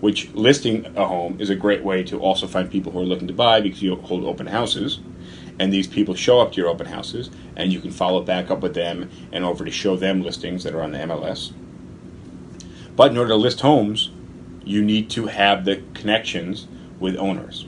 which 0.00 0.30
listing 0.34 0.84
a 0.96 1.06
home 1.06 1.40
is 1.40 1.48
a 1.48 1.54
great 1.54 1.82
way 1.82 2.02
to 2.02 2.20
also 2.20 2.46
find 2.46 2.70
people 2.70 2.92
who 2.92 3.00
are 3.00 3.06
looking 3.06 3.28
to 3.28 3.32
buy 3.32 3.62
because 3.62 3.82
you 3.82 3.96
hold 3.96 4.22
open 4.22 4.48
houses 4.48 5.00
and 5.58 5.72
these 5.72 5.86
people 5.86 6.14
show 6.14 6.40
up 6.40 6.52
to 6.52 6.60
your 6.60 6.68
open 6.68 6.88
houses 6.88 7.30
and 7.56 7.72
you 7.72 7.80
can 7.80 7.90
follow 7.90 8.20
back 8.20 8.50
up 8.50 8.60
with 8.60 8.74
them 8.74 9.08
and 9.32 9.46
over 9.46 9.64
to 9.64 9.70
show 9.70 9.96
them 9.96 10.20
listings 10.20 10.62
that 10.64 10.74
are 10.74 10.82
on 10.82 10.92
the 10.92 10.98
MLS. 10.98 11.54
But 12.96 13.10
in 13.10 13.18
order 13.18 13.30
to 13.30 13.36
list 13.36 13.60
homes, 13.60 14.10
you 14.64 14.82
need 14.82 15.10
to 15.10 15.26
have 15.26 15.64
the 15.64 15.82
connections 15.94 16.66
with 16.98 17.16
owners. 17.16 17.66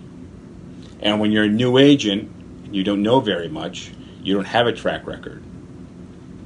And 1.00 1.20
when 1.20 1.32
you're 1.32 1.44
a 1.44 1.48
new 1.48 1.78
agent, 1.78 2.30
and 2.64 2.74
you 2.74 2.82
don't 2.82 3.02
know 3.02 3.20
very 3.20 3.48
much, 3.48 3.92
you 4.22 4.34
don't 4.34 4.46
have 4.46 4.66
a 4.66 4.72
track 4.72 5.06
record, 5.06 5.42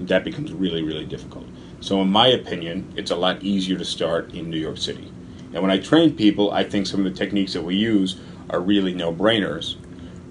that 0.01 0.25
becomes 0.25 0.53
really, 0.53 0.83
really 0.83 1.05
difficult. 1.05 1.47
So, 1.81 2.01
in 2.03 2.11
my 2.11 2.27
opinion, 2.29 2.93
it's 2.97 3.11
a 3.11 3.17
lot 3.17 3.43
easier 3.43 3.79
to 3.79 3.85
start 3.85 4.35
in 4.35 4.51
New 4.51 4.59
York 4.59 4.77
City. 4.77 5.13
And 5.53 5.63
when 5.63 5.71
I 5.71 5.79
train 5.79 6.15
people, 6.17 6.51
I 6.51 6.65
think 6.65 6.87
some 6.87 7.05
of 7.05 7.13
the 7.13 7.19
techniques 7.19 7.53
that 7.55 7.63
we 7.63 7.75
use 7.75 8.21
are 8.51 8.61
really 8.61 8.95
no 8.95 9.13
brainers. 9.13 9.77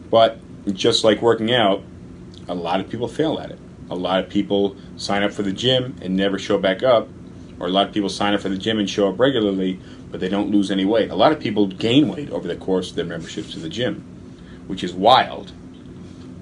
But 0.10 0.40
just 0.74 1.04
like 1.04 1.22
working 1.22 1.54
out, 1.54 1.84
a 2.48 2.56
lot 2.56 2.80
of 2.80 2.90
people 2.90 3.08
fail 3.08 3.40
at 3.40 3.52
it. 3.52 3.60
A 3.90 3.96
lot 3.96 4.24
of 4.24 4.30
people 4.30 4.76
sign 4.98 5.24
up 5.24 5.32
for 5.32 5.42
the 5.42 5.52
gym 5.52 5.96
and 6.02 6.16
never 6.16 6.38
show 6.38 6.58
back 6.58 6.84
up, 6.84 7.08
or 7.60 7.68
a 7.68 7.70
lot 7.70 7.88
of 7.88 7.94
people 7.94 8.10
sign 8.10 8.34
up 8.34 8.42
for 8.42 8.50
the 8.50 8.58
gym 8.58 8.80
and 8.80 8.90
show 8.90 9.10
up 9.10 9.20
regularly, 9.20 9.80
but 10.12 10.20
they 10.20 10.30
don't 10.30 10.50
lose 10.50 10.72
any 10.72 10.86
weight. 10.86 11.12
A 11.12 11.16
lot 11.16 11.32
of 11.32 11.40
people 11.40 11.68
gain 11.68 12.08
weight 12.08 12.30
over 12.32 12.48
the 12.48 12.56
course 12.56 12.92
of 12.92 12.96
their 12.96 13.06
memberships 13.06 13.54
to 13.54 13.60
the 13.60 13.70
gym, 13.70 14.04
which 14.68 14.84
is 14.84 14.94
wild. 14.94 15.52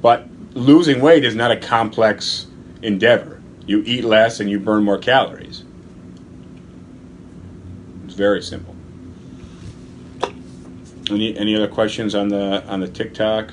But 0.01 0.27
losing 0.53 1.01
weight 1.01 1.25
is 1.25 1.35
not 1.35 1.51
a 1.51 1.57
complex 1.57 2.47
endeavor. 2.81 3.41
You 3.65 3.83
eat 3.85 4.03
less 4.03 4.39
and 4.39 4.49
you 4.49 4.59
burn 4.59 4.83
more 4.83 4.97
calories. 4.97 5.63
It's 8.05 8.13
very 8.13 8.41
simple. 8.41 8.75
Any 11.09 11.37
any 11.37 11.55
other 11.55 11.67
questions 11.67 12.15
on 12.15 12.27
the 12.27 12.65
on 12.67 12.81
the 12.81 12.87
TikTok? 12.87 13.51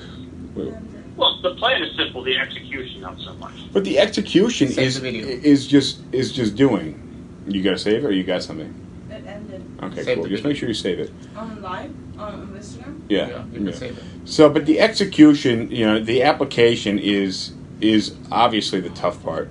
Well, 0.55 1.39
the 1.41 1.55
plan 1.55 1.81
is 1.81 1.95
simple. 1.95 2.21
The 2.21 2.37
execution, 2.37 3.01
not 3.01 3.19
so 3.19 3.33
much. 3.35 3.53
But 3.71 3.85
the 3.85 3.99
execution 3.99 4.67
is 4.77 4.99
the 4.99 5.19
is 5.19 5.65
just 5.65 6.01
is 6.11 6.31
just 6.31 6.55
doing. 6.55 7.01
You 7.47 7.61
gotta 7.63 7.77
save 7.77 8.03
it, 8.03 8.07
or 8.07 8.11
you 8.11 8.23
got 8.23 8.43
something. 8.43 8.73
It 9.09 9.25
ended 9.25 9.63
Okay, 9.83 10.03
Save 10.03 10.15
cool. 10.15 10.23
the 10.23 10.29
Just 10.29 10.43
make 10.43 10.57
sure 10.57 10.67
you 10.67 10.73
save 10.73 10.99
it. 10.99 11.11
on 11.35 11.61
live 11.61 11.91
on 12.17 12.47
Instagram. 12.57 13.01
Yeah. 13.09 13.45
you 13.47 13.57
can 13.57 13.65
yeah. 13.67 13.73
save 13.73 13.97
it. 13.97 14.03
So, 14.25 14.49
but 14.49 14.65
the 14.65 14.79
execution, 14.79 15.69
you 15.69 15.85
know, 15.85 15.99
the 15.99 16.23
application 16.23 16.97
is 16.99 17.53
is 17.81 18.15
obviously 18.31 18.79
the 18.79 18.89
tough 18.91 19.21
part, 19.21 19.49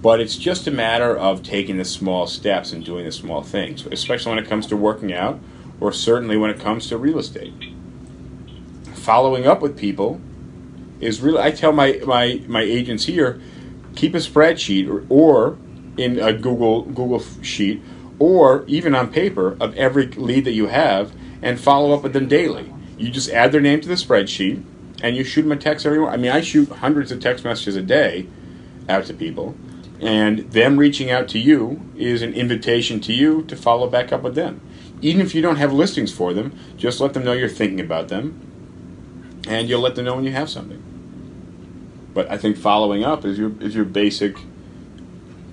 but 0.00 0.20
it's 0.20 0.36
just 0.36 0.66
a 0.66 0.70
matter 0.70 1.16
of 1.16 1.42
taking 1.42 1.76
the 1.78 1.84
small 1.84 2.26
steps 2.26 2.72
and 2.72 2.84
doing 2.84 3.04
the 3.04 3.12
small 3.12 3.42
things, 3.42 3.84
especially 3.86 4.30
when 4.34 4.42
it 4.42 4.48
comes 4.48 4.66
to 4.68 4.76
working 4.76 5.12
out, 5.12 5.40
or 5.80 5.92
certainly 5.92 6.36
when 6.36 6.48
it 6.50 6.60
comes 6.60 6.88
to 6.88 6.96
real 6.96 7.18
estate. 7.18 7.52
Following 8.94 9.46
up 9.46 9.60
with 9.60 9.76
people 9.76 10.20
is 11.00 11.20
really. 11.20 11.40
I 11.40 11.50
tell 11.50 11.72
my 11.72 12.00
my 12.06 12.40
my 12.46 12.62
agents 12.62 13.04
here, 13.04 13.40
keep 13.94 14.14
a 14.14 14.18
spreadsheet 14.18 14.88
or, 14.88 15.04
or 15.08 15.58
in 15.96 16.18
a 16.18 16.32
Google 16.32 16.82
Google 16.82 17.22
sheet 17.42 17.82
or 18.18 18.64
even 18.66 18.94
on 18.94 19.10
paper 19.10 19.56
of 19.60 19.74
every 19.76 20.06
lead 20.06 20.44
that 20.44 20.52
you 20.52 20.66
have 20.68 21.12
and 21.42 21.60
follow 21.60 21.94
up 21.94 22.02
with 22.02 22.12
them 22.12 22.28
daily. 22.28 22.72
You 22.98 23.10
just 23.10 23.28
add 23.30 23.52
their 23.52 23.60
name 23.60 23.80
to 23.82 23.88
the 23.88 23.94
spreadsheet 23.94 24.64
and 25.02 25.16
you 25.16 25.24
shoot 25.24 25.42
them 25.42 25.52
a 25.52 25.56
text 25.56 25.86
every 25.86 25.98
morning. 25.98 26.18
I 26.18 26.22
mean, 26.22 26.32
I 26.32 26.40
shoot 26.40 26.68
hundreds 26.68 27.12
of 27.12 27.20
text 27.20 27.44
messages 27.44 27.76
a 27.76 27.82
day 27.82 28.26
out 28.88 29.04
to 29.06 29.14
people, 29.14 29.54
and 30.00 30.50
them 30.52 30.78
reaching 30.78 31.10
out 31.10 31.28
to 31.28 31.38
you 31.38 31.82
is 31.96 32.22
an 32.22 32.32
invitation 32.34 33.00
to 33.00 33.12
you 33.12 33.42
to 33.44 33.56
follow 33.56 33.88
back 33.88 34.12
up 34.12 34.22
with 34.22 34.34
them. 34.34 34.60
Even 35.02 35.20
if 35.20 35.34
you 35.34 35.42
don't 35.42 35.56
have 35.56 35.72
listings 35.72 36.12
for 36.12 36.32
them, 36.32 36.58
just 36.76 37.00
let 37.00 37.12
them 37.12 37.24
know 37.24 37.32
you're 37.32 37.48
thinking 37.48 37.80
about 37.80 38.08
them, 38.08 38.40
and 39.48 39.68
you'll 39.68 39.80
let 39.80 39.94
them 39.94 40.04
know 40.04 40.14
when 40.14 40.24
you 40.24 40.32
have 40.32 40.48
something. 40.48 40.82
But 42.14 42.30
I 42.30 42.38
think 42.38 42.56
following 42.56 43.04
up 43.04 43.24
is 43.24 43.38
your 43.38 43.52
is 43.60 43.74
your 43.74 43.84
basic 43.84 44.36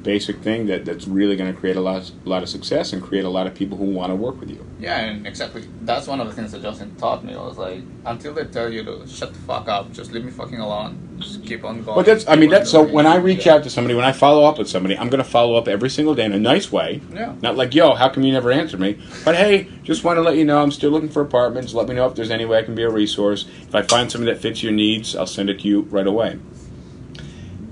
basic 0.04 0.40
thing 0.40 0.68
that, 0.68 0.86
that's 0.86 1.08
really 1.08 1.36
going 1.36 1.52
to 1.54 1.58
create 1.58 1.78
a 1.78 1.82
lot 1.82 2.12
lot 2.26 2.44
of 2.44 2.50
success 2.50 2.92
and 2.94 3.02
create 3.02 3.24
a 3.24 3.30
lot 3.30 3.48
of 3.48 3.56
people 3.56 3.78
who 3.78 3.86
want 3.86 4.12
to 4.12 4.16
work 4.16 4.40
with 4.40 4.50
you. 4.50 4.66
Yeah, 4.80 5.00
and 5.00 5.26
exactly. 5.26 5.64
That's 5.82 6.08
one 6.08 6.20
of 6.20 6.28
the 6.28 6.34
things 6.34 6.52
that 6.52 6.62
Justin 6.62 6.96
taught 6.96 7.24
me. 7.24 7.34
I 7.34 7.42
was 7.42 7.58
like, 7.58 7.82
until 8.06 8.34
they 8.34 8.46
tell 8.46 8.72
you 8.72 8.84
to 8.84 9.08
shut 9.08 9.34
the 9.34 9.40
fuck 9.40 9.68
up, 9.68 9.92
just 9.94 10.12
leave 10.12 10.26
me 10.26 10.32
fucking 10.32 10.60
alone. 10.60 11.18
Just 11.20 11.46
keep 11.46 11.64
on 11.64 11.84
going. 11.84 11.96
But 11.96 12.06
that's 12.06 12.28
I 12.28 12.36
mean 12.36 12.50
that's 12.50 12.70
so 12.70 12.84
when. 12.84 13.08
I 13.08 13.18
reach 13.18 13.48
out 13.48 13.64
to 13.64 13.70
somebody, 13.70 13.96
when 13.96 14.06
I 14.06 14.12
follow 14.12 14.44
up 14.46 14.58
with 14.58 14.70
somebody, 14.70 14.98
I'm 14.98 15.10
going 15.10 15.24
to 15.24 15.30
follow 15.30 15.56
up 15.56 15.68
every 15.68 15.90
single 15.90 16.16
day 16.16 16.26
in 16.26 16.34
a 16.34 16.40
nice 16.40 16.72
way. 16.72 17.02
Yeah. 17.14 17.36
Not 17.42 17.56
like, 17.56 17.74
yo, 17.76 17.94
how 17.94 18.10
come 18.10 18.24
you 18.24 18.34
never 18.34 18.52
answer 18.52 18.78
me? 18.78 18.98
But 19.24 19.36
hey, 19.36 19.68
just 19.84 20.04
want 20.04 20.18
to 20.18 20.22
let 20.22 20.36
you 20.36 20.46
know 20.46 20.62
I'm 20.62 20.72
still 20.72 20.92
looking 20.92 21.10
for 21.10 21.22
apartments. 21.22 21.74
Let 21.74 21.88
me 21.88 21.96
know 21.96 22.08
if 22.08 22.16
there's 22.16 22.32
any 22.32 22.46
way 22.46 22.60
I 22.60 22.64
can 22.64 22.76
be 22.76 22.84
a 22.84 22.90
resource. 22.90 23.46
If 23.62 23.76
I 23.76 23.82
find 23.84 24.12
something 24.12 24.26
that 24.26 24.40
fits 24.42 24.64
your 24.64 24.72
needs, 24.72 25.16
I'll 25.16 25.28
send 25.28 25.50
it 25.50 25.60
to 25.62 25.68
you 25.68 25.82
right 25.84 26.08
away. 26.08 26.40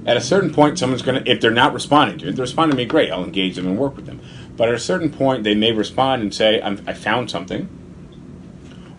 At 0.05 0.17
a 0.17 0.21
certain 0.21 0.51
point, 0.53 0.79
someone's 0.79 1.03
going 1.03 1.23
to, 1.23 1.31
if 1.31 1.41
they're 1.41 1.51
not 1.51 1.73
responding 1.73 2.17
to 2.19 2.25
it, 2.25 2.29
if 2.29 2.35
they're 2.35 2.43
responding 2.43 2.75
to 2.75 2.83
me, 2.83 2.85
great, 2.85 3.11
I'll 3.11 3.23
engage 3.23 3.55
them 3.55 3.67
and 3.67 3.77
work 3.77 3.95
with 3.95 4.07
them. 4.07 4.19
But 4.57 4.69
at 4.69 4.75
a 4.75 4.79
certain 4.79 5.11
point, 5.11 5.43
they 5.43 5.55
may 5.55 5.71
respond 5.71 6.23
and 6.23 6.33
say, 6.33 6.61
I 6.61 6.93
found 6.93 7.29
something. 7.29 7.69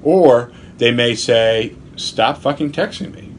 Or 0.02 0.52
they 0.78 0.92
may 0.92 1.14
say, 1.14 1.74
stop 1.96 2.38
fucking 2.38 2.72
texting 2.72 3.14
me. 3.14 3.32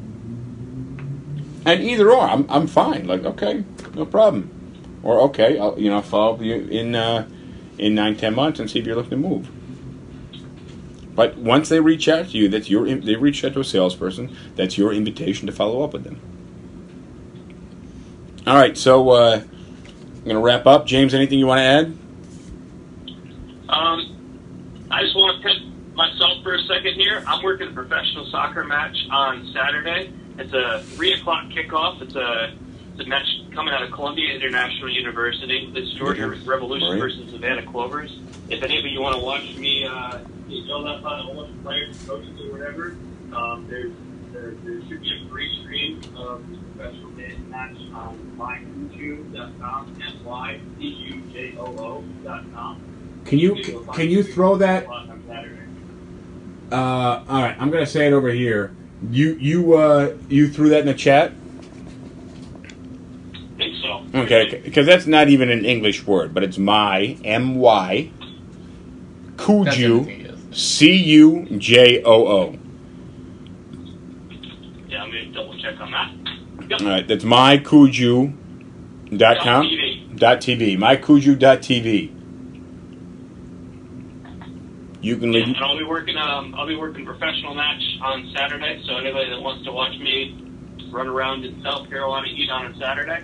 And 1.66 1.82
either 1.82 2.12
or, 2.12 2.22
I'm, 2.22 2.46
I'm 2.50 2.68
fine. 2.68 3.08
Like, 3.08 3.24
okay, 3.24 3.64
no 3.94 4.06
problem. 4.06 4.50
Or 5.04 5.20
okay, 5.22 5.60
I'll 5.60 5.78
you 5.78 5.90
know 5.90 6.02
follow 6.02 6.36
up 6.36 6.42
you 6.42 6.56
in 6.56 6.96
uh, 6.96 7.28
in 7.78 7.94
nine 7.94 8.16
ten 8.16 8.34
months 8.34 8.60
and 8.60 8.72
see 8.72 8.80
if 8.80 8.86
you're 8.86 8.96
looking 8.96 9.12
to 9.12 9.18
move. 9.18 9.50
But 11.14 11.38
once 11.38 11.70
they 11.70 11.80
reach 11.80 12.08
out 12.08 12.30
to 12.30 12.38
you, 12.38 12.48
that's 12.48 12.70
your 12.70 12.88
they 12.88 13.16
reach 13.16 13.44
out 13.44 13.54
to 13.54 13.60
a 13.60 13.64
salesperson. 13.66 14.36
That's 14.56 14.78
your 14.78 14.94
invitation 14.94 15.46
to 15.48 15.54
follow 15.54 15.84
up 15.84 15.94
with 15.94 16.06
them. 16.06 16.20
All 18.46 18.56
right, 18.56 18.78
so 18.78 19.10
uh, 19.12 19.42
I'm 19.42 20.24
gonna 20.26 20.40
wrap 20.42 20.66
up. 20.66 20.86
James, 20.86 21.14
anything 21.14 21.40
you 21.40 21.48
want 21.48 21.60
to 21.60 21.64
add? 21.64 21.86
Um, 23.70 24.86
I 24.92 25.02
just 25.02 25.16
want 25.16 25.42
to 25.42 25.48
pit 25.48 25.58
myself 25.96 26.44
for 26.44 26.54
a 26.54 26.60
second 26.64 26.96
here. 26.96 27.24
I'm 27.26 27.42
working 27.44 27.70
a 27.70 27.72
professional 27.72 28.26
soccer 28.30 28.66
match 28.66 28.98
on 29.10 29.50
Saturday. 29.54 30.12
It's 30.38 30.54
a 30.54 30.84
three 30.96 31.14
o'clock 31.14 31.46
kickoff. 31.52 32.02
It's 32.02 32.16
a 32.16 32.54
it's 32.96 33.06
a 33.06 33.10
match 33.10 33.26
coming 33.54 33.74
out 33.74 33.82
of 33.82 33.92
Columbia 33.92 34.34
International 34.36 34.90
University. 34.90 35.72
It's 35.74 35.92
Georgia 35.94 36.26
Okay. 36.26 36.40
Revolution 36.46 36.90
Right. 36.90 37.00
versus 37.00 37.32
Savannah 37.32 37.64
Clovers. 37.66 38.12
If 38.50 38.62
any 38.62 38.78
of 38.78 38.86
you 38.86 39.00
want 39.02 39.16
to 39.16 39.24
watch 39.24 39.56
me 39.56 39.86
uh, 39.86 40.20
yell 40.50 40.86
up 40.86 41.04
on 41.06 41.36
the 41.38 41.48
players, 41.64 41.98
and 41.98 42.08
coaches, 42.10 42.30
or 42.42 42.52
whatever, 42.52 42.96
um, 43.34 43.66
there's 43.70 43.92
there, 44.44 44.56
there 44.64 44.82
should 44.88 45.02
be 45.02 45.12
a 45.14 45.30
free 45.30 45.50
stream 45.62 46.02
of 46.18 46.48
this 46.50 46.60
professional 46.76 47.12
dance 47.12 47.40
match 47.50 47.78
on 47.94 48.18
mycujoo.com, 48.38 49.96
M-Y-C-U-J-O-O.com. 50.20 50.84
Can 53.26 53.40
you 53.40 53.56
can 53.94 54.10
you 54.10 54.22
throw 54.22 54.58
that? 54.58 54.86
Uh, 56.72 57.24
all 57.30 57.42
right, 57.42 57.56
I'm 57.60 57.70
gonna 57.72 57.86
say 57.86 58.08
it 58.08 58.14
over 58.14 58.32
here. 58.32 58.76
You 59.10 59.36
you 59.36 59.76
uh, 59.76 60.18
you 60.28 60.50
threw 60.50 60.70
that 60.70 60.80
in 60.82 60.88
the 60.88 60.94
chat. 60.94 61.32
think 63.58 63.76
so. 63.82 64.04
Okay, 64.14 64.62
because 64.64 64.86
that's 64.86 65.06
not 65.06 65.30
even 65.30 65.50
an 65.50 65.64
English 65.64 66.06
word, 66.06 66.34
but 66.34 66.44
it's 66.44 66.58
my 66.58 67.18
M 67.24 67.56
Y 67.56 68.12
That's 69.38 69.48
Cujoo. 69.48 70.56
C 70.56 70.94
U 70.94 71.46
J 71.58 72.04
O 72.04 72.28
O. 72.28 72.58
Yeah, 74.88 75.04
I'm 75.04 75.10
gonna 75.10 75.32
double 75.32 75.58
check 75.60 75.80
on 75.80 75.92
that. 75.92 76.12
Yep. 76.80 76.82
All 76.82 76.88
right, 76.88 77.08
that's 77.08 77.24
mycujoo.com. 77.24 78.32
TV. 79.66 80.18
Dot 80.18 80.42
TV. 80.42 80.78
Mycujoo.tv. 80.78 82.12
You 85.02 85.18
can 85.18 85.34
Yeah, 85.34 85.40
leave. 85.40 85.48
and 85.56 85.58
I'll 85.58 85.78
be 85.78 85.84
working. 85.84 86.16
Um, 86.18 86.56
I'll 86.58 86.68
be 86.68 86.76
working 86.78 87.06
professional 87.06 87.54
match 87.54 87.82
on 88.02 88.32
Saturday. 88.36 88.82
So 88.88 88.96
anybody 88.98 89.30
that 89.32 89.42
wants 89.42 89.66
to 89.66 89.72
watch 89.72 89.98
me 90.00 90.36
run 90.92 91.08
around 91.08 91.44
in 91.44 91.62
South 91.64 91.90
Carolina 91.90 92.28
eat 92.34 92.50
on 92.50 92.68
a 92.68 92.78
Saturday, 92.78 93.24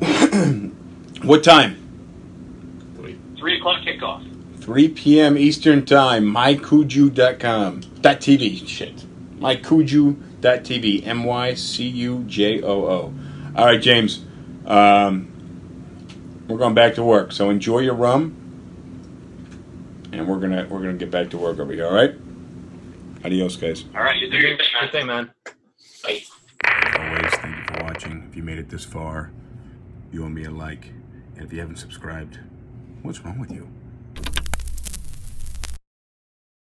What 1.22 1.42
time? 1.42 1.84
three 3.38 3.56
o'clock 3.58 3.82
kickoff. 3.82 4.24
3 4.60 4.88
p.m. 4.88 5.38
Eastern 5.38 5.84
Time. 5.86 6.24
Mycujoo.com. 6.24 7.80
Dot 8.02 8.20
TV. 8.20 8.66
Shit. 8.68 9.04
Mycujoo.tv. 10.40 11.06
M 11.06 11.24
Y 11.24 11.54
C 11.54 11.88
U 11.88 12.24
J 12.26 12.62
O 12.62 12.86
O. 12.86 13.14
All 13.56 13.66
right, 13.66 13.80
James. 13.80 14.24
Um, 14.66 15.32
we're 16.48 16.58
going 16.58 16.74
back 16.74 16.94
to 16.94 17.02
work. 17.02 17.32
So 17.32 17.50
enjoy 17.50 17.80
your 17.80 17.94
rum, 17.94 18.36
and 20.12 20.28
we're 20.28 20.38
gonna 20.38 20.66
we're 20.68 20.80
gonna 20.80 20.94
get 20.94 21.10
back 21.10 21.30
to 21.30 21.38
work 21.38 21.58
over 21.58 21.72
here. 21.72 21.86
All 21.86 21.94
right. 21.94 22.14
Adios, 23.24 23.56
guys. 23.56 23.84
All 23.94 24.02
right, 24.02 24.16
you 24.16 24.30
do 24.30 24.36
your 24.36 24.56
thing, 24.56 24.66
man. 24.66 24.82
Good 24.82 24.92
thing, 24.92 25.06
man. 25.06 25.30
Bye. 26.04 26.22
As 26.64 26.94
always, 26.94 27.34
thank 27.34 27.56
you 27.56 27.64
for 27.76 27.84
watching. 27.84 28.26
If 28.30 28.36
you 28.36 28.42
made 28.44 28.58
it 28.58 28.68
this 28.68 28.84
far, 28.84 29.32
you 30.12 30.24
owe 30.24 30.28
me 30.28 30.44
a 30.44 30.50
like. 30.50 30.92
And 31.36 31.44
if 31.44 31.52
you 31.52 31.60
haven't 31.60 31.76
subscribed, 31.76 32.38
what's 33.02 33.20
wrong 33.20 33.38
with 33.38 33.50
you? 33.50 33.68